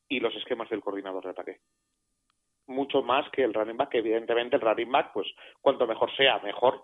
y 0.09 0.19
los 0.19 0.35
esquemas 0.35 0.69
del 0.69 0.81
coordinador 0.81 1.23
de 1.23 1.29
ataque. 1.29 1.59
Mucho 2.65 3.03
más 3.03 3.29
que 3.29 3.43
el 3.43 3.53
running 3.53 3.77
back, 3.77 3.89
que 3.89 3.99
evidentemente 3.99 4.55
el 4.55 4.61
running 4.61 4.91
back, 4.91 5.13
pues 5.13 5.27
cuanto 5.61 5.85
mejor 5.85 6.13
sea, 6.15 6.39
mejor, 6.39 6.83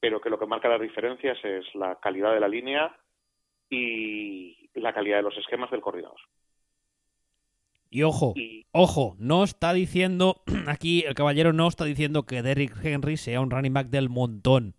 pero 0.00 0.20
que 0.20 0.28
lo 0.28 0.38
que 0.38 0.46
marca 0.46 0.68
las 0.68 0.80
diferencias 0.80 1.38
es 1.44 1.64
la 1.74 1.96
calidad 2.00 2.34
de 2.34 2.40
la 2.40 2.48
línea 2.48 2.96
y 3.70 4.68
la 4.74 4.92
calidad 4.92 5.18
de 5.18 5.22
los 5.22 5.38
esquemas 5.38 5.70
del 5.70 5.80
coordinador. 5.80 6.20
Y 7.90 8.02
ojo, 8.02 8.34
ojo, 8.72 9.16
no 9.18 9.44
está 9.44 9.72
diciendo, 9.72 10.42
aquí 10.66 11.04
el 11.06 11.14
caballero 11.14 11.52
no 11.52 11.68
está 11.68 11.84
diciendo 11.84 12.24
que 12.24 12.42
Derrick 12.42 12.74
Henry 12.84 13.16
sea 13.16 13.40
un 13.40 13.50
running 13.50 13.72
back 13.72 13.88
del 13.88 14.08
montón. 14.08 14.74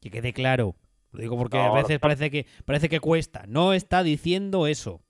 Que 0.00 0.10
quede 0.10 0.32
claro. 0.32 0.74
Lo 1.12 1.20
digo 1.20 1.36
porque 1.38 1.58
a 1.58 1.72
veces 1.72 1.98
parece 1.98 2.30
que, 2.30 2.46
parece 2.64 2.88
que 2.88 3.00
cuesta. 3.00 3.44
No 3.48 3.72
está 3.72 4.02
diciendo 4.02 4.66
eso. 4.66 5.00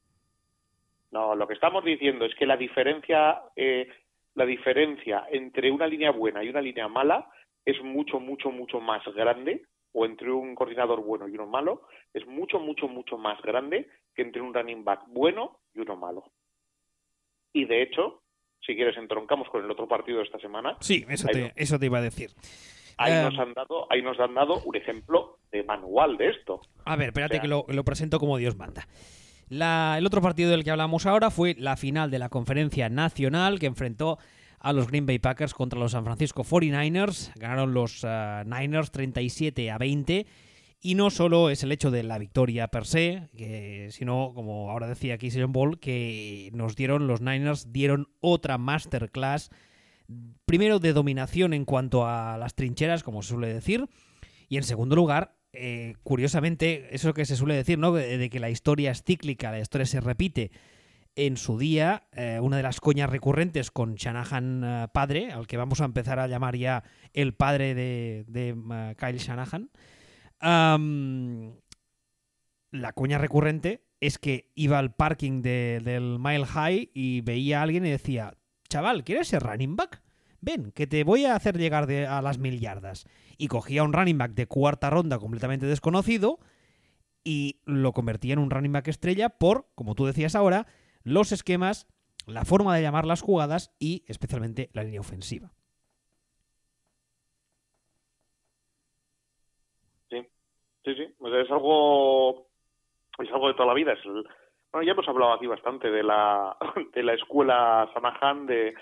No, 1.11 1.35
lo 1.35 1.47
que 1.49 1.55
estamos 1.55 1.85
diciendo 1.85 2.25
es 2.25 2.35
que 2.35 2.47
la 2.47 2.57
diferencia, 2.57 3.43
eh, 3.57 3.89
la 4.35 4.45
diferencia 4.45 5.25
entre 5.31 5.71
una 5.71 5.87
línea 5.87 6.11
buena 6.11 6.45
y 6.45 6.49
una 6.49 6.61
línea 6.61 6.89
mala 6.89 7.29
es 7.65 7.83
mucho, 7.83 8.21
mucho, 8.21 8.51
mucho 8.51 8.81
más 8.81 9.03
grande, 9.15 9.65
o 9.93 10.05
entre 10.05 10.31
un 10.31 10.55
coordinador 10.55 11.03
bueno 11.03 11.27
y 11.27 11.33
uno 11.33 11.47
malo, 11.47 11.89
es 12.13 12.27
mucho, 12.27 12.61
mucho, 12.61 12.87
mucho 12.87 13.17
más 13.17 13.41
grande 13.41 13.89
que 14.15 14.23
entre 14.23 14.43
un 14.43 14.53
running 14.53 14.85
back 14.85 15.05
bueno 15.09 15.59
y 15.75 15.81
uno 15.81 15.97
malo. 15.97 16.25
Y 17.57 17.65
de 17.65 17.81
hecho, 17.81 18.23
si 18.61 18.77
quieres, 18.77 18.99
entroncamos 18.99 19.49
con 19.49 19.65
el 19.65 19.71
otro 19.71 19.89
partido 19.89 20.19
de 20.19 20.25
esta 20.25 20.39
semana. 20.39 20.77
Sí, 20.81 21.07
eso, 21.09 21.27
te, 21.27 21.55
eso 21.57 21.79
te 21.79 21.87
iba 21.87 21.97
a 21.97 22.03
decir. 22.03 22.33
Ahí, 22.99 23.15
eh, 23.15 23.23
nos 23.23 23.39
han 23.39 23.55
dado, 23.55 23.91
ahí 23.91 24.03
nos 24.03 24.21
han 24.21 24.35
dado 24.35 24.61
un 24.67 24.77
ejemplo 24.77 25.39
de 25.51 25.63
manual 25.65 26.19
de 26.19 26.29
esto. 26.29 26.61
A 26.85 26.97
ver, 26.97 27.09
espérate 27.09 27.41
que 27.41 27.49
lo, 27.49 27.65
presento 27.83 28.21
como 28.21 28.37
Dios 28.37 28.57
manda. 28.57 28.87
el 29.49 30.05
otro 30.05 30.21
partido 30.21 30.51
del 30.51 30.65
que 30.65 30.71
hablamos 30.71 31.07
ahora 31.07 31.31
fue 31.31 31.55
la 31.59 31.79
final 31.79 32.11
de 32.11 32.19
la 32.19 32.29
conferencia 32.29 32.91
nacional 32.91 33.59
que 33.59 33.67
enfrentó 33.67 34.19
a 34.61 34.75
los 34.75 34.89
Green 34.89 35.07
Bay 35.07 35.19
Packers 35.19 35.55
contra 35.55 35.81
los 35.81 35.93
San 35.93 36.05
Francisco 36.05 36.45
49ers. 36.45 37.33
Ganaron 37.37 37.73
los 37.73 38.05
uh, 38.05 38.45
Niners 38.45 38.91
37 38.91 39.71
a 39.71 39.79
20 39.79 40.27
y 40.81 40.95
no 40.95 41.11
solo 41.11 41.51
es 41.51 41.63
el 41.63 41.73
hecho 41.73 41.91
de 41.91 42.03
la 42.03 42.19
victoria 42.19 42.69
per 42.69 42.87
se, 42.87 43.29
sino, 43.91 44.33
como 44.35 44.71
ahora 44.71 44.87
decía 44.87 45.15
aquí 45.15 45.31
Sion 45.31 45.53
Ball, 45.53 45.81
que 45.81 46.51
nos 46.53 46.77
dieron, 46.77 47.07
los 47.07 47.21
Niners 47.21 47.73
dieron 47.73 48.09
otra 48.21 48.59
masterclass, 48.59 49.51
primero 50.45 50.79
de 50.79 50.93
dominación 50.93 51.55
en 51.55 51.65
cuanto 51.65 52.07
a 52.07 52.39
las 52.39 52.55
trincheras, 52.55 53.03
como 53.03 53.23
se 53.23 53.31
suele 53.31 53.53
decir, 53.53 53.89
y 54.49 54.57
en 54.57 54.63
segundo 54.63 54.97
lugar, 54.97 55.35
eh, 55.53 55.95
curiosamente, 56.03 56.95
eso 56.95 57.15
que 57.15 57.25
se 57.25 57.37
suele 57.37 57.55
decir, 57.55 57.79
¿no? 57.79 57.93
De, 57.93 58.29
que 58.31 58.41
la 58.41 58.51
historia 58.51 58.91
es 58.91 59.03
cíclica, 59.03 59.51
la 59.51 59.61
historia 59.61 59.87
se 59.87 60.01
repite. 60.01 60.51
En 61.17 61.39
su 61.39 61.59
día, 61.59 62.09
eh, 62.13 62.39
una 62.43 62.59
de 62.59 62.63
las 62.63 62.79
coñas 62.79 63.09
recurrentes 63.09 63.71
con 63.71 63.95
Shanahan 63.95 64.63
eh, 64.65 64.87
padre, 64.93 65.33
al 65.33 65.47
que 65.47 65.57
vamos 65.57 65.81
a 65.81 65.87
empezar 65.87 66.19
a 66.19 66.27
llamar 66.27 66.57
ya 66.57 66.85
el 67.15 67.33
padre 67.33 67.75
de, 67.75 68.25
de 68.29 68.95
Kyle 68.99 69.17
Shanahan, 69.17 69.71
la 70.41 71.63
cuña 72.95 73.19
recurrente 73.19 73.87
es 74.01 74.19
que 74.19 74.51
iba 74.55 74.79
al 74.79 74.95
parking 74.95 75.43
del 75.43 76.19
Mile 76.19 76.47
High 76.47 76.91
y 76.95 77.21
veía 77.23 77.61
a 77.61 77.63
alguien 77.63 77.87
y 77.87 77.91
decía, 77.91 78.37
chaval, 78.69 79.05
¿quieres 79.05 79.29
ser 79.29 79.43
running 79.43 79.77
back? 79.77 80.03
Ven, 80.41 80.71
que 80.73 80.87
te 80.87 81.03
voy 81.03 81.25
a 81.25 81.35
hacer 81.35 81.59
llegar 81.59 81.91
a 81.91 82.23
las 82.23 82.39
mil 82.39 82.61
yardas. 82.61 83.07
Y 83.39 83.49
cogía 83.49 83.83
un 83.83 83.93
running 83.93 84.19
back 84.19 84.33
de 84.35 84.47
cuarta 84.47 84.91
ronda 84.91 85.19
completamente 85.19 85.67
desconocido 85.67 86.39
y 87.25 87.61
lo 87.65 87.93
convertía 87.93 88.35
en 88.35 88.39
un 88.39 88.51
running 88.51 88.73
back 88.73 88.89
estrella 88.89 89.31
por, 89.31 89.69
como 89.75 89.95
tú 89.95 90.07
decías 90.07 90.35
ahora, 90.35 90.67
los 91.03 91.33
esquemas, 91.33 91.89
la 92.27 92.45
forma 92.45 92.77
de 92.77 92.83
llamar 92.83 93.07
las 93.07 93.23
jugadas 93.23 93.73
y 93.79 94.05
especialmente 94.07 94.71
la 94.73 94.85
línea 94.85 95.01
ofensiva. 95.01 95.56
Sí, 100.87 100.95
sí, 100.95 101.03
es 101.03 101.51
algo 101.51 102.47
es 103.19 103.29
algo 103.33 103.49
de 103.49 103.55
toda 103.55 103.67
la 103.67 103.75
vida. 103.75 103.93
Es 103.95 104.05
bueno, 104.05 104.87
ya 104.87 104.93
hemos 104.93 105.09
hablado 105.09 105.33
aquí 105.33 105.49
bastante 105.49 105.91
de 105.91 106.05
la 106.05 106.57
de 106.95 107.03
la 107.03 107.15
escuela 107.15 107.91
Sanahan, 107.93 108.47
de 108.47 108.73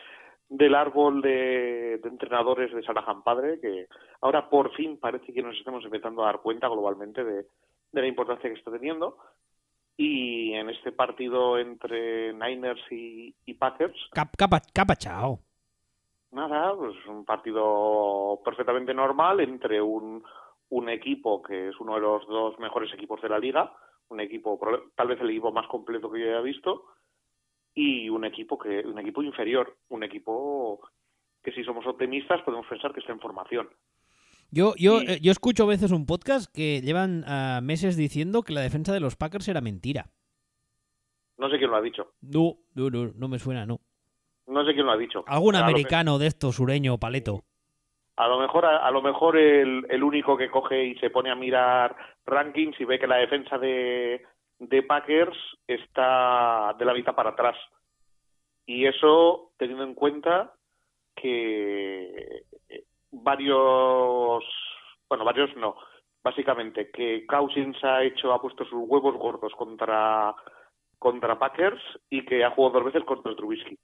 del 0.50 0.74
árbol 0.74 1.22
de, 1.22 1.94
entrenadores 2.04 2.74
de 2.74 2.82
Sanahan 2.82 3.22
padre, 3.22 3.58
que 3.58 3.86
ahora 4.20 4.50
por 4.50 4.74
fin 4.74 4.98
parece 5.00 5.32
que 5.32 5.42
nos 5.42 5.56
estamos 5.56 5.82
empezando 5.82 6.22
a 6.22 6.26
dar 6.26 6.42
cuenta 6.42 6.68
globalmente 6.68 7.24
de, 7.24 7.46
la 7.92 8.06
importancia 8.06 8.50
que 8.50 8.58
está 8.58 8.70
teniendo. 8.70 9.16
Y 9.96 10.52
en 10.52 10.68
este 10.68 10.92
partido 10.92 11.58
entre 11.58 12.34
Niners 12.34 12.82
y, 12.90 13.32
Packers. 13.54 14.10
Capa, 14.12 14.60
capa, 14.74 14.96
chao. 14.96 15.38
Nada, 16.32 16.74
pues 16.76 16.96
un 17.06 17.24
partido 17.24 18.40
perfectamente 18.44 18.92
normal 18.92 19.40
entre 19.40 19.80
un 19.80 20.22
un 20.70 20.88
equipo 20.88 21.42
que 21.42 21.68
es 21.68 21.81
uno 21.81 21.94
de 21.94 22.00
los 22.00 22.27
dos 22.27 22.59
mejores 22.59 22.92
equipos 22.92 23.20
de 23.22 23.29
la 23.29 23.38
liga, 23.38 23.72
un 24.09 24.20
equipo 24.20 24.59
tal 24.96 25.09
vez 25.09 25.20
el 25.20 25.31
equipo 25.31 25.53
más 25.53 25.66
completo 25.68 26.11
que 26.11 26.20
yo 26.20 26.27
haya 26.27 26.40
visto 26.40 26.85
y 27.74 28.09
un 28.09 28.24
equipo 28.24 28.59
que 28.59 28.81
un 28.81 28.98
equipo 28.98 29.22
inferior, 29.22 29.77
un 29.88 30.03
equipo 30.03 30.81
que 31.42 31.53
si 31.53 31.64
somos 31.64 31.87
optimistas 31.87 32.42
podemos 32.42 32.66
pensar 32.66 32.92
que 32.92 33.00
está 33.00 33.12
en 33.12 33.20
formación. 33.20 33.68
Yo, 34.50 34.74
yo, 34.77 35.00
eh, 35.00 35.18
yo 35.20 35.33
escucho 35.33 35.64
a 35.64 35.66
veces 35.66 35.90
un 35.90 36.07
podcast 36.07 36.53
que 36.55 36.81
llevan 36.81 37.24
ah, 37.27 37.61
meses 37.62 37.96
diciendo 37.96 38.42
que 38.42 38.53
la 38.53 38.61
defensa 38.61 38.92
de 38.92 39.00
los 39.00 39.16
Packers 39.16 39.48
era 39.48 39.61
mentira. 39.61 40.11
No 41.37 41.50
sé 41.50 41.59
quién 41.59 41.70
lo 41.70 41.77
ha 41.77 41.83
dicho. 41.83 42.12
No, 42.20 42.59
no, 42.74 42.90
no, 42.90 43.12
no 43.14 43.29
me 43.29 43.38
suena, 43.38 43.66
no. 43.66 43.81
No 44.46 44.64
sé 44.64 44.74
quién 44.74 44.87
lo 44.87 44.92
ha 44.92 44.96
dicho. 44.96 45.24
Algún 45.27 45.57
americano 45.57 46.18
de 46.18 46.29
esto, 46.29 46.53
sureño, 46.53 46.98
paleto. 46.98 47.44
A 48.16 48.29
lo 48.29 48.38
mejor, 48.38 48.64
a, 48.64 48.90
lo 48.90 49.03
mejor 49.03 49.37
el, 49.37 49.87
el, 49.88 50.03
único 50.03 50.37
que 50.37 50.50
coge 50.50 50.85
y 50.85 50.94
se 50.96 51.11
pone 51.11 51.31
a 51.31 51.35
mirar 51.35 51.96
rankings 52.24 52.81
y 52.81 52.85
ve 52.85 52.98
que 52.98 53.09
la 53.09 53.16
defensa 53.16 53.59
de, 53.59 54.24
de 54.59 54.83
Packers 54.85 55.37
está 55.66 56.74
de 56.79 56.85
la 56.85 56.94
mitad 56.94 57.14
para 57.14 57.31
atrás. 57.31 57.57
Y 58.66 58.87
eso 58.87 59.50
teniendo 59.59 59.85
en 59.85 59.94
cuenta 59.94 60.53
que 61.16 62.44
varios, 63.11 64.44
bueno, 65.09 65.24
varios 65.24 65.55
no, 65.57 65.77
básicamente 66.22 66.90
que 66.90 67.27
Cousins 67.27 67.83
ha 67.85 68.03
hecho, 68.03 68.33
ha 68.33 68.40
puesto 68.40 68.64
sus 68.64 68.83
huevos 68.88 69.16
gordos 69.16 69.53
contra 69.55 70.35
contra 70.98 71.38
Packers 71.38 71.83
y 72.09 72.24
que 72.24 72.42
ha 72.42 72.50
jugado 72.50 72.81
dos 72.81 72.85
veces 72.87 73.05
contra 73.05 73.37
Trubisky. 73.37 73.79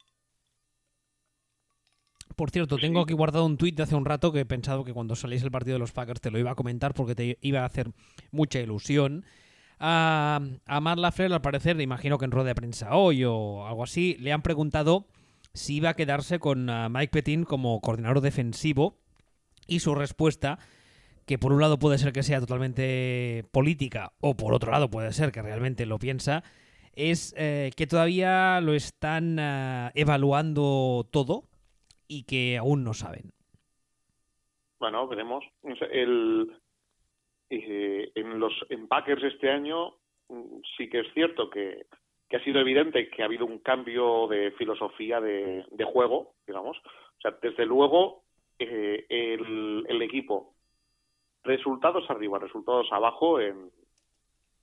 Por 2.41 2.51
cierto, 2.51 2.79
tengo 2.79 3.03
aquí 3.03 3.13
guardado 3.13 3.45
un 3.45 3.59
tuit 3.59 3.77
de 3.77 3.83
hace 3.83 3.95
un 3.95 4.07
rato 4.07 4.33
que 4.33 4.41
he 4.41 4.47
pensado 4.47 4.83
que 4.83 4.95
cuando 4.95 5.15
saliese 5.15 5.45
el 5.45 5.51
partido 5.51 5.75
de 5.75 5.79
los 5.79 5.93
Packers 5.93 6.23
te 6.23 6.31
lo 6.31 6.39
iba 6.39 6.51
a 6.51 6.55
comentar 6.55 6.95
porque 6.95 7.15
te 7.15 7.37
iba 7.43 7.61
a 7.61 7.67
hacer 7.67 7.91
mucha 8.31 8.61
ilusión. 8.61 9.27
A, 9.79 10.41
a 10.65 10.81
Matt 10.81 10.99
Lafleur, 10.99 11.35
al 11.35 11.43
parecer, 11.43 11.79
imagino 11.83 12.17
que 12.17 12.25
en 12.25 12.31
rueda 12.31 12.49
de 12.49 12.55
prensa 12.55 12.97
hoy 12.97 13.25
o 13.25 13.67
algo 13.67 13.85
así, 13.85 14.17
le 14.21 14.33
han 14.33 14.41
preguntado 14.41 15.07
si 15.53 15.75
iba 15.75 15.91
a 15.91 15.95
quedarse 15.97 16.39
con 16.39 16.71
ah, 16.71 16.89
Mike 16.89 17.11
Petin 17.13 17.45
como 17.45 17.79
coordinador 17.83 18.23
defensivo 18.23 18.97
y 19.67 19.81
su 19.81 19.95
respuesta, 19.95 20.59
que 21.27 21.37
por 21.37 21.53
un 21.53 21.61
lado 21.61 21.79
puede 21.79 21.99
ser 21.99 22.15
que 22.15 22.23
sea 22.23 22.41
totalmente 22.41 23.45
política 23.53 24.15
o 24.19 24.35
por 24.35 24.55
otro 24.55 24.73
lado 24.73 24.89
puede 24.89 25.13
ser 25.13 25.31
que 25.31 25.43
realmente 25.43 25.85
lo 25.85 25.99
piensa, 25.99 26.43
es 26.95 27.35
eh, 27.37 27.71
que 27.77 27.87
todavía 27.87 28.63
lo 28.63 28.73
están 28.73 29.39
ah, 29.39 29.93
evaluando 29.95 31.07
todo 31.11 31.50
y 32.11 32.25
que 32.25 32.59
aún 32.59 32.83
no 32.83 32.93
saben. 32.93 33.31
Bueno, 34.81 35.07
veremos. 35.07 35.45
El, 35.63 36.51
eh, 37.49 38.11
en 38.17 38.41
los 38.41 38.53
en 38.69 38.89
Packers 38.89 39.23
este 39.23 39.49
año 39.49 39.95
mm, 40.29 40.61
sí 40.77 40.91
que 40.91 41.01
es 41.01 41.15
cierto 41.15 41.49
que, 41.49 41.87
que, 42.29 42.37
ha 42.37 42.45
sido 42.45 42.61
evidente 42.61 43.09
que 43.11 43.23
ha 43.23 43.27
habido 43.27 43.47
un 43.47 43.61
cambio 43.61 44.27
de 44.27 44.51
filosofía 44.53 45.21
de, 45.21 45.65
de 45.71 45.85
juego, 45.85 46.35
digamos. 46.49 46.79
O 46.79 47.21
sea, 47.21 47.39
desde 47.41 47.65
luego 47.65 48.25
eh, 48.59 49.07
el, 49.09 49.87
el, 49.89 50.03
equipo 50.03 50.55
resultados 51.45 52.11
arriba, 52.11 52.41
resultados 52.41 52.89
abajo, 52.91 53.39
en, 53.39 53.71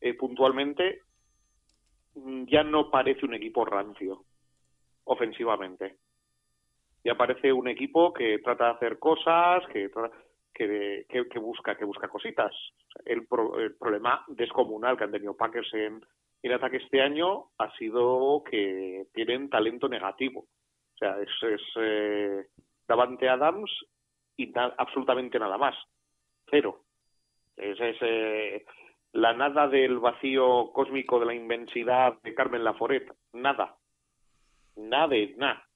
eh, 0.02 0.14
puntualmente 0.16 1.04
mm, 2.16 2.44
ya 2.46 2.64
no 2.64 2.92
parece 2.92 3.26
un 3.26 3.36
equipo 3.36 3.64
rancio 3.64 4.26
ofensivamente. 5.06 5.96
Ya 7.08 7.16
parece 7.16 7.54
un 7.54 7.70
equipo 7.70 8.12
que 8.12 8.40
trata 8.40 8.66
de 8.66 8.72
hacer 8.72 9.00
cosas, 9.00 9.66
que, 9.72 9.90
que, 10.54 11.06
que, 11.08 11.40
busca 11.40 11.78
que 11.78 11.86
busca 11.86 12.10
cositas. 12.10 12.52
El, 13.06 13.26
el, 13.60 13.78
problema 13.78 14.26
descomunal 14.28 14.98
que 14.98 15.06
han 15.06 15.14
tenido 15.14 15.38
Packers 15.38 15.74
en, 15.74 16.06
en 16.44 16.52
ataque 16.52 16.76
este 16.84 17.02
año 17.02 17.46
ha 17.60 17.72
sido 17.78 18.44
que 18.44 19.06
tienen 19.14 19.50
talento 19.50 19.88
negativo. 19.88 20.42
O 20.42 20.98
sea, 20.98 21.18
es, 21.22 21.30
es 21.44 21.62
eh, 21.78 22.46
Davante 22.86 23.30
Adams 23.30 23.72
y 24.36 24.52
absolutamente 24.58 25.40
nada 25.40 25.58
más. 25.58 25.76
Cero. 26.52 26.82
Es, 27.56 27.80
es 27.80 28.64
la 29.14 29.32
nada 29.32 29.70
del 29.70 30.00
vacío 30.00 30.74
cósmico 30.74 31.22
de 31.22 31.26
la 31.28 31.36
inmensidad 31.36 32.20
de 32.22 32.36
Carmen 32.36 32.66
Laforet. 32.66 33.10
Nada. 33.32 33.78
Nada, 34.76 35.16
nada. 35.38 35.67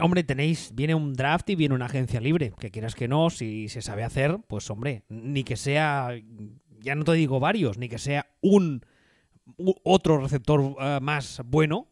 Hombre, 0.00 0.22
tenéis, 0.22 0.72
viene 0.74 0.94
un 0.94 1.14
draft 1.14 1.50
y 1.50 1.56
viene 1.56 1.74
una 1.74 1.86
agencia 1.86 2.20
libre, 2.20 2.52
que 2.60 2.70
quieras 2.70 2.94
que 2.94 3.08
no, 3.08 3.30
si 3.30 3.68
se 3.68 3.82
sabe 3.82 4.04
hacer, 4.04 4.36
pues 4.48 4.70
hombre, 4.70 5.02
ni 5.08 5.42
que 5.42 5.56
sea, 5.56 6.10
ya 6.78 6.94
no 6.94 7.04
te 7.04 7.12
digo 7.12 7.40
varios, 7.40 7.78
ni 7.78 7.88
que 7.88 7.98
sea 7.98 8.26
un 8.40 8.82
otro 9.84 10.18
receptor 10.18 10.60
uh, 10.60 11.00
más 11.00 11.42
bueno, 11.44 11.88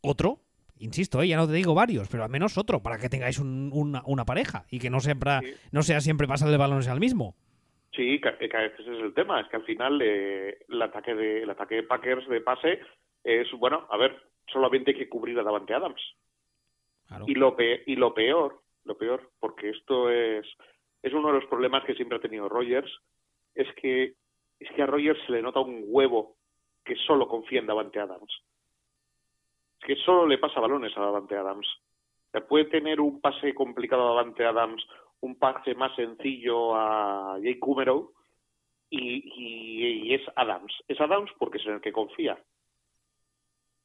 otro, 0.00 0.40
insisto, 0.78 1.20
¿eh? 1.20 1.28
ya 1.28 1.36
no 1.36 1.46
te 1.46 1.52
digo 1.52 1.74
varios, 1.74 2.08
pero 2.08 2.24
al 2.24 2.30
menos 2.30 2.56
otro, 2.56 2.82
para 2.82 2.98
que 2.98 3.10
tengáis 3.10 3.38
un, 3.38 3.70
una, 3.74 4.02
una, 4.06 4.24
pareja 4.24 4.64
y 4.70 4.78
que 4.78 4.88
no 4.88 5.00
siempre, 5.00 5.40
sí. 5.40 5.54
no 5.70 5.82
sea 5.82 6.00
siempre 6.00 6.26
pasarle 6.26 6.56
balones 6.56 6.88
al 6.88 7.00
mismo. 7.00 7.34
Sí, 7.94 8.20
que, 8.20 8.48
que 8.48 8.66
ese 8.66 8.82
es 8.82 9.02
el 9.02 9.12
tema, 9.12 9.40
es 9.40 9.48
que 9.48 9.56
al 9.56 9.64
final 9.64 10.00
eh, 10.02 10.58
el 10.66 10.80
ataque 10.80 11.14
de 11.14 11.42
el 11.42 11.50
ataque 11.50 11.74
de 11.76 11.82
Packers 11.82 12.26
de 12.26 12.40
pase 12.40 12.80
es 13.22 13.50
bueno, 13.52 13.86
a 13.90 13.98
ver, 13.98 14.16
solamente 14.50 14.92
hay 14.92 14.96
que 14.96 15.08
cubrir 15.10 15.38
a 15.38 15.42
Davante 15.42 15.74
Adams. 15.74 16.00
Y 17.26 17.34
lo 17.34 17.56
pe 17.56 17.82
y 17.86 17.96
lo 17.96 18.14
peor, 18.14 18.60
lo 18.84 18.96
peor, 18.96 19.30
porque 19.40 19.70
esto 19.70 20.10
es 20.10 20.46
es 21.02 21.12
uno 21.12 21.28
de 21.28 21.34
los 21.34 21.46
problemas 21.46 21.84
que 21.84 21.94
siempre 21.94 22.18
ha 22.18 22.20
tenido 22.20 22.48
Rogers, 22.48 22.90
es 23.54 23.66
que 23.74 24.14
es 24.60 24.70
que 24.74 24.82
a 24.82 24.86
Rogers 24.86 25.20
se 25.26 25.32
le 25.32 25.42
nota 25.42 25.60
un 25.60 25.84
huevo 25.86 26.36
que 26.84 26.94
solo 26.96 27.26
confía 27.28 27.60
en 27.60 27.66
Davante 27.66 28.00
Adams 28.00 28.32
que 29.82 29.96
solo 29.96 30.26
le 30.26 30.38
pasa 30.38 30.60
balones 30.60 30.96
a 30.96 31.00
Davante 31.00 31.36
Adams. 31.36 31.66
puede 32.48 32.66
tener 32.66 33.00
un 33.00 33.20
pase 33.20 33.54
complicado 33.54 34.02
a 34.02 34.14
Davante 34.14 34.44
Adams, 34.44 34.84
un 35.20 35.36
pase 35.36 35.74
más 35.74 35.94
sencillo 35.96 36.74
a 36.74 37.38
Jake 37.38 37.58
Kumero 37.58 38.12
y, 38.88 39.22
y, 39.24 40.08
y, 40.08 40.14
es 40.14 40.22
Adams. 40.36 40.72
Es 40.88 41.00
Adams 41.00 41.30
porque 41.38 41.58
es 41.58 41.66
en 41.66 41.74
el 41.74 41.80
que 41.80 41.92
confía. 41.92 42.38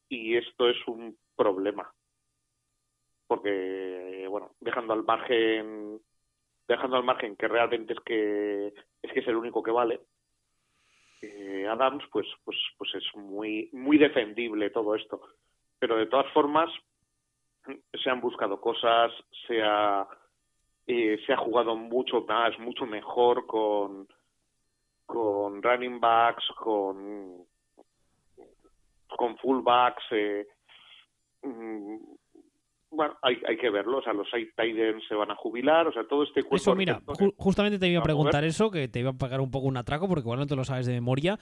Y 0.10 0.36
esto 0.38 0.70
es 0.70 0.78
un 0.88 1.18
problema. 1.36 1.92
Porque, 3.28 4.26
bueno, 4.30 4.52
dejando 4.60 4.94
al 4.94 5.04
margen 5.04 6.00
dejando 6.68 6.98
al 6.98 7.04
margen 7.04 7.38
que 7.38 7.48
realmente 7.48 7.94
es 7.94 8.00
que 8.02 8.68
es 9.02 9.14
que 9.14 9.20
es 9.22 9.28
el 9.28 9.38
único 9.38 9.64
que 9.64 9.72
vale 9.72 10.02
eh, 11.22 11.66
Adams 11.66 12.04
pues 12.12 12.28
pues 12.44 12.58
pues 12.78 12.94
es 12.96 13.06
muy 13.16 13.70
muy 13.72 13.98
defendible 13.98 14.70
todo 14.70 14.94
esto 14.94 15.22
pero 15.80 15.96
de 15.96 16.08
todas 16.08 16.30
formas 16.34 16.70
se 18.04 18.10
han 18.10 18.22
buscado 18.22 18.60
cosas, 18.60 19.12
se 19.48 19.62
ha, 19.62 20.08
eh, 20.86 21.20
se 21.26 21.34
ha 21.34 21.38
jugado 21.38 21.76
mucho 21.76 22.22
más, 22.22 22.58
mucho 22.60 22.86
mejor 22.86 23.46
con, 23.46 24.08
con 25.06 25.62
running 25.62 26.00
backs, 26.00 26.46
con, 26.58 27.46
con 29.16 29.38
fullbacks. 29.38 30.04
Eh, 30.12 30.48
mm, 31.44 31.98
bueno, 32.90 33.18
hay, 33.22 33.38
hay 33.48 33.58
que 33.58 33.70
verlo, 33.70 33.98
o 33.98 34.02
sea, 34.02 34.14
los 34.14 34.28
Titans 34.32 35.04
se 35.08 35.16
van 35.16 35.32
a 35.32 35.36
jubilar, 35.36 35.88
o 35.88 35.92
sea, 35.92 36.08
todo 36.08 36.24
este 36.24 36.42
cuerpo... 36.42 36.56
Eso, 36.56 36.76
mira, 36.76 37.02
ju 37.06 37.34
justamente 37.38 37.80
te 37.80 37.88
iba 37.88 38.00
a 38.00 38.04
preguntar 38.04 38.44
eso, 38.44 38.72
que 38.72 38.88
te 38.88 39.00
iba 39.00 39.12
a 39.12 39.18
pagar 39.18 39.42
un 39.42 39.52
poco 39.52 39.68
un 39.68 39.78
atraco, 39.78 40.08
porque 40.08 40.22
igual 40.22 40.40
no 40.40 40.48
te 40.48 40.56
lo 40.56 40.64
sabes 40.64 40.86
de 40.86 40.94
memoria, 40.94 41.38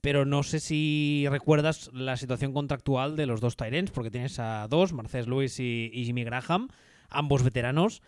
pero 0.00 0.24
no 0.24 0.42
sé 0.42 0.60
si 0.60 1.26
recuerdas 1.30 1.90
la 1.92 2.16
situación 2.16 2.52
contractual 2.52 3.16
de 3.16 3.26
los 3.26 3.40
dos 3.40 3.56
Tyrants, 3.56 3.92
porque 3.92 4.10
tienes 4.10 4.38
a 4.38 4.66
dos, 4.68 4.92
Marcés 4.92 5.26
Lewis 5.26 5.58
y, 5.60 5.90
y, 5.92 6.04
Jimmy 6.04 6.24
Graham, 6.24 6.68
ambos 7.08 7.44
veteranos. 7.44 8.02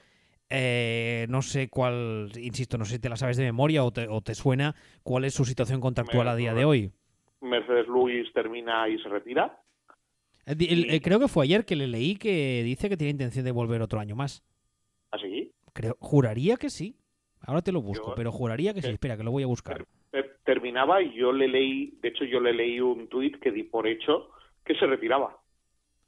Eh, 0.55 1.27
no 1.31 1.41
sé 1.41 1.71
cuál, 1.71 2.31
insisto, 2.37 2.77
no 2.77 2.85
sé 2.85 2.95
si 2.95 3.01
te 3.01 3.09
la 3.09 3.17
sabes 3.17 3.39
de 3.39 3.45
memoria 3.45 3.85
o 3.85 3.91
te, 3.91 4.07
o 4.09 4.21
te 4.21 4.35
suena 4.35 4.75
cuál 5.03 5.25
es 5.25 5.33
su 5.33 5.47
situación 5.47 5.81
contractual 5.81 6.29
a 6.29 6.37
día 6.37 6.53
de 6.53 6.67
hoy. 6.67 6.93
Mercedes 7.41 7.89
Lewis 7.89 8.31
termina 8.35 8.87
y 8.89 8.99
se 8.99 9.09
retira. 9.09 9.59
El, 10.45 10.57
el, 10.61 10.91
el, 10.91 11.03
creo 11.03 11.21
que 11.21 11.29
fue 11.29 11.45
ayer 11.45 11.65
que 11.65 11.77
le 11.77 11.87
leí 11.87 12.17
que 12.17 12.63
dice 12.65 12.89
que 12.89 12.97
tiene 12.97 13.13
intención 13.13 13.45
de 13.45 13.53
volver 13.53 13.83
otro 13.83 14.01
año 14.01 14.17
más. 14.17 14.43
¿Ah, 15.11 15.19
sí? 15.19 15.53
Creo, 15.73 15.97
juraría 16.01 16.57
que 16.57 16.71
sí. 16.71 16.97
Ahora 17.41 17.63
te 17.63 17.73
lo 17.73 17.83
busco, 17.83 18.11
Yo, 18.11 18.15
pero 18.15 18.31
juraría 18.31 18.75
que 18.75 18.83
sí. 18.83 18.89
Espera, 18.89 19.17
que 19.17 19.25
lo 19.25 19.31
voy 19.31 19.43
a 19.43 19.47
buscar 19.47 19.87
terminaba 20.45 21.03
y 21.03 21.13
yo 21.15 21.33
le 21.33 21.49
leí, 21.49 21.99
de 22.01 22.09
hecho 22.09 22.25
yo 22.25 22.41
le 22.41 22.53
leí 22.53 22.81
un 22.81 23.09
tuit 23.09 23.39
que 23.41 23.51
di 23.51 23.63
por 23.63 23.87
hecho 23.87 24.31
que 24.65 24.75
se 24.75 24.87
retiraba. 24.87 25.39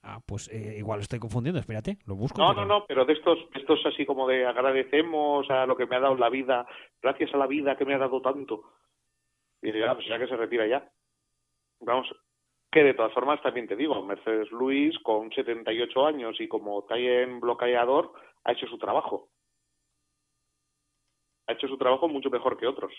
Ah, 0.03 0.21
pues 0.27 0.49
eh, 0.53 0.77
igual 0.79 1.01
estoy 1.01 1.19
confundiendo, 1.19 1.59
espérate, 1.59 1.97
lo 2.05 2.15
busco. 2.15 2.39
No, 2.39 2.53
no, 2.53 2.67
no, 2.67 2.85
pero 2.87 3.07
de 3.07 3.15
estos, 3.15 3.39
estos 3.55 3.81
así 3.87 4.05
como 4.05 4.29
de 4.29 4.45
agradecemos 4.45 5.49
a 5.51 5.65
lo 5.65 5.77
que 5.77 5.87
me 5.87 5.97
ha 5.97 6.01
dado 6.01 6.17
la 6.17 6.29
vida, 6.29 6.67
gracias 7.01 7.33
a 7.33 7.39
la 7.39 7.47
vida 7.47 7.77
que 7.77 7.87
me 7.87 7.95
ha 7.95 7.99
dado 7.99 8.21
tanto. 8.21 8.65
Y 9.63 9.73
diría, 9.73 9.93
ah, 9.93 9.95
pues 9.95 10.07
ya 10.07 10.19
que 10.19 10.27
se 10.27 10.37
retira 10.37 10.67
ya. 10.67 10.87
Vamos, 11.81 12.07
que 12.75 12.83
de 12.83 12.95
todas 12.95 13.13
formas 13.13 13.41
también 13.41 13.69
te 13.69 13.77
digo, 13.77 14.03
Mercedes 14.03 14.51
Luis 14.51 14.99
con 14.99 15.31
78 15.31 16.07
años 16.07 16.41
y 16.41 16.49
como 16.49 16.85
en 16.91 17.39
bloqueador 17.39 18.11
ha 18.43 18.51
hecho 18.51 18.67
su 18.67 18.79
trabajo. 18.79 19.29
ha 21.47 21.53
hecho 21.53 21.69
su 21.69 21.79
trabajo 21.79 22.09
mucho 22.09 22.31
mejor 22.31 22.57
que 22.57 22.67
otros. 22.67 22.93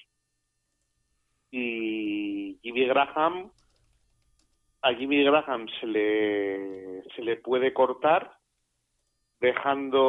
Y 1.51 2.57
Jimmy 2.61 2.85
Graham, 2.85 3.51
a 4.81 4.93
Jimmy 4.93 5.25
Graham 5.25 5.67
se 5.81 5.87
le, 5.87 7.03
se 7.13 7.21
le 7.21 7.35
puede 7.35 7.73
cortar 7.73 8.31
dejando 9.41 10.01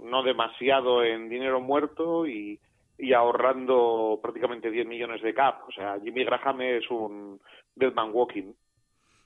no 0.00 0.22
demasiado 0.24 1.04
en 1.04 1.28
dinero 1.28 1.60
muerto 1.60 2.26
y, 2.26 2.58
y 3.02 3.14
ahorrando 3.14 4.20
prácticamente 4.22 4.70
10 4.70 4.86
millones 4.86 5.20
de 5.22 5.34
cap. 5.34 5.68
O 5.68 5.72
sea, 5.72 5.98
Jimmy 6.00 6.24
Graham 6.24 6.60
es 6.60 6.88
un 6.88 7.40
deadman 7.74 8.10
walking. 8.12 8.52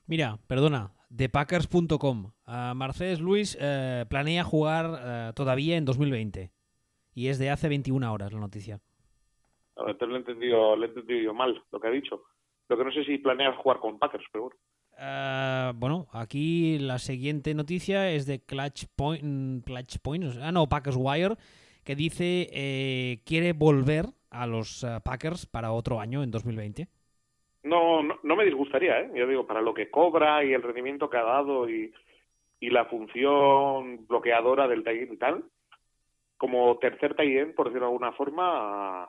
Mira, 0.07 0.39
perdona, 0.47 0.93
de 1.11 1.29
Packers.com. 1.29 2.33
Uh, 2.47 2.75
Mercedes 2.75 3.21
Luis 3.21 3.57
eh, 3.61 4.07
planea 4.09 4.45
jugar 4.45 4.99
eh, 4.99 5.33
todavía 5.37 5.77
en 5.77 5.85
2020. 5.85 6.51
Y 7.13 7.29
es 7.29 7.39
de 7.39 7.51
hace 7.51 7.69
21 7.69 8.11
horas 8.11 8.33
la 8.33 8.41
noticia. 8.41 8.81
Entonces 9.77 10.09
lo 10.09 10.15
he 10.15 10.19
entendido, 10.19 10.75
lo 10.75 10.83
he 10.83 10.89
entendido 10.89 11.21
yo 11.21 11.35
mal, 11.35 11.63
lo 11.71 11.79
que 11.79 11.89
ha 11.89 11.91
dicho. 11.91 12.23
Lo 12.69 12.79
que 12.79 12.85
no 12.85 12.93
sé 12.93 13.05
si 13.05 13.19
planea 13.19 13.53
jugar 13.57 13.79
con 13.79 13.99
Packers, 13.99 14.25
pero 14.33 14.45
bueno. 14.45 14.57
Uh, 14.99 15.75
bueno, 15.79 16.07
aquí 16.13 16.79
la 16.79 16.99
siguiente 16.99 17.53
noticia 17.53 18.11
es 18.11 18.25
de 18.25 18.43
Clutch 18.43 18.87
Point, 18.97 19.67
Clutch 19.67 19.99
Point 20.03 20.25
ah 20.41 20.51
no, 20.51 20.67
Packers 20.67 20.97
Wire, 20.99 21.37
que 21.87 21.95
dice 21.95 22.49
eh, 22.53 23.21
quiere 23.25 23.53
volver 23.53 24.07
a 24.31 24.47
los 24.47 24.83
uh, 24.83 25.01
Packers 25.03 25.47
para 25.47 25.73
otro 25.73 26.01
año 26.01 26.23
en 26.23 26.33
2020. 26.33 26.89
No, 27.63 28.03
no, 28.03 28.19
no, 28.23 28.37
me 28.37 28.45
disgustaría, 28.45 29.01
¿eh? 29.01 29.11
Yo 29.15 29.27
digo, 29.27 29.47
para 29.47 29.63
lo 29.63 29.73
que 29.73 29.91
cobra 29.91 30.45
y 30.45 30.53
el 30.53 30.63
rendimiento 30.63 31.09
que 31.09 31.17
ha 31.17 31.23
dado 31.23 31.71
y, 31.71 31.93
la 32.61 32.87
función 32.87 34.07
bloqueadora 34.09 34.67
del 34.67 34.83
Tayen 34.83 35.13
y 35.13 35.17
tal, 35.17 35.45
como 36.37 36.77
tercer 36.79 37.15
Tayen, 37.15 37.55
por 37.55 37.67
decirlo 37.67 37.87
de 37.87 37.93
alguna 37.93 38.13
forma, 38.13 39.09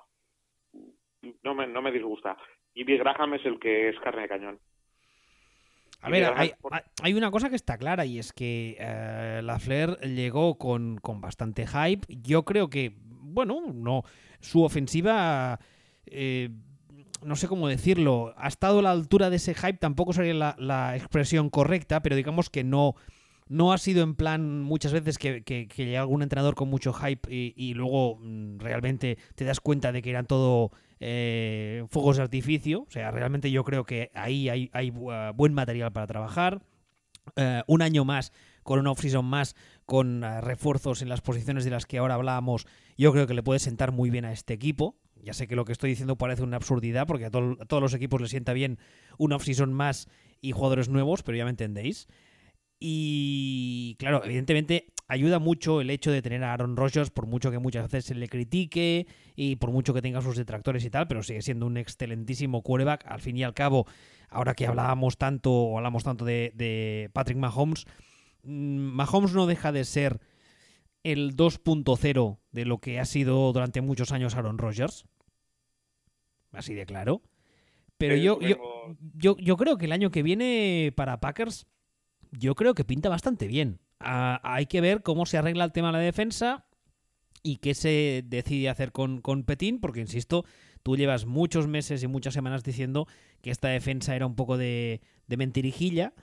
no 1.43 1.55
me, 1.55 1.65
no 1.65 1.81
me 1.81 1.91
disgusta. 1.91 2.37
Y 2.75 2.83
Graham 2.83 3.33
es 3.33 3.45
el 3.45 3.59
que 3.59 3.89
es 3.89 3.99
carne 3.99 4.21
de 4.23 4.27
cañón. 4.27 4.59
A 6.01 6.09
ver, 6.09 6.31
hay, 6.35 6.51
hay, 7.01 7.13
una 7.13 7.31
cosa 7.31 7.49
que 7.49 7.55
está 7.55 7.77
clara 7.77 8.05
y 8.05 8.19
es 8.19 8.31
que 8.31 8.77
uh, 8.79 9.43
la 9.43 9.59
Flair 9.59 9.97
llegó 10.01 10.57
con, 10.57 10.97
con, 10.99 11.21
bastante 11.21 11.65
hype. 11.67 12.05
Yo 12.21 12.45
creo 12.45 12.69
que, 12.69 12.95
bueno, 13.03 13.61
no, 13.73 14.03
su 14.39 14.63
ofensiva, 14.63 15.59
eh, 16.05 16.49
no 17.23 17.35
sé 17.35 17.47
cómo 17.47 17.67
decirlo, 17.67 18.33
ha 18.37 18.47
estado 18.47 18.79
a 18.79 18.83
la 18.83 18.91
altura 18.91 19.29
de 19.29 19.37
ese 19.37 19.55
hype, 19.55 19.79
tampoco 19.79 20.13
sería 20.13 20.33
la, 20.33 20.55
la 20.59 20.95
expresión 20.95 21.49
correcta, 21.49 22.01
pero 22.01 22.15
digamos 22.15 22.49
que 22.49 22.63
no, 22.63 22.95
no 23.49 23.73
ha 23.73 23.77
sido 23.77 24.03
en 24.03 24.15
plan 24.15 24.61
muchas 24.61 24.93
veces 24.93 25.17
que, 25.17 25.43
llega 25.75 26.01
algún 26.01 26.21
entrenador 26.21 26.55
con 26.55 26.69
mucho 26.69 26.93
hype 26.93 27.29
y, 27.29 27.73
luego 27.73 28.17
mm, 28.21 28.59
realmente 28.59 29.17
te 29.35 29.45
das 29.45 29.59
cuenta 29.59 29.91
de 29.91 30.01
que 30.01 30.09
eran 30.09 30.25
todo 30.25 30.71
eh, 30.99 31.85
fuegos 31.89 32.17
de 32.17 32.23
artificio. 32.23 32.81
O 32.81 32.91
sea, 32.91 33.11
realmente 33.11 33.51
yo 33.51 33.63
creo 33.63 33.85
que 33.85 34.11
ahí 34.13 34.49
hay, 34.49 34.91
uh, 34.91 35.33
buen 35.35 35.53
material 35.53 35.91
para 35.91 36.07
trabajar. 36.07 36.61
Uh, 37.35 37.61
un 37.67 37.81
año 37.81 38.05
más, 38.05 38.31
con 38.63 38.79
una 38.79 38.91
off-season 38.91 39.25
más, 39.25 39.55
con 39.85 40.23
uh, 40.23 40.39
refuerzos 40.39 41.01
en 41.01 41.09
las 41.09 41.19
posiciones 41.19 41.65
de 41.65 41.71
las 41.71 41.85
que 41.85 41.97
ahora 41.97 42.15
hablábamos, 42.15 42.65
yo 42.97 43.11
creo 43.11 43.27
que 43.27 43.33
le 43.33 43.43
puede 43.43 43.59
sentar 43.59 43.91
muy 43.91 44.09
bien 44.09 44.23
a 44.23 44.31
este 44.31 44.53
equipo. 44.53 44.95
Ya 45.21 45.33
sé 45.33 45.47
que 45.47 45.57
lo 45.57 45.65
que 45.65 45.73
estoy 45.73 45.89
diciendo 45.89 46.17
parece 46.17 46.43
una 46.43 46.55
absurdidad, 46.55 47.05
porque 47.05 47.25
a, 47.25 47.31
to 47.31 47.57
a 47.59 47.65
todos 47.65 47.83
los 47.83 47.93
equipos 47.93 48.21
les 48.21 48.29
sienta 48.29 48.53
bien 48.53 48.79
una 49.17 49.35
off-season 49.35 49.73
más 49.73 50.07
y 50.41 50.51
jugadores 50.51 50.87
nuevos, 50.87 51.21
pero 51.23 51.37
ya 51.37 51.43
me 51.43 51.49
entendéis. 51.49 52.07
Y 52.79 53.95
claro, 53.97 54.23
evidentemente 54.23 54.93
ayuda 55.07 55.39
mucho 55.39 55.81
el 55.81 55.89
hecho 55.89 56.11
de 56.11 56.21
tener 56.21 56.43
a 56.43 56.53
Aaron 56.53 56.75
Rodgers, 56.75 57.09
por 57.09 57.25
mucho 57.25 57.49
que 57.49 57.59
muchas 57.59 57.83
veces 57.85 58.05
se 58.05 58.15
le 58.15 58.27
critique 58.27 59.07
y 59.35 59.55
por 59.55 59.71
mucho 59.71 59.93
que 59.93 60.01
tenga 60.01 60.21
sus 60.21 60.35
detractores 60.35 60.83
y 60.85 60.89
tal, 60.89 61.07
pero 61.07 61.23
sigue 61.23 61.41
siendo 61.41 61.65
un 61.65 61.77
excelentísimo 61.77 62.61
quarterback. 62.61 63.05
Al 63.07 63.21
fin 63.21 63.37
y 63.37 63.43
al 63.43 63.53
cabo, 63.53 63.87
ahora 64.29 64.53
que 64.53 64.67
hablábamos 64.67 65.17
tanto 65.17 65.51
o 65.51 65.77
hablamos 65.77 66.03
tanto 66.03 66.25
de, 66.25 66.51
de 66.55 67.09
Patrick 67.13 67.37
Mahomes, 67.37 67.85
Mahomes 68.43 69.33
no 69.33 69.47
deja 69.47 69.71
de 69.71 69.83
ser 69.83 70.19
el 71.03 71.35
2.0 71.35 72.39
de 72.51 72.65
lo 72.65 72.79
que 72.79 72.99
ha 72.99 73.05
sido 73.05 73.51
durante 73.53 73.81
muchos 73.81 74.11
años 74.11 74.35
Aaron 74.35 74.57
Rodgers. 74.57 75.05
Así 76.51 76.73
de 76.73 76.85
claro. 76.85 77.21
Pero 77.97 78.15
yo, 78.15 78.39
yo, 78.41 78.57
yo, 79.15 79.35
yo 79.37 79.57
creo 79.57 79.77
que 79.77 79.85
el 79.85 79.91
año 79.91 80.11
que 80.11 80.21
viene 80.21 80.93
para 80.95 81.19
Packers 81.19 81.65
yo 82.31 82.55
creo 82.55 82.73
que 82.73 82.83
pinta 82.83 83.09
bastante 83.09 83.47
bien. 83.47 83.79
Hay 83.99 84.67
que 84.67 84.81
ver 84.81 85.01
cómo 85.01 85.25
se 85.25 85.37
arregla 85.37 85.65
el 85.65 85.71
tema 85.71 85.87
de 85.87 85.93
la 85.93 85.99
defensa 85.99 86.65
y 87.43 87.57
qué 87.57 87.73
se 87.73 88.23
decide 88.25 88.69
hacer 88.69 88.91
con, 88.91 89.21
con 89.21 89.43
Petín, 89.43 89.79
porque 89.79 90.01
insisto, 90.01 90.45
tú 90.83 90.95
llevas 90.95 91.25
muchos 91.25 91.67
meses 91.67 92.03
y 92.03 92.07
muchas 92.07 92.33
semanas 92.33 92.63
diciendo 92.63 93.07
que 93.41 93.51
esta 93.51 93.69
defensa 93.69 94.15
era 94.15 94.25
un 94.25 94.35
poco 94.35 94.57
de, 94.57 95.01
de 95.27 95.37
mentirijilla. 95.37 96.13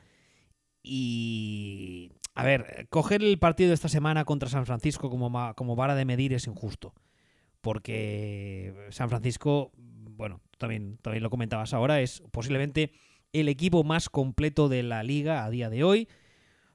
Y. 0.82 2.12
A 2.36 2.44
ver, 2.44 2.88
coger 2.90 3.22
el 3.22 3.38
partido 3.38 3.68
de 3.68 3.74
esta 3.74 3.88
semana 3.88 4.24
contra 4.24 4.48
San 4.48 4.66
Francisco 4.66 5.08
como, 5.08 5.54
como 5.54 5.76
vara 5.76 5.94
de 5.94 6.04
medir 6.04 6.32
es 6.32 6.46
injusto. 6.46 6.92
Porque 7.60 8.74
San 8.90 9.08
Francisco, 9.08 9.70
bueno, 9.76 10.40
también, 10.58 10.98
también 11.00 11.22
lo 11.22 11.30
comentabas 11.30 11.72
ahora, 11.72 12.00
es 12.00 12.22
posiblemente 12.32 12.90
el 13.34 13.48
equipo 13.48 13.84
más 13.84 14.08
completo 14.08 14.68
de 14.68 14.82
la 14.82 15.02
liga 15.02 15.44
a 15.44 15.50
día 15.50 15.68
de 15.68 15.84
hoy. 15.84 16.08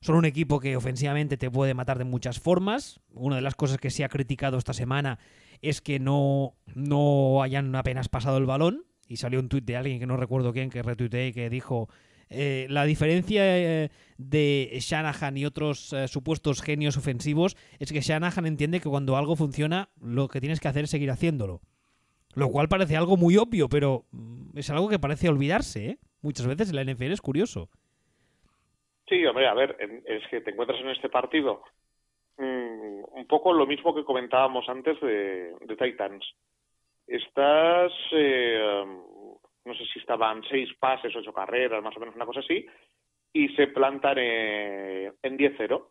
Son 0.01 0.15
un 0.15 0.25
equipo 0.25 0.59
que 0.59 0.77
ofensivamente 0.77 1.37
te 1.37 1.49
puede 1.49 1.73
matar 1.73 1.97
de 1.97 2.03
muchas 2.03 2.39
formas. 2.39 2.99
Una 3.11 3.37
de 3.37 3.41
las 3.41 3.55
cosas 3.55 3.79
que 3.79 3.89
se 3.89 4.03
ha 4.03 4.09
criticado 4.09 4.57
esta 4.57 4.73
semana 4.73 5.19
es 5.61 5.81
que 5.81 5.99
no, 5.99 6.55
no 6.75 7.41
hayan 7.41 7.75
apenas 7.75 8.07
pasado 8.09 8.37
el 8.37 8.45
balón. 8.45 8.85
Y 9.07 9.17
salió 9.17 9.39
un 9.39 9.49
tuit 9.49 9.65
de 9.65 9.75
alguien 9.75 9.99
que 9.99 10.05
no 10.05 10.17
recuerdo 10.17 10.53
quién 10.53 10.69
que 10.69 10.83
retuiteé 10.83 11.33
que 11.33 11.49
dijo 11.49 11.89
eh, 12.29 12.67
la 12.69 12.85
diferencia 12.85 13.41
eh, 13.57 13.89
de 14.19 14.77
Shanahan 14.79 15.35
y 15.37 15.45
otros 15.45 15.93
eh, 15.93 16.07
supuestos 16.07 16.61
genios 16.61 16.95
ofensivos 16.95 17.57
es 17.79 17.91
que 17.91 18.01
Shanahan 18.01 18.45
entiende 18.45 18.79
que 18.79 18.89
cuando 18.89 19.17
algo 19.17 19.35
funciona 19.35 19.89
lo 19.99 20.27
que 20.27 20.39
tienes 20.39 20.59
que 20.59 20.67
hacer 20.67 20.83
es 20.83 20.91
seguir 20.91 21.09
haciéndolo. 21.09 21.61
Lo 22.35 22.49
cual 22.49 22.69
parece 22.69 22.95
algo 22.95 23.17
muy 23.17 23.37
obvio, 23.37 23.69
pero 23.69 24.05
es 24.53 24.69
algo 24.69 24.89
que 24.89 24.99
parece 24.99 25.29
olvidarse. 25.29 25.99
Muchas 26.21 26.47
veces 26.47 26.69
en 26.69 26.75
la 26.75 26.83
NFL 26.83 27.11
es 27.11 27.21
curioso. 27.21 27.69
Sí, 29.07 29.25
hombre, 29.25 29.47
a 29.47 29.53
ver, 29.53 29.75
es 30.05 30.27
que 30.29 30.41
te 30.41 30.51
encuentras 30.51 30.79
en 30.81 30.89
este 30.89 31.09
partido 31.09 31.63
mmm, 32.39 33.01
un 33.11 33.25
poco 33.27 33.53
lo 33.53 33.67
mismo 33.67 33.93
que 33.93 34.03
comentábamos 34.03 34.67
antes 34.69 34.99
de, 35.01 35.55
de 35.61 35.75
Titans. 35.75 36.25
Estás, 37.05 37.91
eh, 38.11 38.85
no 39.65 39.73
sé 39.73 39.85
si 39.93 39.99
estaban 39.99 40.43
seis 40.49 40.69
pases, 40.79 41.15
ocho 41.15 41.33
carreras, 41.33 41.83
más 41.83 41.95
o 41.97 41.99
menos 41.99 42.15
una 42.15 42.25
cosa 42.25 42.39
así, 42.39 42.65
y 43.33 43.49
se 43.49 43.67
plantan 43.67 44.17
eh, 44.17 45.11
en 45.21 45.37
10-0. 45.37 45.85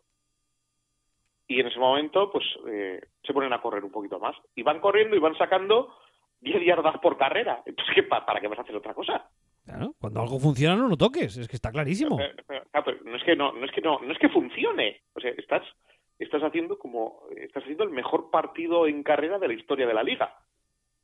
Y 1.47 1.59
en 1.59 1.67
ese 1.67 1.79
momento, 1.79 2.31
pues, 2.31 2.45
eh, 2.67 3.01
se 3.23 3.33
ponen 3.33 3.53
a 3.53 3.61
correr 3.61 3.83
un 3.83 3.91
poquito 3.91 4.19
más. 4.19 4.35
Y 4.55 4.63
van 4.63 4.79
corriendo 4.79 5.15
y 5.15 5.19
van 5.19 5.35
sacando 5.35 5.95
10 6.41 6.63
yardas 6.63 6.99
por 6.99 7.17
carrera. 7.17 7.63
Entonces, 7.65 7.93
¿qué, 7.95 8.03
¿para 8.03 8.39
qué 8.39 8.47
vas 8.47 8.59
a 8.59 8.61
hacer 8.61 8.75
otra 8.75 8.93
cosa? 8.93 9.29
Claro, 9.69 9.93
cuando 9.99 10.21
algo 10.21 10.39
funciona 10.39 10.75
no 10.75 10.87
lo 10.87 10.97
toques, 10.97 11.37
es 11.37 11.47
que 11.47 11.55
está 11.55 11.71
clarísimo. 11.71 12.17
Pero, 12.17 12.33
pero, 12.47 12.63
pero, 12.83 12.97
no 13.05 13.15
es 13.15 13.23
que 13.23 13.35
no, 13.35 13.51
no 13.51 13.65
es 13.65 13.71
que 13.71 13.81
no, 13.81 13.99
no 13.99 14.11
es 14.11 14.17
que 14.17 14.29
funcione. 14.29 15.03
O 15.13 15.19
sea, 15.19 15.29
estás 15.31 15.61
estás 16.17 16.41
haciendo 16.41 16.79
como 16.79 17.21
estás 17.37 17.61
haciendo 17.61 17.83
el 17.83 17.91
mejor 17.91 18.31
partido 18.31 18.87
en 18.87 19.03
carrera 19.03 19.37
de 19.37 19.47
la 19.47 19.53
historia 19.53 19.85
de 19.85 19.93
la 19.93 20.01
liga. 20.01 20.33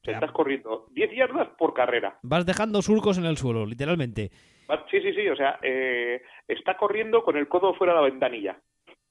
O 0.01 0.05
sea, 0.05 0.15
estás 0.15 0.31
corriendo 0.31 0.87
10 0.91 1.15
yardas 1.15 1.49
por 1.59 1.75
carrera. 1.75 2.17
Vas 2.23 2.45
dejando 2.45 2.81
surcos 2.81 3.19
en 3.19 3.25
el 3.25 3.37
suelo, 3.37 3.67
literalmente. 3.67 4.31
Sí, 4.89 4.99
sí, 4.99 5.13
sí, 5.13 5.29
o 5.29 5.35
sea, 5.35 5.59
eh, 5.61 6.23
está 6.47 6.75
corriendo 6.75 7.23
con 7.23 7.37
el 7.37 7.47
codo 7.47 7.75
fuera 7.75 7.93
de 7.93 7.99
la 7.99 8.05
ventanilla. 8.05 8.59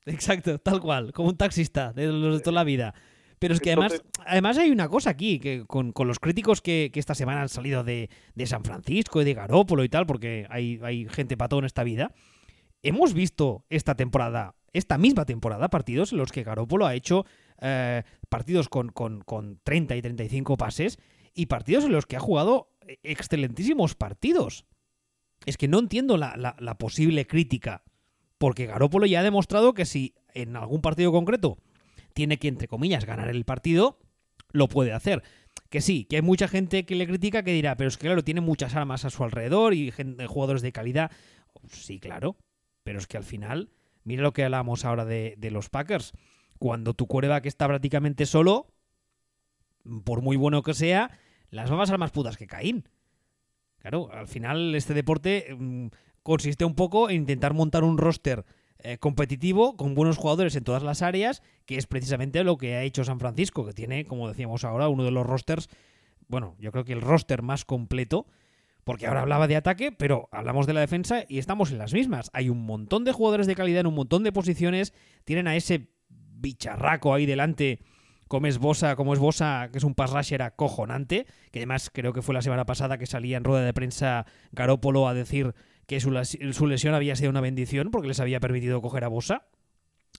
Exacto, 0.05 0.59
tal 0.59 0.81
cual, 0.81 1.13
como 1.13 1.29
un 1.29 1.37
taxista 1.37 1.93
de 1.93 2.09
los 2.09 2.39
de 2.39 2.41
toda 2.41 2.55
la 2.55 2.65
vida. 2.65 2.93
Pero 3.39 3.55
es 3.55 3.61
que 3.61 3.73
además, 3.73 4.03
además 4.27 4.59
hay 4.59 4.71
una 4.71 4.89
cosa 4.89 5.11
aquí, 5.11 5.39
que 5.39 5.65
con, 5.67 5.93
con 5.93 6.09
los 6.09 6.19
críticos 6.19 6.61
que, 6.61 6.91
que, 6.93 7.01
esta 7.01 7.15
semana 7.15 7.43
han 7.43 7.49
salido 7.49 7.85
de, 7.85 8.11
de, 8.35 8.47
San 8.47 8.65
Francisco 8.65 9.21
y 9.21 9.25
de 9.25 9.35
Garópolo 9.35 9.85
y 9.85 9.89
tal, 9.89 10.07
porque 10.07 10.47
hay, 10.51 10.81
hay 10.83 11.07
gente 11.09 11.37
para 11.37 11.49
todo 11.49 11.61
en 11.61 11.67
esta 11.67 11.85
vida, 11.85 12.13
hemos 12.83 13.15
visto 13.15 13.65
esta 13.71 13.95
temporada, 13.97 14.55
esta 14.73 14.99
misma 14.99 15.25
temporada, 15.25 15.69
partidos 15.69 16.13
en 16.13 16.19
los 16.19 16.33
que 16.33 16.45
Garópolo 16.45 16.87
ha 16.87 16.95
hecho 16.95 17.27
eh, 17.61 18.03
partidos 18.29 18.69
con, 18.69 18.91
con, 18.91 19.21
con 19.23 19.61
30 19.65 19.97
y 19.97 20.03
35 20.03 20.57
pases 20.57 20.99
y 21.35 21.47
partidos 21.47 21.85
en 21.85 21.93
los 21.93 22.07
que 22.07 22.17
ha 22.17 22.21
jugado 22.21 22.71
excelentísimos 23.03 23.95
partidos. 23.95 24.67
Es 25.47 25.57
que 25.57 25.69
no 25.69 25.79
entiendo 25.79 26.17
la, 26.17 26.37
la, 26.37 26.57
la 26.59 26.79
posible 26.79 27.27
crítica, 27.27 27.83
porque 28.39 28.67
Garópolo 28.67 29.07
ya 29.07 29.21
ha 29.21 29.25
demostrado 29.25 29.75
que 29.75 29.85
si 29.85 30.15
en 30.35 30.57
algún 30.57 30.81
partido 30.81 31.13
concreto 31.13 31.59
tiene 32.15 32.39
que, 32.39 32.49
entre 32.49 32.69
comillas, 32.69 33.05
ganar 33.05 33.29
el 33.29 33.45
partido, 33.45 33.99
lo 34.53 34.69
puede 34.69 34.93
hacer. 34.93 35.23
Que 35.69 35.81
sí, 35.81 36.05
que 36.05 36.17
hay 36.17 36.23
mucha 36.23 36.49
gente 36.49 36.87
que 36.87 36.95
le 36.95 37.07
critica 37.07 37.43
que 37.43 37.53
dirá, 37.53 37.77
pero 37.77 37.89
es 37.89 37.99
que 37.99 38.07
claro, 38.07 38.25
tiene 38.25 38.41
muchas 38.41 38.75
armas 38.75 39.05
a 39.05 39.11
su 39.11 39.25
alrededor 39.25 39.75
y 39.75 39.93
jugadores 40.27 40.63
de 40.63 40.73
calidad. 40.73 41.11
Sí, 41.71 42.01
claro, 42.01 42.37
pero 42.85 42.99
es 42.99 43.07
que 43.07 43.17
al 43.17 43.25
final, 43.25 43.71
mira 44.05 44.23
lo 44.23 44.33
que 44.33 44.45
hablamos 44.45 44.85
ahora 44.85 45.05
de, 45.05 45.37
los 45.51 45.69
Packers. 45.69 46.13
Cuando 46.59 46.95
tu 46.95 47.07
coreback 47.07 47.47
está 47.47 47.67
prácticamente 47.67 48.27
solo, 48.27 48.73
por 50.05 50.23
muy 50.23 50.37
bueno 50.37 50.63
que 50.63 50.75
sea, 50.75 51.19
las 51.51 51.71
va 51.71 51.75
a 51.75 51.79
pasar 51.79 51.99
más 51.99 52.13
putas 52.13 52.37
que 52.37 52.47
Caín. 52.47 52.89
Claro, 53.79 54.11
al 54.13 54.29
final 54.29 54.75
este 54.75 54.95
deporte 54.95 55.55
mm, 55.59 55.89
consiste 56.23 56.65
un 56.65 56.75
poco 56.75 57.11
en 57.11 57.17
intentar 57.17 57.53
montar 57.53 57.85
un 57.85 57.99
roster 57.99 58.45
eh, 58.87 58.99
competitivo 58.99 59.77
con 59.79 59.95
buenos 59.95 60.19
jugadores 60.19 60.55
en 60.57 60.63
todas 60.63 60.83
las 60.83 61.01
áreas, 61.01 61.43
que 61.65 61.79
es 61.79 61.87
precisamente 61.87 62.45
lo 62.45 62.59
que 62.59 62.75
ha 62.75 62.83
hecho 62.83 63.03
San 63.03 63.19
Francisco, 63.19 63.65
que 63.65 63.73
tiene, 63.73 64.05
como 64.05 64.29
decíamos 64.29 64.63
ahora, 64.63 64.89
uno 64.89 65.05
de 65.05 65.11
los 65.11 65.27
rosters, 65.27 65.71
bueno, 66.29 66.55
yo 66.59 66.71
creo 66.71 66.85
que 66.85 66.93
el 66.93 67.01
roster 67.01 67.41
más 67.41 67.65
completo, 67.65 68.27
porque 68.85 69.07
ahora 69.07 69.23
hablaba 69.23 69.49
de 69.49 69.57
ataque, 69.57 69.91
pero 69.91 70.29
hablamos 70.33 70.67
de 70.67 70.75
la 70.75 70.81
defensa 70.81 71.25
y 71.31 71.39
estamos 71.39 71.71
en 71.73 71.79
las 71.79 71.95
mismas. 71.95 72.31
Hay 72.35 72.51
un 72.51 72.67
montón 72.67 73.05
de 73.05 73.13
jugadores 73.13 73.47
de 73.47 73.55
calidad 73.55 73.81
en 73.81 73.87
un 73.87 73.95
montón 73.95 74.23
de 74.23 74.33
posiciones, 74.33 74.93
tienen 75.25 75.49
a 75.49 75.57
ese 75.57 75.89
bicharraco 76.11 77.15
ahí 77.15 77.25
delante 77.25 77.81
como 78.29 78.47
es 78.47 78.59
Bosa, 78.59 78.97
como 78.97 79.15
es 79.15 79.19
Bosa, 79.19 79.69
que 79.71 79.79
es 79.79 79.85
un 79.85 79.95
pass 79.95 80.11
rusher 80.11 80.43
acojonante, 80.43 81.27
que 81.53 81.61
además 81.61 81.91
creo 81.91 82.13
que 82.13 82.21
fue 82.21 82.35
la 82.35 82.43
semana 82.43 82.67
pasada 82.67 82.99
que 82.99 83.07
salía 83.07 83.37
en 83.37 83.45
rueda 83.45 83.65
de 83.65 83.73
prensa 83.73 84.27
Garópolo 84.53 85.09
a 85.09 85.15
decir 85.15 85.55
que 85.87 86.01
su, 86.01 86.11
lesión 86.67 86.95
había 86.95 87.17
sido 87.17 87.31
una 87.31 87.41
bendición 87.41 87.91
porque 87.91 88.09
les 88.09 88.21
había 88.21 88.41
permitido 88.41 88.81
coger 88.81 89.05
a 89.05 89.09
Bosa, 89.09 89.47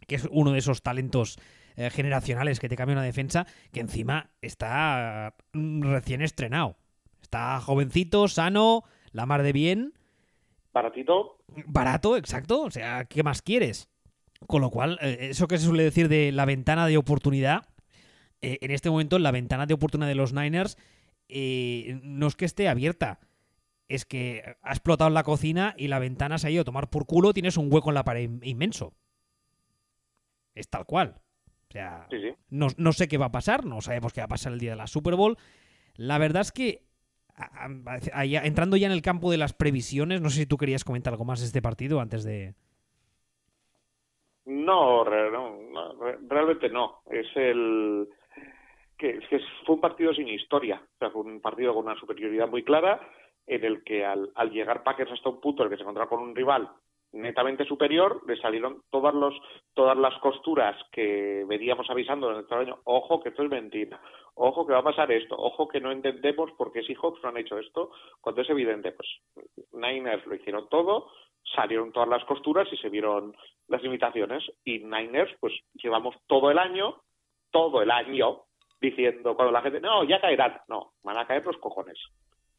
que 0.07 0.16
es 0.16 0.28
uno 0.32 0.51
de 0.51 0.59
esos 0.59 0.82
talentos 0.82 1.38
eh, 1.76 1.89
generacionales 1.89 2.59
que 2.59 2.70
te 2.70 2.76
cambia 2.76 2.93
una 2.93 3.03
defensa, 3.03 3.47
que 3.72 3.80
encima 3.80 4.30
está 4.41 5.36
mm, 5.53 5.82
recién 5.84 6.22
estrenado. 6.22 6.78
Está 7.22 7.59
jovencito, 7.59 8.28
sano, 8.28 8.84
la 9.11 9.26
mar 9.26 9.43
de 9.43 9.53
bien. 9.53 9.93
Baratito. 10.74 11.38
Barato, 11.66 12.18
exacto. 12.18 12.61
O 12.61 12.72
sea, 12.72 13.05
¿qué 13.05 13.24
más 13.24 13.41
quieres? 13.41 13.89
Con 14.47 14.61
lo 14.61 14.70
cual, 14.70 14.99
eh, 15.01 15.30
eso 15.32 15.47
que 15.47 15.57
se 15.57 15.66
suele 15.66 15.84
decir 15.84 16.07
de 16.07 16.32
la 16.32 16.45
ventana 16.45 16.86
de 16.86 16.97
oportunidad, 16.97 17.68
eh, 18.41 18.59
en 18.61 18.72
este 18.72 18.89
momento 18.89 19.18
la 19.18 19.32
ventana 19.32 19.66
de 19.66 19.74
oportunidad 19.74 20.09
de 20.09 20.16
los 20.16 20.34
Niners 20.34 20.78
no 22.03 22.28
es 22.28 22.36
que 22.36 22.45
esté 22.45 22.70
abierta, 22.70 23.20
es 23.88 24.05
que 24.05 24.43
ha 24.61 24.71
explotado 24.71 25.09
la 25.09 25.23
cocina 25.23 25.73
y 25.77 25.88
la 25.88 25.99
ventana 25.99 26.38
se 26.38 26.47
ha 26.47 26.51
ido 26.51 26.61
a 26.61 26.65
tomar 26.65 26.89
por 26.89 27.05
culo, 27.05 27.33
tienes 27.33 27.57
un 27.57 27.71
hueco 27.71 27.89
en 27.89 27.95
la 27.95 28.03
pared 28.03 28.29
inmenso. 28.43 28.93
Es 30.53 30.69
tal 30.69 30.86
cual. 30.86 31.15
O 31.69 31.71
sea, 31.71 32.07
No, 32.49 32.91
sé 32.93 33.07
qué 33.07 33.17
va 33.17 33.27
a 33.27 33.31
pasar, 33.31 33.65
no 33.65 33.81
sabemos 33.81 34.13
qué 34.13 34.21
va 34.21 34.25
a 34.25 34.29
pasar 34.29 34.53
el 34.53 34.59
día 34.59 34.71
de 34.71 34.77
la 34.77 34.88
Super 34.88 35.15
Bowl. 35.15 35.38
La 35.95 36.17
verdad 36.17 36.41
es 36.41 36.51
que, 36.51 36.83
entrando 38.43 38.77
ya 38.77 38.88
en 38.88 38.93
el 38.93 39.01
campo 39.01 39.29
de 39.29 39.38
las 39.38 39.53
previsiones, 39.53 40.21
no 40.21 40.29
sé 40.29 40.41
si 40.41 40.45
tú 40.45 40.57
querías 40.57 40.83
comentar 40.83 41.13
algo 41.13 41.25
más 41.25 41.41
de 41.41 41.47
este 41.47 41.61
partido 41.61 41.99
antes 41.99 42.23
de... 42.23 42.55
No, 44.45 45.03
realmente 45.03 46.69
no. 46.69 47.01
Es 47.09 47.25
el 47.36 48.07
que, 48.97 49.19
fue 49.65 49.75
un 49.75 49.81
partido 49.81 50.13
sin 50.13 50.27
historia. 50.27 50.81
O 50.95 50.97
sea, 50.99 51.09
fue 51.09 51.23
un 51.23 51.41
partido 51.41 51.73
con 51.73 51.86
una 51.86 51.99
superioridad 51.99 52.47
muy 52.47 52.63
clara 52.63 53.01
en 53.47 53.63
el 53.63 53.83
que 53.83 54.05
al, 54.05 54.31
llegar 54.51 54.83
Packers 54.83 55.11
hasta 55.11 55.29
un 55.29 55.39
punto 55.39 55.63
en 55.63 55.67
el 55.67 55.71
que 55.71 55.77
se 55.77 55.83
encontraba 55.83 56.09
con 56.09 56.21
un 56.21 56.35
rival 56.35 56.69
netamente 57.11 57.63
superior, 57.63 58.21
le 58.27 58.35
salieron 58.37 58.81
todas 58.89 59.13
los 59.13 59.33
todas 59.73 59.97
las 59.97 60.17
costuras 60.19 60.75
que 60.91 61.45
veníamos 61.47 61.89
avisando 61.89 62.29
en 62.31 62.45
el 62.49 62.57
año, 62.57 62.79
ojo 62.83 63.21
que 63.21 63.29
esto 63.29 63.43
es 63.43 63.49
mentira, 63.49 64.01
ojo 64.33 64.67
que 64.67 64.73
va 64.73 64.79
a 64.79 64.83
pasar 64.83 65.11
esto, 65.11 65.35
ojo 65.37 65.67
que 65.67 65.79
no 65.79 65.91
entendemos 65.91 66.51
por 66.57 66.73
qué 66.73 66.83
Seahawks 66.83 67.23
no 67.23 67.29
han 67.29 67.37
hecho 67.37 67.57
esto, 67.57 67.91
cuando 68.19 68.41
es 68.41 68.49
evidente, 68.49 68.91
pues 68.91 69.07
Niners 69.71 70.25
lo 70.25 70.35
hicieron 70.35 70.67
todo, 70.67 71.09
salieron 71.55 71.93
todas 71.93 72.09
las 72.09 72.25
costuras 72.25 72.67
y 72.73 72.77
se 72.77 72.89
vieron 72.89 73.33
las 73.69 73.81
limitaciones, 73.81 74.43
y 74.65 74.79
Niners 74.79 75.33
pues 75.39 75.53
llevamos 75.75 76.15
todo 76.27 76.51
el 76.51 76.57
año, 76.57 77.01
todo 77.49 77.81
el 77.81 77.91
año, 77.91 78.41
diciendo 78.81 79.37
cuando 79.37 79.53
la 79.53 79.61
gente, 79.61 79.79
no, 79.79 80.03
ya 80.03 80.19
caerán, 80.19 80.59
no, 80.67 80.91
van 81.01 81.17
a 81.17 81.25
caer 81.25 81.45
los 81.45 81.57
cojones 81.57 81.97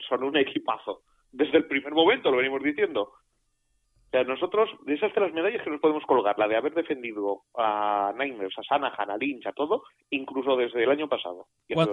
son 0.08 0.24
un 0.24 0.36
equipazo. 0.36 1.02
Desde 1.32 1.58
el 1.58 1.66
primer 1.66 1.92
momento 1.92 2.30
lo 2.30 2.38
venimos 2.38 2.62
diciendo. 2.62 3.02
O 3.02 4.10
sea, 4.10 4.24
nosotros, 4.24 4.70
de 4.86 4.94
esas 4.94 5.12
tres 5.12 5.32
medallas 5.34 5.62
que 5.62 5.70
nos 5.70 5.80
podemos 5.80 6.04
colgar, 6.04 6.38
la 6.38 6.48
de 6.48 6.56
haber 6.56 6.74
defendido 6.74 7.42
a 7.56 8.14
Niners, 8.16 8.56
a 8.58 8.62
Sanahan, 8.62 9.10
a 9.10 9.16
Lynch, 9.16 9.46
a 9.46 9.52
todo, 9.52 9.82
incluso 10.10 10.56
desde 10.56 10.84
el 10.84 10.90
año 10.90 11.08
pasado. 11.08 11.46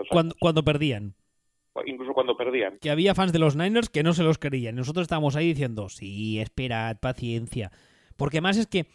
Cuando, 0.10 0.34
cuando, 0.40 0.64
perdían 0.64 1.16
incluso 1.86 2.14
cuando 2.14 2.38
perdían. 2.38 2.78
Que 2.80 2.92
había 2.92 3.16
fans 3.16 3.34
de 3.34 3.40
los 3.40 3.56
Niners 3.56 3.90
que 3.90 4.04
no 4.04 4.14
se 4.14 4.24
los 4.24 4.38
creían. 4.38 4.76
Nosotros 4.76 5.04
estábamos 5.04 5.36
ahí 5.36 5.48
diciendo, 5.48 5.90
sí, 5.90 6.40
esperad, 6.40 6.98
paciencia. 7.00 7.72
Porque 8.16 8.42
más 8.42 8.58
es 8.58 8.68
que 8.68 8.86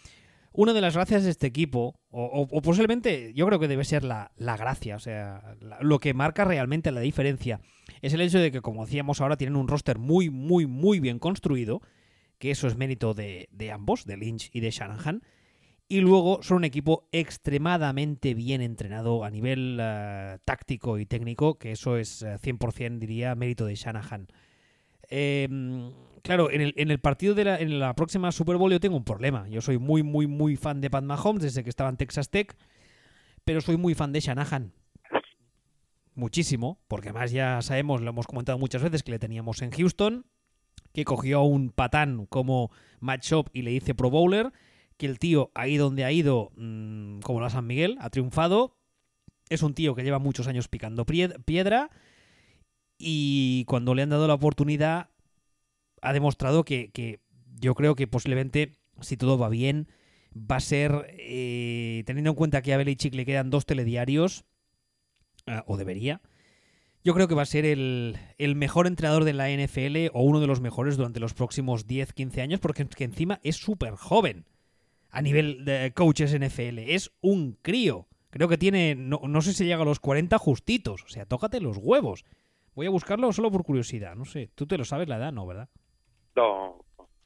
una 0.58 0.72
de 0.72 0.80
las 0.80 0.94
gracias 0.94 1.22
de 1.22 1.30
este 1.30 1.46
equipo, 1.46 2.00
o, 2.10 2.48
posiblemente 2.62 3.32
yo 3.32 3.46
creo 3.46 3.60
que 3.60 3.68
debe 3.68 3.84
ser 3.84 4.02
la, 4.02 4.32
gracia, 4.36 4.96
o 4.96 4.98
sea, 4.98 5.54
lo 5.80 6.00
que 6.00 6.14
marca 6.14 6.44
realmente 6.44 6.90
la 6.90 7.00
diferencia, 7.00 7.60
es 8.02 8.12
el 8.12 8.20
hecho 8.22 8.40
de 8.40 8.50
que, 8.50 8.60
como 8.60 8.84
decíamos 8.84 9.20
ahora, 9.20 9.36
tienen 9.36 9.54
un 9.54 9.68
roster 9.68 10.00
muy, 10.00 10.30
muy, 10.30 10.66
muy 10.66 10.98
bien 10.98 11.20
construido, 11.20 11.80
que 12.38 12.50
eso 12.50 12.66
es 12.66 12.76
mérito 12.76 13.14
de, 13.14 13.48
ambos, 13.72 14.04
de 14.04 14.16
Lynch 14.16 14.50
y 14.52 14.58
de 14.58 14.72
Shanahan, 14.72 15.22
y 15.86 16.00
luego 16.00 16.42
son 16.42 16.56
un 16.56 16.64
equipo 16.64 17.08
extremadamente 17.12 18.34
bien 18.34 18.60
entrenado 18.60 19.22
a 19.22 19.30
nivel 19.30 19.78
eh, 19.80 20.38
táctico 20.44 20.98
y 20.98 21.06
técnico, 21.06 21.56
que 21.56 21.70
eso 21.70 21.98
es 21.98 22.24
100% 22.24 22.96
eh, 22.96 22.98
diría 22.98 23.36
mérito 23.36 23.64
de 23.64 23.76
Shanahan. 23.76 24.26
Em, 25.08 25.92
claro, 26.22 26.50
en 26.50 26.90
el, 26.90 27.00
partido 27.00 27.34
de 27.34 27.44
la, 27.44 27.94
próxima 27.94 28.30
Super 28.32 28.56
Bowl 28.56 28.70
yo 28.70 28.80
tengo 28.80 28.96
un 28.96 29.04
problema. 29.04 29.48
Yo 29.48 29.60
soy 29.60 29.78
muy, 29.78 30.02
muy, 30.02 30.26
muy 30.26 30.56
fan 30.56 30.80
de 30.80 30.90
Pat 30.90 31.04
Mahomes 31.04 31.42
desde 31.42 31.64
que 31.64 31.70
estaba 31.70 31.90
en 31.90 31.96
Texas 31.96 32.30
Tech, 32.30 32.56
pero 33.44 33.60
soy 33.60 33.76
muy 33.76 33.94
fan 33.94 34.12
de 34.12 34.20
Shanahan 34.20 34.72
muchísimo, 36.18 36.80
porque 36.88 37.10
además 37.10 37.30
ya 37.30 37.62
sabemos, 37.62 38.02
lo 38.02 38.10
hemos 38.10 38.26
comentado 38.26 38.58
muchas 38.58 38.82
veces, 38.82 39.02
que 39.02 39.12
le 39.12 39.18
teníamos 39.18 39.62
en 39.62 39.70
Houston, 39.70 40.26
que 40.92 41.04
cogió 41.04 41.38
a 41.38 41.44
un 41.44 41.70
patán 41.70 42.26
como 42.26 42.70
Matt 43.00 43.22
Shop 43.22 43.48
y 43.52 43.62
le 43.62 43.72
hice 43.72 43.94
Pro 43.94 44.10
Bowler, 44.10 44.52
que 44.96 45.06
el 45.06 45.18
tío 45.18 45.52
ahí 45.54 45.76
donde 45.76 46.04
ha 46.04 46.10
ido, 46.10 46.50
mm, 46.56 47.20
como 47.20 47.40
la 47.40 47.50
San 47.50 47.66
Miguel, 47.66 47.96
ha 48.00 48.10
triunfado. 48.10 48.76
Es 49.48 49.62
un 49.62 49.74
tío 49.74 49.94
que 49.94 50.02
lleva 50.02 50.18
muchos 50.18 50.48
años 50.48 50.68
picando 50.68 51.06
piedra 51.06 51.90
y 52.98 53.64
cuando 53.66 53.94
le 53.94 54.02
han 54.02 54.10
dado 54.10 54.26
la 54.26 54.34
oportunidad 54.34 55.10
ha 56.02 56.12
demostrado 56.12 56.64
que, 56.64 57.20
yo 57.60 57.74
creo 57.74 57.94
que 57.94 58.06
posiblemente, 58.06 58.78
si 59.00 59.16
todo 59.16 59.38
va 59.38 59.48
bien, 59.48 59.88
va 60.34 60.56
a 60.56 60.60
ser, 60.60 61.06
eh, 61.18 62.02
teniendo 62.06 62.30
en 62.30 62.36
cuenta 62.36 62.62
que 62.62 62.74
a 62.74 62.76
Belichick 62.76 63.14
le 63.14 63.24
quedan 63.24 63.50
dos 63.50 63.66
telediarios, 63.66 64.44
Ah, 65.48 65.64
o 65.66 65.76
debería. 65.76 66.20
Yo 67.04 67.14
creo 67.14 67.26
que 67.26 67.34
va 67.34 67.42
a 67.42 67.46
ser 67.46 67.64
el, 67.64 68.18
mejor 68.56 68.86
entrenador 68.86 69.24
de 69.24 69.32
la 69.32 69.48
NFL 69.50 70.10
o 70.12 70.22
uno 70.22 70.40
de 70.40 70.46
los 70.46 70.60
mejores 70.60 70.96
durante 70.96 71.20
los 71.20 71.32
próximos 71.32 71.86
10, 71.86 72.12
15 72.12 72.42
años, 72.42 72.60
porque 72.60 72.86
que 72.86 73.04
encima 73.04 73.40
es 73.42 73.56
súper 73.56 73.94
joven 73.94 74.44
a 75.10 75.22
nivel 75.22 75.64
de 75.64 75.92
coaches 75.94 76.38
NFL. 76.38 76.80
Es 76.80 77.12
un 77.22 77.56
crío. 77.62 78.08
Creo 78.30 78.48
que 78.48 78.58
tiene, 78.58 78.94
no, 78.94 79.40
sé 79.40 79.54
si 79.54 79.64
llega 79.64 79.80
a 79.80 79.86
los 79.86 80.00
40 80.00 80.36
justitos. 80.36 81.02
O 81.04 81.08
sea, 81.08 81.24
tócate 81.24 81.60
los 81.60 81.78
huevos. 81.78 82.26
Voy 82.78 82.86
a 82.86 82.90
buscarlo 82.90 83.32
solo 83.32 83.50
por 83.50 83.64
curiosidad. 83.64 84.14
No 84.14 84.24
sé, 84.24 84.52
tú 84.54 84.64
te 84.64 84.78
lo 84.78 84.84
sabes 84.84 85.08
la 85.08 85.16
edad, 85.16 85.32
¿no, 85.32 85.44
verdad? 85.44 85.68
No. 86.36 86.78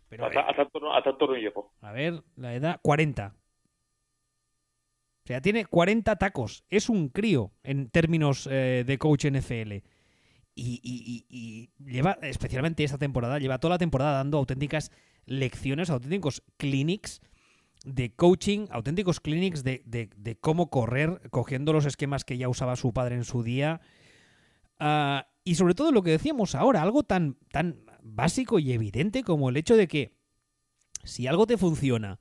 Pero, 0.09 0.25
a, 0.25 0.29
a, 0.29 0.57
tanto, 0.57 0.91
a 0.91 1.03
tanto 1.03 1.27
no 1.27 1.35
llego. 1.35 1.75
A 1.83 1.93
ver, 1.93 2.23
la 2.37 2.55
edad, 2.55 2.81
40. 2.81 3.35
O 3.37 5.27
sea, 5.27 5.43
tiene 5.43 5.67
40 5.67 6.17
tacos. 6.17 6.65
Es 6.71 6.89
un 6.89 7.11
crío 7.11 7.53
en 7.65 7.91
términos 7.91 8.49
eh, 8.51 8.85
de 8.87 8.97
coach 8.97 9.27
NFL. 9.27 9.85
Y, 10.55 11.71
lleva, 11.85 12.13
especialmente 12.23 12.83
esta 12.83 12.97
temporada, 12.97 13.39
lleva 13.39 13.59
toda 13.59 13.75
la 13.75 13.79
temporada 13.79 14.13
dando 14.13 14.39
auténticas 14.39 14.91
lecciones, 15.27 15.91
auténticos 15.91 16.43
clinics 16.57 17.21
de 17.85 18.15
coaching, 18.15 18.69
auténticos 18.71 19.21
clinics 19.21 19.63
de, 19.65 20.39
cómo 20.41 20.71
correr, 20.71 21.29
cogiendo 21.29 21.75
los 21.75 21.85
esquemas 21.85 22.25
que 22.25 22.39
ya 22.39 22.49
usaba 22.49 22.75
su 22.75 22.95
padre 22.95 23.17
en 23.17 23.25
su 23.25 23.43
día. 23.43 23.83
Ah, 24.79 25.27
y 25.45 25.55
sobre 25.57 25.75
todo 25.75 25.93
lo 25.93 26.03
que 26.03 26.11
decíamos 26.11 26.55
ahora, 26.55 26.83
algo 26.83 27.03
tan, 27.03 27.37
tan 27.51 27.85
básico 28.03 28.59
y 28.59 28.73
evidente 28.73 29.23
como 29.23 29.49
el 29.49 29.57
hecho 29.57 29.77
de 29.77 29.89
que 29.89 30.13
si 31.05 31.27
algo 31.27 31.47
te 31.47 31.57
funciona, 31.57 32.21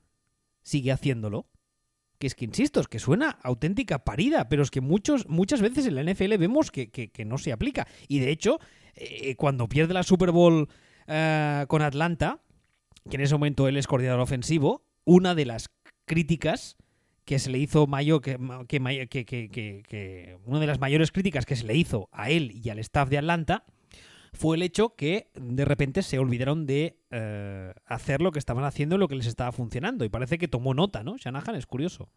sigue 0.62 0.92
haciéndolo 0.92 1.46
que 2.22 2.28
es 2.28 2.36
que, 2.36 2.44
insisto, 2.44 2.78
es 2.78 2.86
que 2.86 3.00
suena 3.00 3.30
auténtica 3.42 4.04
parida, 4.04 4.48
pero 4.48 4.62
es 4.62 4.70
que 4.70 4.80
muchos, 4.80 5.28
muchas 5.28 5.60
veces 5.60 5.86
en 5.86 5.96
la 5.96 6.04
NFL 6.04 6.36
vemos 6.36 6.70
que, 6.70 7.10
no 7.26 7.36
se 7.36 7.50
aplica. 7.50 7.88
Y 8.06 8.20
de 8.20 8.30
hecho, 8.30 8.60
eh, 8.94 9.34
cuando 9.34 9.68
pierde 9.68 9.92
la 9.92 10.04
Super 10.04 10.30
Bowl 10.30 10.68
eh, 11.08 11.64
con 11.66 11.82
Atlanta, 11.82 12.40
que 13.10 13.16
en 13.16 13.22
ese 13.22 13.34
momento 13.34 13.66
él 13.66 13.76
es 13.76 13.88
coordinador 13.88 14.20
ofensivo, 14.20 14.86
una 15.04 15.34
de 15.34 15.46
las 15.46 15.68
críticas 16.04 16.76
que 17.24 17.38
se 17.38 17.50
le 17.50 17.58
hizo 17.58 17.86
mayo, 17.86 18.20
que, 18.20 18.36
que, 18.68 20.36
una 20.44 20.60
de 20.60 20.66
las 20.66 20.80
mayores 20.80 21.12
críticas 21.12 21.46
que 21.46 21.56
se 21.56 21.66
le 21.66 21.74
hizo 21.74 22.08
a 22.12 22.30
él 22.30 22.50
y 22.52 22.70
al 22.70 22.78
staff 22.78 23.08
de 23.08 23.18
Atlanta 23.18 23.64
fue 24.32 24.56
el 24.56 24.62
hecho 24.62 24.96
que 24.96 25.26
de 25.34 25.64
repente 25.64 26.02
se 26.02 26.18
olvidaron 26.18 26.66
de 26.66 26.96
eh, 27.10 27.72
hacer 27.86 28.22
lo 28.22 28.32
que 28.32 28.38
estaban 28.38 28.64
haciendo, 28.64 28.98
lo 28.98 29.08
que 29.08 29.14
les 29.14 29.26
estaba 29.26 29.52
funcionando. 29.52 30.04
Y 30.04 30.08
parece 30.08 30.38
que 30.38 30.48
tomó 30.48 30.74
nota, 30.74 31.02
¿no? 31.02 31.16
Shanahan 31.16 31.54
es 31.54 31.66
curioso. 31.66 32.08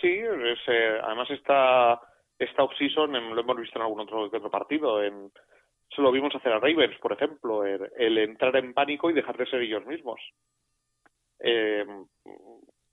Sí, 0.00 0.08
eh, 0.08 1.00
además 1.02 1.30
está 1.30 2.00
esta 2.38 2.62
offseason 2.62 3.12
lo 3.12 3.40
hemos 3.40 3.56
visto 3.56 3.78
en 3.78 3.82
algún 3.82 4.00
otro, 4.00 4.24
otro 4.24 4.50
partido. 4.50 5.02
En, 5.02 5.30
se 5.94 6.02
lo 6.02 6.12
vimos 6.12 6.34
hacer 6.34 6.52
a 6.52 6.58
Ravens, 6.58 6.98
por 6.98 7.12
ejemplo, 7.12 7.64
el, 7.64 8.18
entrar 8.18 8.56
en 8.56 8.74
pánico 8.74 9.10
y 9.10 9.14
dejar 9.14 9.36
de 9.36 9.46
ser 9.46 9.62
ellos 9.62 9.86
mismos. 9.86 10.20
Eh, 11.38 11.86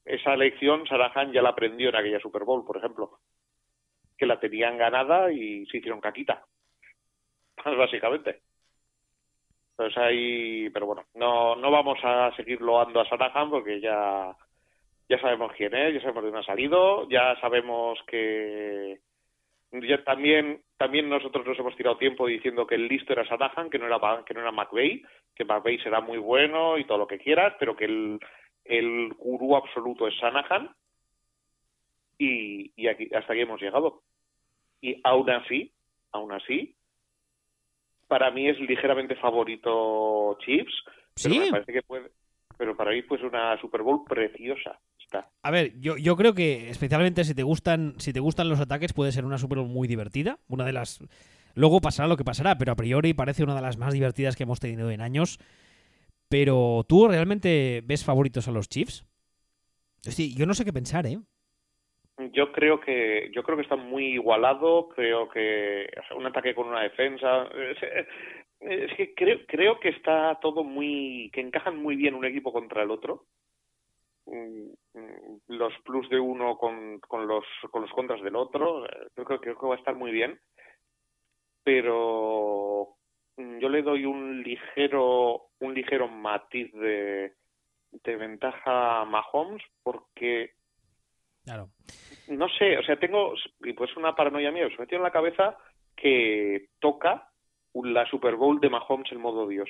esa 0.06 0.36
lección 0.36 0.86
Sarahan 0.88 1.32
ya 1.32 1.41
la 1.41 1.49
aprendió 1.49 1.89
en 1.89 1.95
aquella 1.95 2.20
Super 2.20 2.43
Bowl, 2.43 2.66
por 2.66 2.78
ejemplo, 2.78 3.20
que 4.18 4.26
la 4.26 4.39
tenían 4.39 4.78
ganada 4.78 5.32
y 5.32 5.66
se 5.68 5.78
hicieron 5.78 6.01
caquita, 6.01 6.45
básicamente. 7.66 8.41
Entonces 9.72 9.97
ahí, 9.97 10.70
pero 10.70 10.86
bueno, 10.86 11.06
no, 11.16 11.56
no 11.56 11.72
vamos 11.72 11.97
a 12.04 12.36
seguir 12.36 12.62
loando 12.62 12.99
a 12.99 13.10
Sanahan 13.10 13.49
porque 13.49 13.80
ya, 13.80 14.36
ya 15.10 15.20
sabemos 15.20 15.51
quién 15.58 15.74
es, 15.74 15.95
ya 15.95 16.01
sabemos 16.01 16.24
de 16.24 16.30
dónde 16.30 16.41
ha 16.41 16.45
salido, 16.45 17.10
ya 17.10 17.39
sabemos 17.41 17.99
que 18.06 18.99
ya 19.72 20.04
también 20.04 20.62
también 20.78 21.10
nosotros 21.10 21.47
nos 21.47 21.58
hemos 21.58 21.76
tirado 21.76 21.97
tiempo 21.97 22.28
diciendo 22.28 22.68
que 22.68 22.76
el 22.76 22.88
listo 22.88 23.14
era 23.14 23.26
Sanahan, 23.26 23.72
que 23.72 23.80
no 23.80 23.88
era 23.88 24.24
que 24.24 24.34
no 24.36 24.41
era 24.41 24.51
McVeigh, 24.51 25.01
que 25.34 25.45
McVeigh 25.45 25.80
será 25.80 26.01
muy 26.01 26.20
bueno 26.20 26.78
y 26.78 26.86
todo 26.86 26.99
lo 26.99 27.08
que 27.08 27.18
quieras, 27.18 27.56
pero 27.58 27.76
que 27.76 27.86
el, 27.86 28.20
el 28.66 29.14
gurú 29.14 29.55
absoluto 29.55 30.07
es 30.07 30.18
Sanahan 30.20 30.70
y, 32.18 32.72
y 32.76 32.88
aquí 32.88 33.09
hasta 33.14 33.34
aquí 33.34 33.41
hemos 33.41 33.61
llegado. 33.61 34.01
Y 34.82 34.99
aún 35.03 35.30
así, 35.30 35.72
aún 36.11 36.32
así, 36.32 36.76
para 38.07 38.32
mí 38.32 38.47
es 38.47 38.59
ligeramente 38.59 39.16
favorito 39.16 40.38
Chips, 40.45 40.74
pero 41.24 41.36
me 41.36 41.51
parece 41.51 41.74
que 41.74 41.82
puede, 41.82 42.11
pero 42.57 42.76
para 42.76 42.91
mí 42.91 43.01
pues 43.01 43.22
una 43.24 43.59
Super 43.59 43.82
Bowl 43.82 44.03
preciosa. 44.05 44.80
Está. 44.99 45.30
A 45.41 45.51
ver, 45.51 45.80
yo, 45.80 45.97
yo 45.97 46.16
creo 46.16 46.34
que 46.34 46.70
especialmente 46.70 47.24
si 47.24 47.36
te 47.36 47.43
gustan 47.43 47.93
si 47.97 48.14
te 48.14 48.20
gustan 48.20 48.49
los 48.49 48.59
ataques 48.59 48.93
puede 48.93 49.11
ser 49.11 49.26
una 49.26 49.38
Super 49.38 49.59
Bowl 49.59 49.68
muy 49.68 49.88
divertida, 49.88 50.39
una 50.47 50.66
de 50.66 50.74
las 50.74 51.03
luego 51.55 51.82
pasará 51.82 52.07
lo 52.07 52.18
que 52.18 52.24
pasará, 52.24 52.57
pero 52.57 52.72
a 52.72 52.76
priori 52.76 53.14
parece 53.14 53.43
una 53.43 53.55
de 53.55 53.61
las 53.61 53.78
más 53.78 53.93
divertidas 53.93 54.36
que 54.36 54.43
hemos 54.43 54.59
tenido 54.59 54.89
en 54.91 55.01
años. 55.01 55.39
Pero 56.34 56.84
tú 56.89 57.07
realmente 57.07 57.84
ves 57.86 58.03
favoritos 58.03 58.47
a 58.47 58.51
los 58.51 58.67
Chiefs? 58.67 59.05
Sí, 60.01 60.36
yo 60.36 60.47
no 60.47 60.55
sé 60.55 60.65
qué 60.65 60.73
pensar, 60.73 61.05
¿eh? 61.05 61.19
Yo 62.31 62.51
creo 62.51 62.79
que 62.79 63.29
yo 63.36 63.43
creo 63.43 63.55
que 63.55 63.61
está 63.61 63.75
muy 63.75 64.13
igualado. 64.13 64.89
Creo 64.95 65.29
que 65.29 65.88
un 66.17 66.25
ataque 66.25 66.55
con 66.55 66.69
una 66.69 66.81
defensa. 66.81 67.47
Es, 68.59 68.97
que 68.97 69.13
creo 69.13 69.45
creo 69.45 69.79
que 69.79 69.89
está 69.89 70.39
todo 70.41 70.63
muy 70.63 71.29
que 71.36 71.41
encajan 71.41 71.77
muy 71.77 71.95
bien 71.95 72.15
un 72.15 72.25
equipo 72.25 72.51
contra 72.51 72.81
el 72.81 72.89
otro. 72.89 73.25
Mm, 74.25 74.71
mm, 74.95 75.39
los 75.49 75.73
plus 75.86 76.09
de 76.09 76.19
uno 76.19 76.57
con, 76.57 76.99
con 77.01 77.27
los 77.27 77.45
con 77.69 77.84
los 77.84 77.91
contras 77.91 78.23
del 78.23 78.36
otro. 78.36 78.88
Creo 79.13 79.27
que 79.27 79.38
creo 79.38 79.59
que 79.59 79.67
va 79.67 79.75
a 79.75 79.77
estar 79.77 79.95
muy 79.95 80.11
bien. 80.11 80.39
Pero 81.63 82.95
yo 83.38 83.69
le 83.69 83.81
doy 83.81 84.05
un 84.05 84.43
ligero 84.43 85.49
un 85.59 85.73
ligero 85.73 86.07
matiz 86.07 86.71
de, 86.73 87.34
de 87.91 88.15
ventaja 88.15 89.01
a 89.01 89.05
Mahomes 89.05 89.63
porque 89.81 90.53
Claro. 91.43 91.69
No 92.29 92.47
sé, 92.57 92.77
o 92.77 92.84
sea, 92.84 92.97
tengo, 92.97 93.34
y 93.63 93.73
pues 93.73 93.95
una 93.97 94.15
paranoia 94.15 94.51
mía, 94.51 94.69
se 94.69 94.81
metió 94.81 94.97
en 94.97 95.03
la 95.03 95.11
cabeza 95.11 95.57
que 95.95 96.69
toca 96.79 97.29
la 97.73 98.05
Super 98.09 98.36
Bowl 98.36 98.59
de 98.61 98.69
Mahomes 98.69 99.11
en 99.11 99.19
modo 99.19 99.47
Dios. 99.47 99.69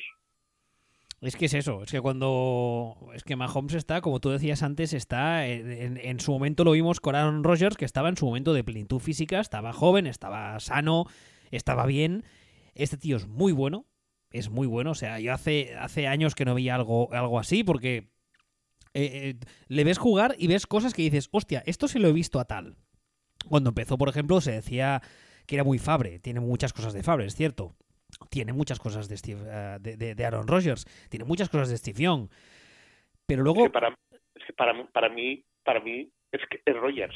Es 1.22 1.38
que 1.38 1.46
es 1.46 1.54
eso, 1.54 1.84
es 1.84 1.92
que 1.92 2.02
cuando. 2.02 2.98
Es 3.14 3.24
que 3.24 3.38
Mahomes 3.38 3.76
está, 3.76 4.02
como 4.02 4.20
tú 4.20 4.30
decías 4.30 4.62
antes, 4.62 4.94
está. 4.94 5.48
En, 5.48 5.98
en, 5.98 6.20
su 6.20 6.34
momento 6.34 6.66
lo 6.66 6.72
vimos 6.72 7.00
con 7.00 7.16
Aaron 7.16 7.46
Rodgers, 7.46 7.78
que 7.78 7.86
estaba 7.86 8.10
en 8.10 8.18
su 8.18 8.26
momento 8.26 8.54
de 8.54 8.66
plenitud 8.66 9.00
física, 9.00 9.40
estaba 9.40 9.72
joven, 9.72 10.06
estaba 10.06 10.60
sano, 10.60 11.06
estaba 11.50 11.86
bien. 11.86 12.24
Este 12.76 12.98
tío 12.98 13.18
es 13.18 13.28
muy 13.28 13.52
bueno, 13.52 13.86
es 14.32 14.50
muy 14.50 14.68
bueno. 14.68 14.92
O 14.92 14.96
sea, 14.96 15.20
yo 15.20 15.34
hace, 15.34 15.76
hace 15.76 16.08
años 16.08 16.36
que 16.36 16.46
no 16.46 16.56
veía 16.56 16.76
algo, 16.76 17.14
algo 17.14 17.40
así, 17.40 17.64
porque 17.64 18.10
eh, 18.94 19.30
eh, 19.30 19.36
le 19.68 19.84
ves 19.84 19.98
jugar 19.98 20.36
y 20.38 20.48
ves 20.48 20.68
cosas 20.68 20.94
que 20.94 21.04
dices, 21.04 21.30
hostia, 21.32 21.64
esto 21.66 21.88
se 21.88 22.00
lo 22.00 22.08
he 22.08 22.14
visto 22.14 22.40
a 22.40 22.46
tal. 22.46 22.76
Cuando 23.50 23.70
empezó, 23.70 23.98
por 23.98 24.10
ejemplo, 24.10 24.42
se 24.42 24.52
decía 24.52 25.02
que 25.46 25.56
era 25.56 25.64
muy 25.64 25.78
Fabre, 25.78 26.20
tiene 26.20 26.40
muchas 26.40 26.74
cosas 26.74 26.94
de 26.94 27.04
Fabre, 27.04 27.26
es 27.26 27.36
cierto. 27.36 27.76
Tiene 28.30 28.54
muchas 28.54 28.80
cosas 28.80 29.10
de, 29.10 29.18
Steve, 29.18 29.42
eh, 29.46 30.14
de, 30.16 30.26
Aaron 30.26 30.48
Rodgers, 30.48 30.86
tiene 31.10 31.26
muchas 31.26 31.50
cosas 31.50 31.70
de 31.70 31.78
Steve 31.78 32.04
Young. 32.04 32.30
Pero 33.26 33.44
luego... 33.44 33.72
Para, 33.72 33.98
para, 34.56 34.86
para 34.92 35.10
mí, 35.10 35.44
para 35.64 35.80
mí 35.80 36.10
es 36.32 36.42
que 36.50 36.62
es 36.64 36.76
Rodgers. 36.78 37.16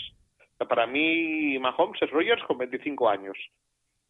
Para 0.58 0.88
mí, 0.88 1.60
Mahomes 1.60 2.02
es 2.02 2.10
Rodgers 2.10 2.44
con 2.46 2.58
25 2.58 3.10
años 3.10 3.38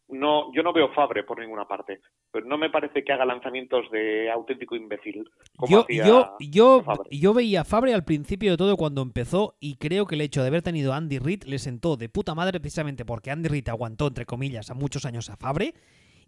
no, 0.08 0.52
yo 0.54 0.62
no 0.62 0.72
veo 0.72 0.88
Fabre 0.92 1.22
por 1.22 1.38
ninguna 1.38 1.66
parte, 1.66 2.00
pero 2.30 2.46
no 2.46 2.56
me 2.56 2.70
parece 2.70 3.04
que 3.04 3.12
haga 3.12 3.24
lanzamientos 3.24 3.90
de 3.90 4.30
auténtico 4.30 4.74
imbécil. 4.74 5.28
yo, 5.68 5.86
yo, 5.88 6.36
yo, 6.40 6.84
yo, 7.10 7.34
veía 7.34 7.60
a 7.60 7.64
Fabre 7.64 7.92
al 7.94 8.04
principio 8.04 8.50
de 8.50 8.56
todo 8.56 8.76
cuando 8.76 9.02
empezó 9.02 9.56
y 9.60 9.76
creo 9.76 10.06
que 10.06 10.14
el 10.14 10.22
hecho 10.22 10.42
de 10.42 10.48
haber 10.48 10.62
tenido 10.62 10.92
a 10.92 10.96
Andy 10.96 11.18
Reid 11.18 11.44
le 11.44 11.58
sentó 11.58 11.96
de 11.96 12.08
puta 12.08 12.34
madre 12.34 12.60
precisamente 12.60 13.04
porque 13.04 13.30
Andy 13.30 13.48
Reid 13.48 13.68
aguantó, 13.68 14.06
entre 14.06 14.24
comillas, 14.24 14.70
a 14.70 14.74
muchos 14.74 15.04
años 15.04 15.28
a 15.30 15.36
Fabre 15.36 15.74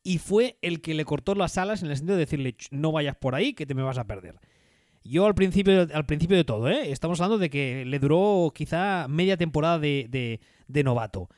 y 0.03 0.19
fue 0.19 0.59
el 0.63 0.81
que 0.81 0.95
le 0.95 1.05
cortó 1.05 1.35
las 1.35 1.59
alas 1.59 1.83
en 1.83 1.91
el 1.91 1.97
sentido 1.97 2.17
de 2.17 2.25
decirle 2.25 2.57
no 2.71 2.93
vayas 2.93 3.17
por 3.17 3.35
ahí 3.35 3.55
que 3.55 3.67
te 3.67 3.75
me 3.75 3.83
vas 3.83 3.99
a 3.99 4.07
perder. 4.07 4.37
Yo 5.03 5.25
al 5.25 5.35
principio, 5.35 5.87
al 5.95 6.05
principio 6.05 6.37
de 6.37 6.45
todo, 6.45 6.69
¿eh? 6.69 6.91
estamos 6.91 7.19
hablando 7.21 7.39
de 7.39 7.49
que 7.49 7.87
le 7.87 7.99
duró 7.99 8.53
quizá 8.55 9.09
media 9.09 9.39
temporada 9.39 9.79
de, 9.79 10.41
de 10.69 10.85
novato. 10.85 11.31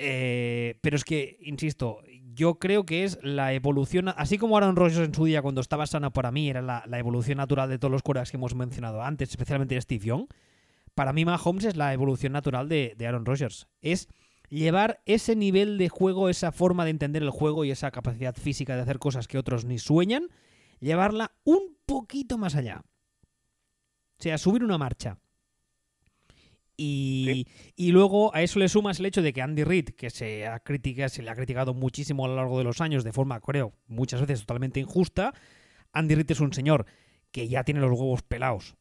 Eh, 0.00 0.78
pero 0.80 0.96
es 0.96 1.02
que, 1.02 1.38
insisto, 1.40 1.98
yo 2.32 2.60
creo 2.60 2.86
que 2.86 3.02
es 3.02 3.18
la 3.20 3.52
evolución, 3.52 4.08
así 4.16 4.38
como 4.38 4.56
Aaron 4.56 4.76
Rodgers 4.76 5.08
en 5.08 5.12
su 5.12 5.24
día 5.24 5.42
cuando 5.42 5.60
estaba 5.60 5.88
sana 5.88 6.10
para 6.10 6.30
mí 6.30 6.48
era 6.48 6.62
la, 6.62 6.98
evolución 6.98 7.38
natural 7.38 7.68
de 7.68 7.80
todos 7.80 7.90
los 7.90 8.02
quarterbacks 8.02 8.30
que 8.30 8.36
hemos 8.36 8.54
mencionado 8.54 9.02
antes, 9.02 9.30
especialmente 9.30 9.74
de 9.74 9.80
Steve 9.80 10.06
Young, 10.06 10.26
para 10.94 11.12
mí 11.12 11.24
Mahomes 11.24 11.64
es 11.64 11.76
la 11.76 11.92
evolución 11.92 12.32
natural 12.32 12.68
de, 12.68 12.94
Aaron 13.00 13.26
Rodgers. 13.26 13.66
Es 13.80 14.08
llevar 14.48 15.00
ese 15.04 15.34
nivel 15.34 15.78
de 15.78 15.88
juego, 15.88 16.28
esa 16.28 16.52
forma 16.52 16.84
de 16.84 16.90
entender 16.90 17.24
el 17.24 17.30
juego 17.30 17.64
y 17.64 17.72
esa 17.72 17.90
capacidad 17.90 18.36
física 18.36 18.76
de 18.76 18.82
hacer 18.82 19.00
cosas 19.00 19.26
que 19.26 19.38
otros 19.38 19.64
ni 19.64 19.80
sueñan, 19.80 20.28
llevarla 20.78 21.32
un 21.42 21.76
poquito 21.86 22.38
más 22.38 22.54
allá. 22.54 22.82
O 24.18 24.22
sea, 24.22 24.38
subir 24.38 24.62
una 24.62 24.78
marcha. 24.78 25.18
Y, 26.80 27.44
luego 27.76 28.32
a 28.34 28.42
eso 28.42 28.60
le 28.60 28.68
sumas 28.68 29.00
el 29.00 29.06
hecho 29.06 29.20
de 29.20 29.32
que 29.32 29.42
Andy 29.42 29.64
Reid, 29.64 29.88
que 29.90 30.10
se, 30.10 30.46
ha 30.46 30.62
se 31.08 31.22
le 31.22 31.30
ha 31.30 31.34
criticado 31.34 31.74
muchísimo 31.74 32.24
a 32.24 32.28
lo 32.28 32.36
largo 32.36 32.56
de 32.56 32.64
los 32.64 32.80
años 32.80 33.02
de 33.02 33.12
forma, 33.12 33.40
creo, 33.40 33.72
muchas 33.88 34.20
veces 34.20 34.40
totalmente 34.40 34.78
injusta, 34.78 35.34
Andy 35.92 36.14
Reid 36.14 36.30
es 36.30 36.40
un 36.40 36.52
señor 36.52 36.86
que 37.32 37.48
ya 37.48 37.64
tiene 37.64 37.80
los 37.80 37.90
huevos 37.90 38.22
pelados 38.22 38.76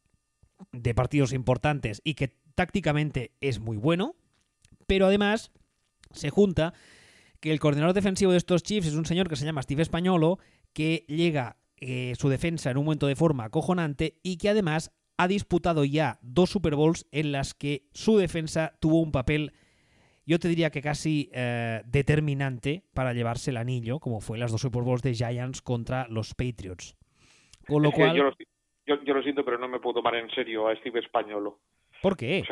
de 0.71 0.93
partidos 0.93 1.33
importantes 1.33 2.01
y 2.03 2.13
que 2.13 2.35
tácticamente 2.53 3.31
es 3.41 3.59
muy 3.59 3.77
bueno, 3.77 4.15
pero 4.85 5.07
además 5.07 5.51
se 6.11 6.29
junta 6.29 6.75
que 7.39 7.51
el 7.51 7.59
coordinador 7.59 7.95
defensivo 7.95 8.31
de 8.31 8.37
estos 8.37 8.61
Chiefs 8.61 8.87
es 8.87 8.93
un 8.93 9.05
señor 9.05 9.27
que 9.27 9.35
se 9.35 9.45
llama 9.45 9.63
Steve 9.63 9.81
Españolo, 9.81 10.37
que 10.73 11.03
llega 11.07 11.57
eh, 11.77 12.13
su 12.17 12.29
defensa 12.29 12.69
en 12.69 12.77
un 12.77 12.85
momento 12.85 13.07
de 13.07 13.15
forma 13.15 13.45
acojonante 13.45 14.19
y 14.21 14.37
que 14.37 14.49
además 14.49 14.91
ha 15.17 15.27
disputado 15.27 15.83
ya 15.83 16.19
dos 16.21 16.51
Super 16.51 16.75
Bowls 16.75 17.07
en 17.11 17.31
las 17.31 17.53
que 17.53 17.83
su 17.91 18.17
defensa 18.17 18.77
tuvo 18.79 19.01
un 19.01 19.11
papel, 19.11 19.53
yo 20.25 20.39
te 20.39 20.47
diría 20.47 20.69
que 20.69 20.81
casi 20.81 21.29
eh, 21.33 21.81
determinante 21.85 22.83
para 22.93 23.13
llevarse 23.13 23.51
el 23.51 23.57
anillo, 23.57 23.99
como 23.99 24.21
fue 24.21 24.37
las 24.37 24.51
dos 24.51 24.61
Super 24.61 24.83
Bowls 24.83 25.01
de 25.01 25.13
Giants 25.13 25.61
contra 25.61 26.07
los 26.07 26.33
Patriots. 26.33 26.95
Con 27.67 27.83
lo 27.83 27.91
cual... 27.91 28.15
Yo 28.15 28.95
lo, 29.13 29.21
siento, 29.21 29.43
pero 29.43 29.57
no 29.57 29.67
me 29.67 29.79
puedo 29.79 29.95
tomar 29.95 30.15
en 30.15 30.29
serio 30.29 30.69
a 30.69 30.75
Steve 30.77 31.01
Españolo. 31.01 31.59
¿Por 32.01 32.15
qué? 32.15 32.43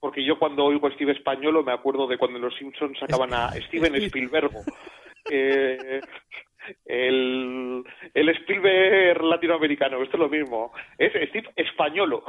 porque 0.00 0.24
yo 0.24 0.38
cuando 0.38 0.64
oigo 0.64 0.86
a 0.86 0.92
Steve 0.92 1.12
Españolo 1.12 1.62
me 1.62 1.72
acuerdo 1.72 2.06
de 2.06 2.16
cuando 2.16 2.38
los 2.38 2.54
Simpsons 2.56 2.98
sacaban 2.98 3.34
a 3.34 3.50
Steven 3.66 3.94
Spielberg. 3.96 4.50
Eh, 5.30 6.02
el, 6.84 7.84
el 8.14 8.28
Spielberg 8.30 9.22
latinoamericano, 9.22 10.02
esto 10.02 10.16
es 10.16 10.20
lo 10.20 10.28
mismo. 10.28 10.72
Es 10.98 11.12
Steve 11.28 11.50
españolo. 11.56 12.24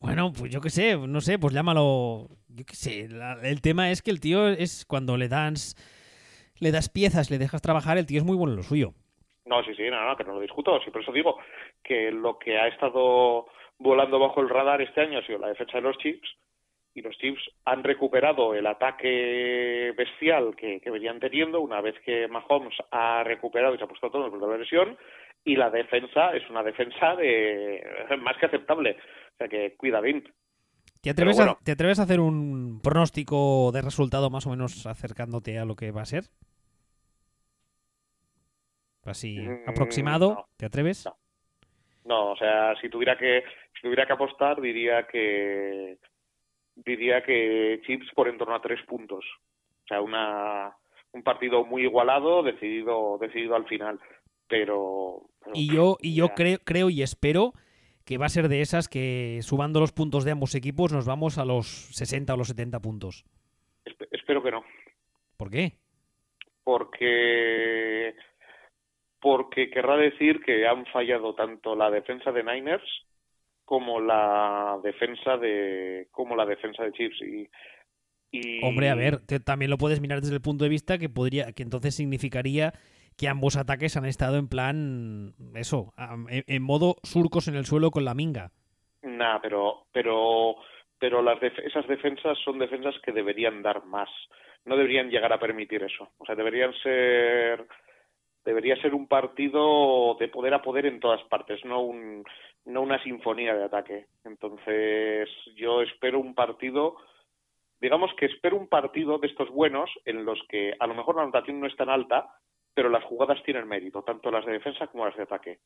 Bueno, 0.00 0.32
pues 0.32 0.52
yo 0.52 0.60
qué 0.60 0.70
sé, 0.70 0.96
no 0.96 1.20
sé, 1.20 1.38
pues 1.38 1.54
llámalo. 1.54 2.28
Yo 2.48 2.64
qué 2.64 2.74
sé. 2.74 3.08
el 3.42 3.60
tema 3.60 3.90
es 3.90 4.02
que 4.02 4.10
el 4.10 4.20
tío 4.20 4.48
es 4.48 4.84
cuando 4.86 5.16
le 5.16 5.28
das, 5.28 5.74
le 6.58 6.70
das 6.70 6.88
piezas, 6.88 7.30
le 7.30 7.38
dejas 7.38 7.62
trabajar, 7.62 7.98
el 7.98 8.06
tío 8.06 8.18
es 8.18 8.24
muy 8.24 8.36
bueno 8.36 8.52
en 8.52 8.58
lo 8.58 8.62
suyo. 8.62 8.92
No, 9.44 9.62
sí, 9.62 9.74
sí, 9.76 9.84
no, 9.90 10.06
no, 10.06 10.16
que 10.16 10.24
no 10.24 10.34
lo 10.34 10.40
discuto. 10.40 10.80
Sí, 10.84 10.90
por 10.90 11.02
eso 11.02 11.12
digo 11.12 11.38
que 11.82 12.10
lo 12.10 12.38
que 12.38 12.58
ha 12.58 12.68
estado 12.68 13.46
volando 13.78 14.18
bajo 14.18 14.40
el 14.40 14.48
radar 14.48 14.82
este 14.82 15.02
año 15.02 15.18
ha 15.18 15.26
sido 15.26 15.38
la 15.38 15.48
defensa 15.48 15.78
de 15.78 15.82
los 15.82 15.98
Chips 15.98 16.28
y 16.96 17.02
los 17.02 17.16
Chiefs 17.18 17.42
han 17.66 17.84
recuperado 17.84 18.54
el 18.54 18.66
ataque 18.66 19.92
bestial 19.94 20.56
que, 20.56 20.80
venían 20.90 21.20
teniendo 21.20 21.60
una 21.60 21.82
vez 21.82 21.94
que 22.06 22.26
Mahomes 22.26 22.74
ha 22.90 23.22
recuperado 23.22 23.74
y 23.74 23.78
se 23.78 23.84
ha 23.84 23.86
puesto 23.86 24.10
todo 24.10 24.30
de 24.30 24.46
la 24.46 24.56
lesión 24.56 24.96
y 25.44 25.56
la 25.56 25.68
defensa 25.68 26.34
es 26.34 26.48
una 26.48 26.62
defensa 26.62 27.14
de 27.14 27.84
más 28.22 28.38
que 28.38 28.46
aceptable. 28.46 28.96
O 29.34 29.36
sea 29.36 29.46
que 29.46 29.76
cuida 29.76 30.00
bien. 30.00 30.24
¿Te 31.02 31.10
atreves, 31.10 31.36
Pero 31.36 31.48
bueno. 31.48 31.58
a, 31.60 31.64
¿Te 31.64 31.72
atreves 31.72 32.00
a 32.00 32.04
hacer 32.04 32.18
un 32.18 32.80
pronóstico 32.82 33.70
de 33.72 33.82
resultado 33.82 34.30
más 34.30 34.46
o 34.46 34.50
menos 34.50 34.86
acercándote 34.86 35.58
a 35.58 35.66
lo 35.66 35.76
que 35.76 35.90
va 35.90 36.00
a 36.00 36.06
ser? 36.06 36.24
Así, 39.04 39.38
Mm, 39.38 39.68
aproximado, 39.68 40.30
no. 40.30 40.48
¿te 40.56 40.64
atreves? 40.64 41.04
No. 41.04 41.16
No, 42.06 42.30
o 42.32 42.36
sea, 42.36 42.74
si 42.80 42.88
tuviera 42.88 43.18
que 43.18 43.44
si 43.74 43.82
tuviera 43.82 44.06
que 44.06 44.12
apostar 44.14 44.60
diría 44.60 45.06
que 45.06 45.98
diría 46.76 47.22
que 47.22 47.80
Chips 47.86 48.06
por 48.14 48.28
en 48.28 48.38
torno 48.38 48.54
a 48.54 48.60
tres 48.62 48.80
puntos. 48.86 49.24
O 49.84 49.88
sea, 49.88 50.00
una 50.00 50.76
un 51.12 51.22
partido 51.22 51.64
muy 51.64 51.82
igualado, 51.82 52.42
decidido 52.42 53.18
decidido 53.20 53.56
al 53.56 53.66
final. 53.66 53.98
Pero, 54.48 55.22
pero, 55.40 55.52
Y 55.54 55.74
yo, 55.74 55.96
y 56.00 56.14
yo 56.14 56.28
creo, 56.34 56.58
creo 56.64 56.90
y 56.90 57.02
espero 57.02 57.52
que 58.04 58.18
va 58.18 58.26
a 58.26 58.28
ser 58.28 58.48
de 58.48 58.60
esas 58.60 58.88
que 58.88 59.38
subando 59.42 59.80
los 59.80 59.92
puntos 59.92 60.24
de 60.24 60.30
ambos 60.32 60.54
equipos 60.54 60.92
nos 60.92 61.06
vamos 61.06 61.38
a 61.38 61.44
los 61.44 61.66
60 61.66 62.32
o 62.34 62.36
los 62.36 62.48
70 62.48 62.78
puntos. 62.80 63.24
Espe- 63.84 64.06
espero 64.12 64.42
que 64.42 64.50
no, 64.52 64.64
¿Por 65.36 65.50
qué? 65.50 65.72
porque 66.62 68.14
porque 69.20 69.70
querrá 69.70 69.96
decir 69.96 70.40
que 70.44 70.66
han 70.66 70.84
fallado 70.86 71.34
tanto 71.34 71.74
la 71.74 71.90
defensa 71.90 72.30
de 72.32 72.44
Niners 72.44 72.84
como 73.66 74.00
la 74.00 74.78
defensa 74.82 75.36
de 75.36 76.08
como 76.10 76.34
la 76.34 76.46
defensa 76.46 76.82
de 76.84 76.92
Chips 76.92 77.20
y, 77.20 77.48
y 78.32 78.64
Hombre, 78.64 78.88
a 78.88 78.94
ver, 78.94 79.18
te- 79.26 79.40
también 79.40 79.70
lo 79.70 79.76
puedes 79.76 80.00
mirar 80.00 80.20
desde 80.22 80.34
el 80.36 80.40
punto 80.40 80.64
de 80.64 80.70
vista 80.70 80.96
que 80.98 81.10
podría, 81.10 81.52
que 81.52 81.62
entonces 81.62 81.94
significaría 81.94 82.72
que 83.18 83.28
ambos 83.28 83.56
ataques 83.56 83.96
han 83.96 84.06
estado 84.06 84.36
en 84.38 84.48
plan, 84.48 85.34
eso, 85.54 85.92
en, 86.30 86.44
en 86.46 86.62
modo 86.62 86.96
surcos 87.02 87.48
en 87.48 87.56
el 87.56 87.66
suelo 87.66 87.90
con 87.90 88.04
la 88.06 88.14
minga. 88.14 88.52
Nah, 89.02 89.38
pero 89.40 89.86
pero 89.92 90.56
pero 90.98 91.22
las 91.22 91.38
def- 91.40 91.58
esas 91.60 91.86
defensas 91.88 92.38
son 92.44 92.58
defensas 92.58 92.94
que 93.04 93.12
deberían 93.12 93.62
dar 93.62 93.84
más. 93.84 94.08
No 94.64 94.76
deberían 94.76 95.10
llegar 95.10 95.32
a 95.32 95.38
permitir 95.38 95.82
eso. 95.82 96.08
O 96.18 96.24
sea, 96.26 96.34
deberían 96.34 96.72
ser 96.82 97.66
debería 98.44 98.76
ser 98.80 98.94
un 98.94 99.06
partido 99.08 100.16
de 100.20 100.28
poder 100.28 100.54
a 100.54 100.62
poder 100.62 100.86
en 100.86 101.00
todas 101.00 101.22
partes, 101.24 101.64
no 101.64 101.80
un 101.82 102.24
no 102.66 102.82
una 102.82 103.02
sinfonía 103.02 103.54
de 103.54 103.64
ataque. 103.64 104.06
Entonces, 104.24 105.28
yo 105.56 105.82
espero 105.82 106.20
un 106.20 106.34
partido 106.34 106.96
digamos 107.80 108.12
que 108.14 108.26
espero 108.26 108.56
un 108.56 108.68
partido 108.68 109.18
de 109.18 109.26
estos 109.26 109.50
buenos 109.50 109.90
en 110.04 110.24
los 110.24 110.42
que 110.48 110.74
a 110.78 110.86
lo 110.86 110.94
mejor 110.94 111.16
la 111.16 111.22
anotación 111.22 111.60
no 111.60 111.66
es 111.66 111.76
tan 111.76 111.88
alta, 111.90 112.26
pero 112.74 112.88
las 112.88 113.04
jugadas 113.04 113.42
tienen 113.42 113.68
mérito, 113.68 114.02
tanto 114.02 114.30
las 114.30 114.44
de 114.46 114.52
defensa 114.52 114.86
como 114.86 115.04
las 115.06 115.16
de 115.16 115.24
ataque. 115.24 115.58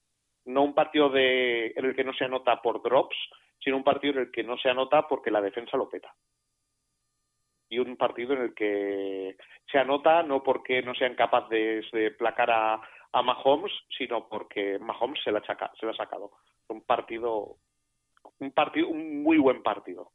No 0.46 0.62
un 0.62 0.74
partido 0.74 1.08
de, 1.08 1.72
en 1.76 1.84
el 1.84 1.94
que 1.94 2.04
no 2.04 2.12
se 2.12 2.24
anota 2.24 2.60
por 2.62 2.82
drops, 2.82 3.16
sino 3.58 3.76
un 3.76 3.84
partido 3.84 4.14
en 4.14 4.20
el 4.20 4.30
que 4.30 4.42
no 4.42 4.56
se 4.58 4.70
anota 4.70 5.06
porque 5.06 5.30
la 5.30 5.40
defensa 5.40 5.76
lo 5.76 5.88
peta. 5.88 6.12
Y 7.68 7.78
un 7.78 7.96
partido 7.96 8.32
en 8.34 8.42
el 8.42 8.54
que 8.54 9.36
se 9.70 9.78
anota 9.78 10.22
no 10.24 10.42
porque 10.42 10.82
no 10.82 10.94
sean 10.94 11.14
capaces 11.14 11.88
de 11.92 12.10
placar 12.10 12.50
a, 12.50 12.80
a 13.12 13.22
Mahomes, 13.22 13.72
sino 13.96 14.28
porque 14.28 14.78
Mahomes 14.80 15.22
se 15.22 15.30
la, 15.30 15.42
chaca- 15.42 15.70
se 15.78 15.86
la 15.86 15.92
ha 15.92 15.96
sacado. 15.96 16.32
Un 16.70 16.80
partido, 16.82 17.58
un 18.38 18.50
partido, 18.52 18.88
un 18.88 19.22
muy 19.22 19.38
buen 19.38 19.62
partido. 19.62 20.12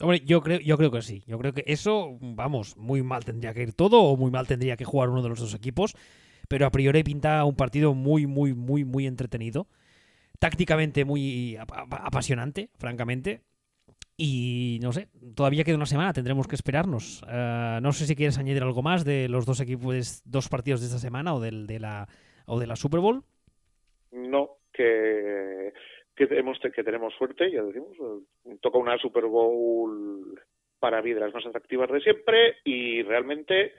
Hombre, 0.00 0.20
yo 0.24 0.40
creo, 0.42 0.60
yo 0.60 0.76
creo 0.76 0.90
que 0.92 1.02
sí. 1.02 1.24
Yo 1.26 1.38
creo 1.38 1.52
que 1.52 1.64
eso, 1.66 2.18
vamos, 2.20 2.76
muy 2.76 3.02
mal 3.02 3.24
tendría 3.24 3.52
que 3.52 3.62
ir 3.62 3.72
todo 3.74 4.02
o 4.02 4.16
muy 4.16 4.30
mal 4.30 4.46
tendría 4.46 4.76
que 4.76 4.84
jugar 4.84 5.08
uno 5.10 5.22
de 5.22 5.28
los 5.28 5.40
dos 5.40 5.54
equipos. 5.54 5.94
Pero 6.48 6.66
a 6.66 6.70
priori 6.70 7.02
pinta 7.02 7.44
un 7.44 7.56
partido 7.56 7.94
muy, 7.94 8.26
muy, 8.26 8.54
muy, 8.54 8.84
muy 8.84 9.06
entretenido. 9.06 9.66
Tácticamente 10.38 11.04
muy 11.04 11.56
ap- 11.56 11.72
ap- 11.72 11.94
apasionante, 11.94 12.70
francamente. 12.78 13.42
Y 14.16 14.78
no 14.82 14.92
sé, 14.92 15.08
todavía 15.34 15.64
queda 15.64 15.76
una 15.76 15.86
semana, 15.86 16.12
tendremos 16.12 16.48
que 16.48 16.56
esperarnos. 16.56 17.22
Eh, 17.28 17.80
no 17.82 17.92
sé 17.92 18.06
si 18.06 18.16
quieres 18.16 18.38
añadir 18.38 18.62
algo 18.64 18.82
más 18.82 19.04
de 19.04 19.28
los 19.28 19.46
dos 19.46 19.60
equipos, 19.60 20.22
dos 20.24 20.48
partidos 20.48 20.80
de 20.80 20.86
esta 20.88 20.98
semana 21.00 21.34
o 21.34 21.40
del, 21.40 21.66
de 21.66 21.80
la 21.80 22.08
o 22.46 22.58
de 22.60 22.66
la 22.66 22.76
Super 22.76 23.00
Bowl. 23.00 23.24
No, 24.12 24.57
que, 24.78 25.72
que, 26.14 26.38
hemos, 26.38 26.58
que 26.60 26.84
tenemos 26.84 27.12
suerte, 27.14 27.50
ya 27.50 27.62
decimos. 27.62 27.96
Toca 28.60 28.78
una 28.78 28.96
Super 28.98 29.26
Bowl 29.26 30.40
para 30.78 31.02
mí 31.02 31.12
de 31.12 31.20
las 31.20 31.34
más 31.34 31.44
atractivas 31.44 31.90
de 31.90 32.00
siempre 32.00 32.56
y 32.64 33.02
realmente 33.02 33.74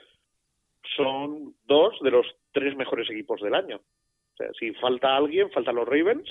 son 0.96 1.56
dos 1.66 1.98
de 2.02 2.12
los 2.12 2.26
tres 2.52 2.76
mejores 2.76 3.10
equipos 3.10 3.42
del 3.42 3.56
año. 3.56 3.78
O 3.78 4.38
sea, 4.38 4.48
si 4.60 4.74
falta 4.74 5.16
alguien, 5.16 5.52
faltan 5.52 5.76
los 5.76 5.88
Ravens, 5.88 6.30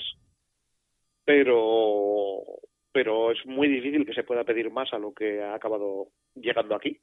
pero 1.25 2.43
pero 2.91 3.31
es 3.31 3.45
muy 3.45 3.67
difícil 3.67 4.05
que 4.05 4.13
se 4.13 4.23
pueda 4.23 4.43
pedir 4.43 4.71
más 4.71 4.91
a 4.93 4.97
lo 4.97 5.13
que 5.13 5.41
ha 5.41 5.53
acabado 5.53 6.07
llegando 6.35 6.75
aquí. 6.75 6.99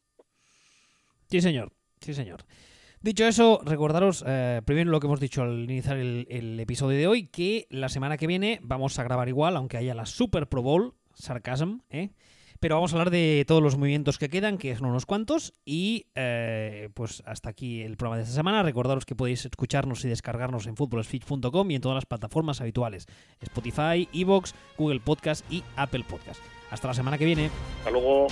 Sí, 1.28 1.40
señor. 1.40 1.72
Sí, 2.00 2.12
señor. 2.12 2.40
Dicho 3.06 3.24
eso, 3.24 3.60
recordaros 3.62 4.24
eh, 4.26 4.62
primero 4.64 4.90
lo 4.90 4.98
que 4.98 5.06
hemos 5.06 5.20
dicho 5.20 5.42
al 5.42 5.62
iniciar 5.62 5.96
el, 5.96 6.58
episodio 6.58 6.98
de 6.98 7.06
hoy, 7.06 7.28
que 7.28 7.68
la 7.70 7.88
semana 7.88 8.16
que 8.16 8.26
viene 8.26 8.58
vamos 8.64 8.98
a 8.98 9.04
grabar 9.04 9.28
igual, 9.28 9.56
aunque 9.56 9.76
haya 9.76 9.94
la 9.94 10.06
Super 10.06 10.48
Pro 10.48 10.60
Bowl, 10.60 10.92
sarcasm, 11.14 11.82
¿eh? 11.88 12.10
Pero 12.58 12.74
vamos 12.74 12.92
a 12.92 12.96
hablar 12.96 13.10
de 13.10 13.44
todos 13.46 13.62
los 13.62 13.76
movimientos 13.78 14.18
que 14.18 14.28
quedan, 14.28 14.58
que 14.58 14.74
son 14.74 14.88
unos 14.88 15.06
cuantos, 15.06 15.54
y 15.64 16.08
eh, 16.16 16.88
pues 16.94 17.22
hasta 17.26 17.48
aquí 17.48 17.82
el 17.82 17.96
programa 17.96 18.16
de 18.16 18.24
esta 18.24 18.34
semana. 18.34 18.64
Recordaros 18.64 19.06
que 19.06 19.14
podéis 19.14 19.44
escucharnos 19.44 20.04
y 20.04 20.08
descargarnos 20.08 20.66
en 20.66 20.74
footballspeech.com 20.74 21.70
y 21.70 21.76
en 21.76 21.80
todas 21.80 21.94
las 21.94 22.06
plataformas 22.06 22.60
habituales, 22.60 23.06
Spotify, 23.38 24.08
Evox, 24.12 24.52
Google 24.76 24.98
Podcast 24.98 25.48
y 25.48 25.62
Apple 25.76 26.02
Podcast. 26.08 26.40
Hasta 26.72 26.88
la 26.88 26.94
semana 26.94 27.18
que 27.18 27.24
viene. 27.24 27.50
Hasta 27.78 27.92
luego. 27.92 28.26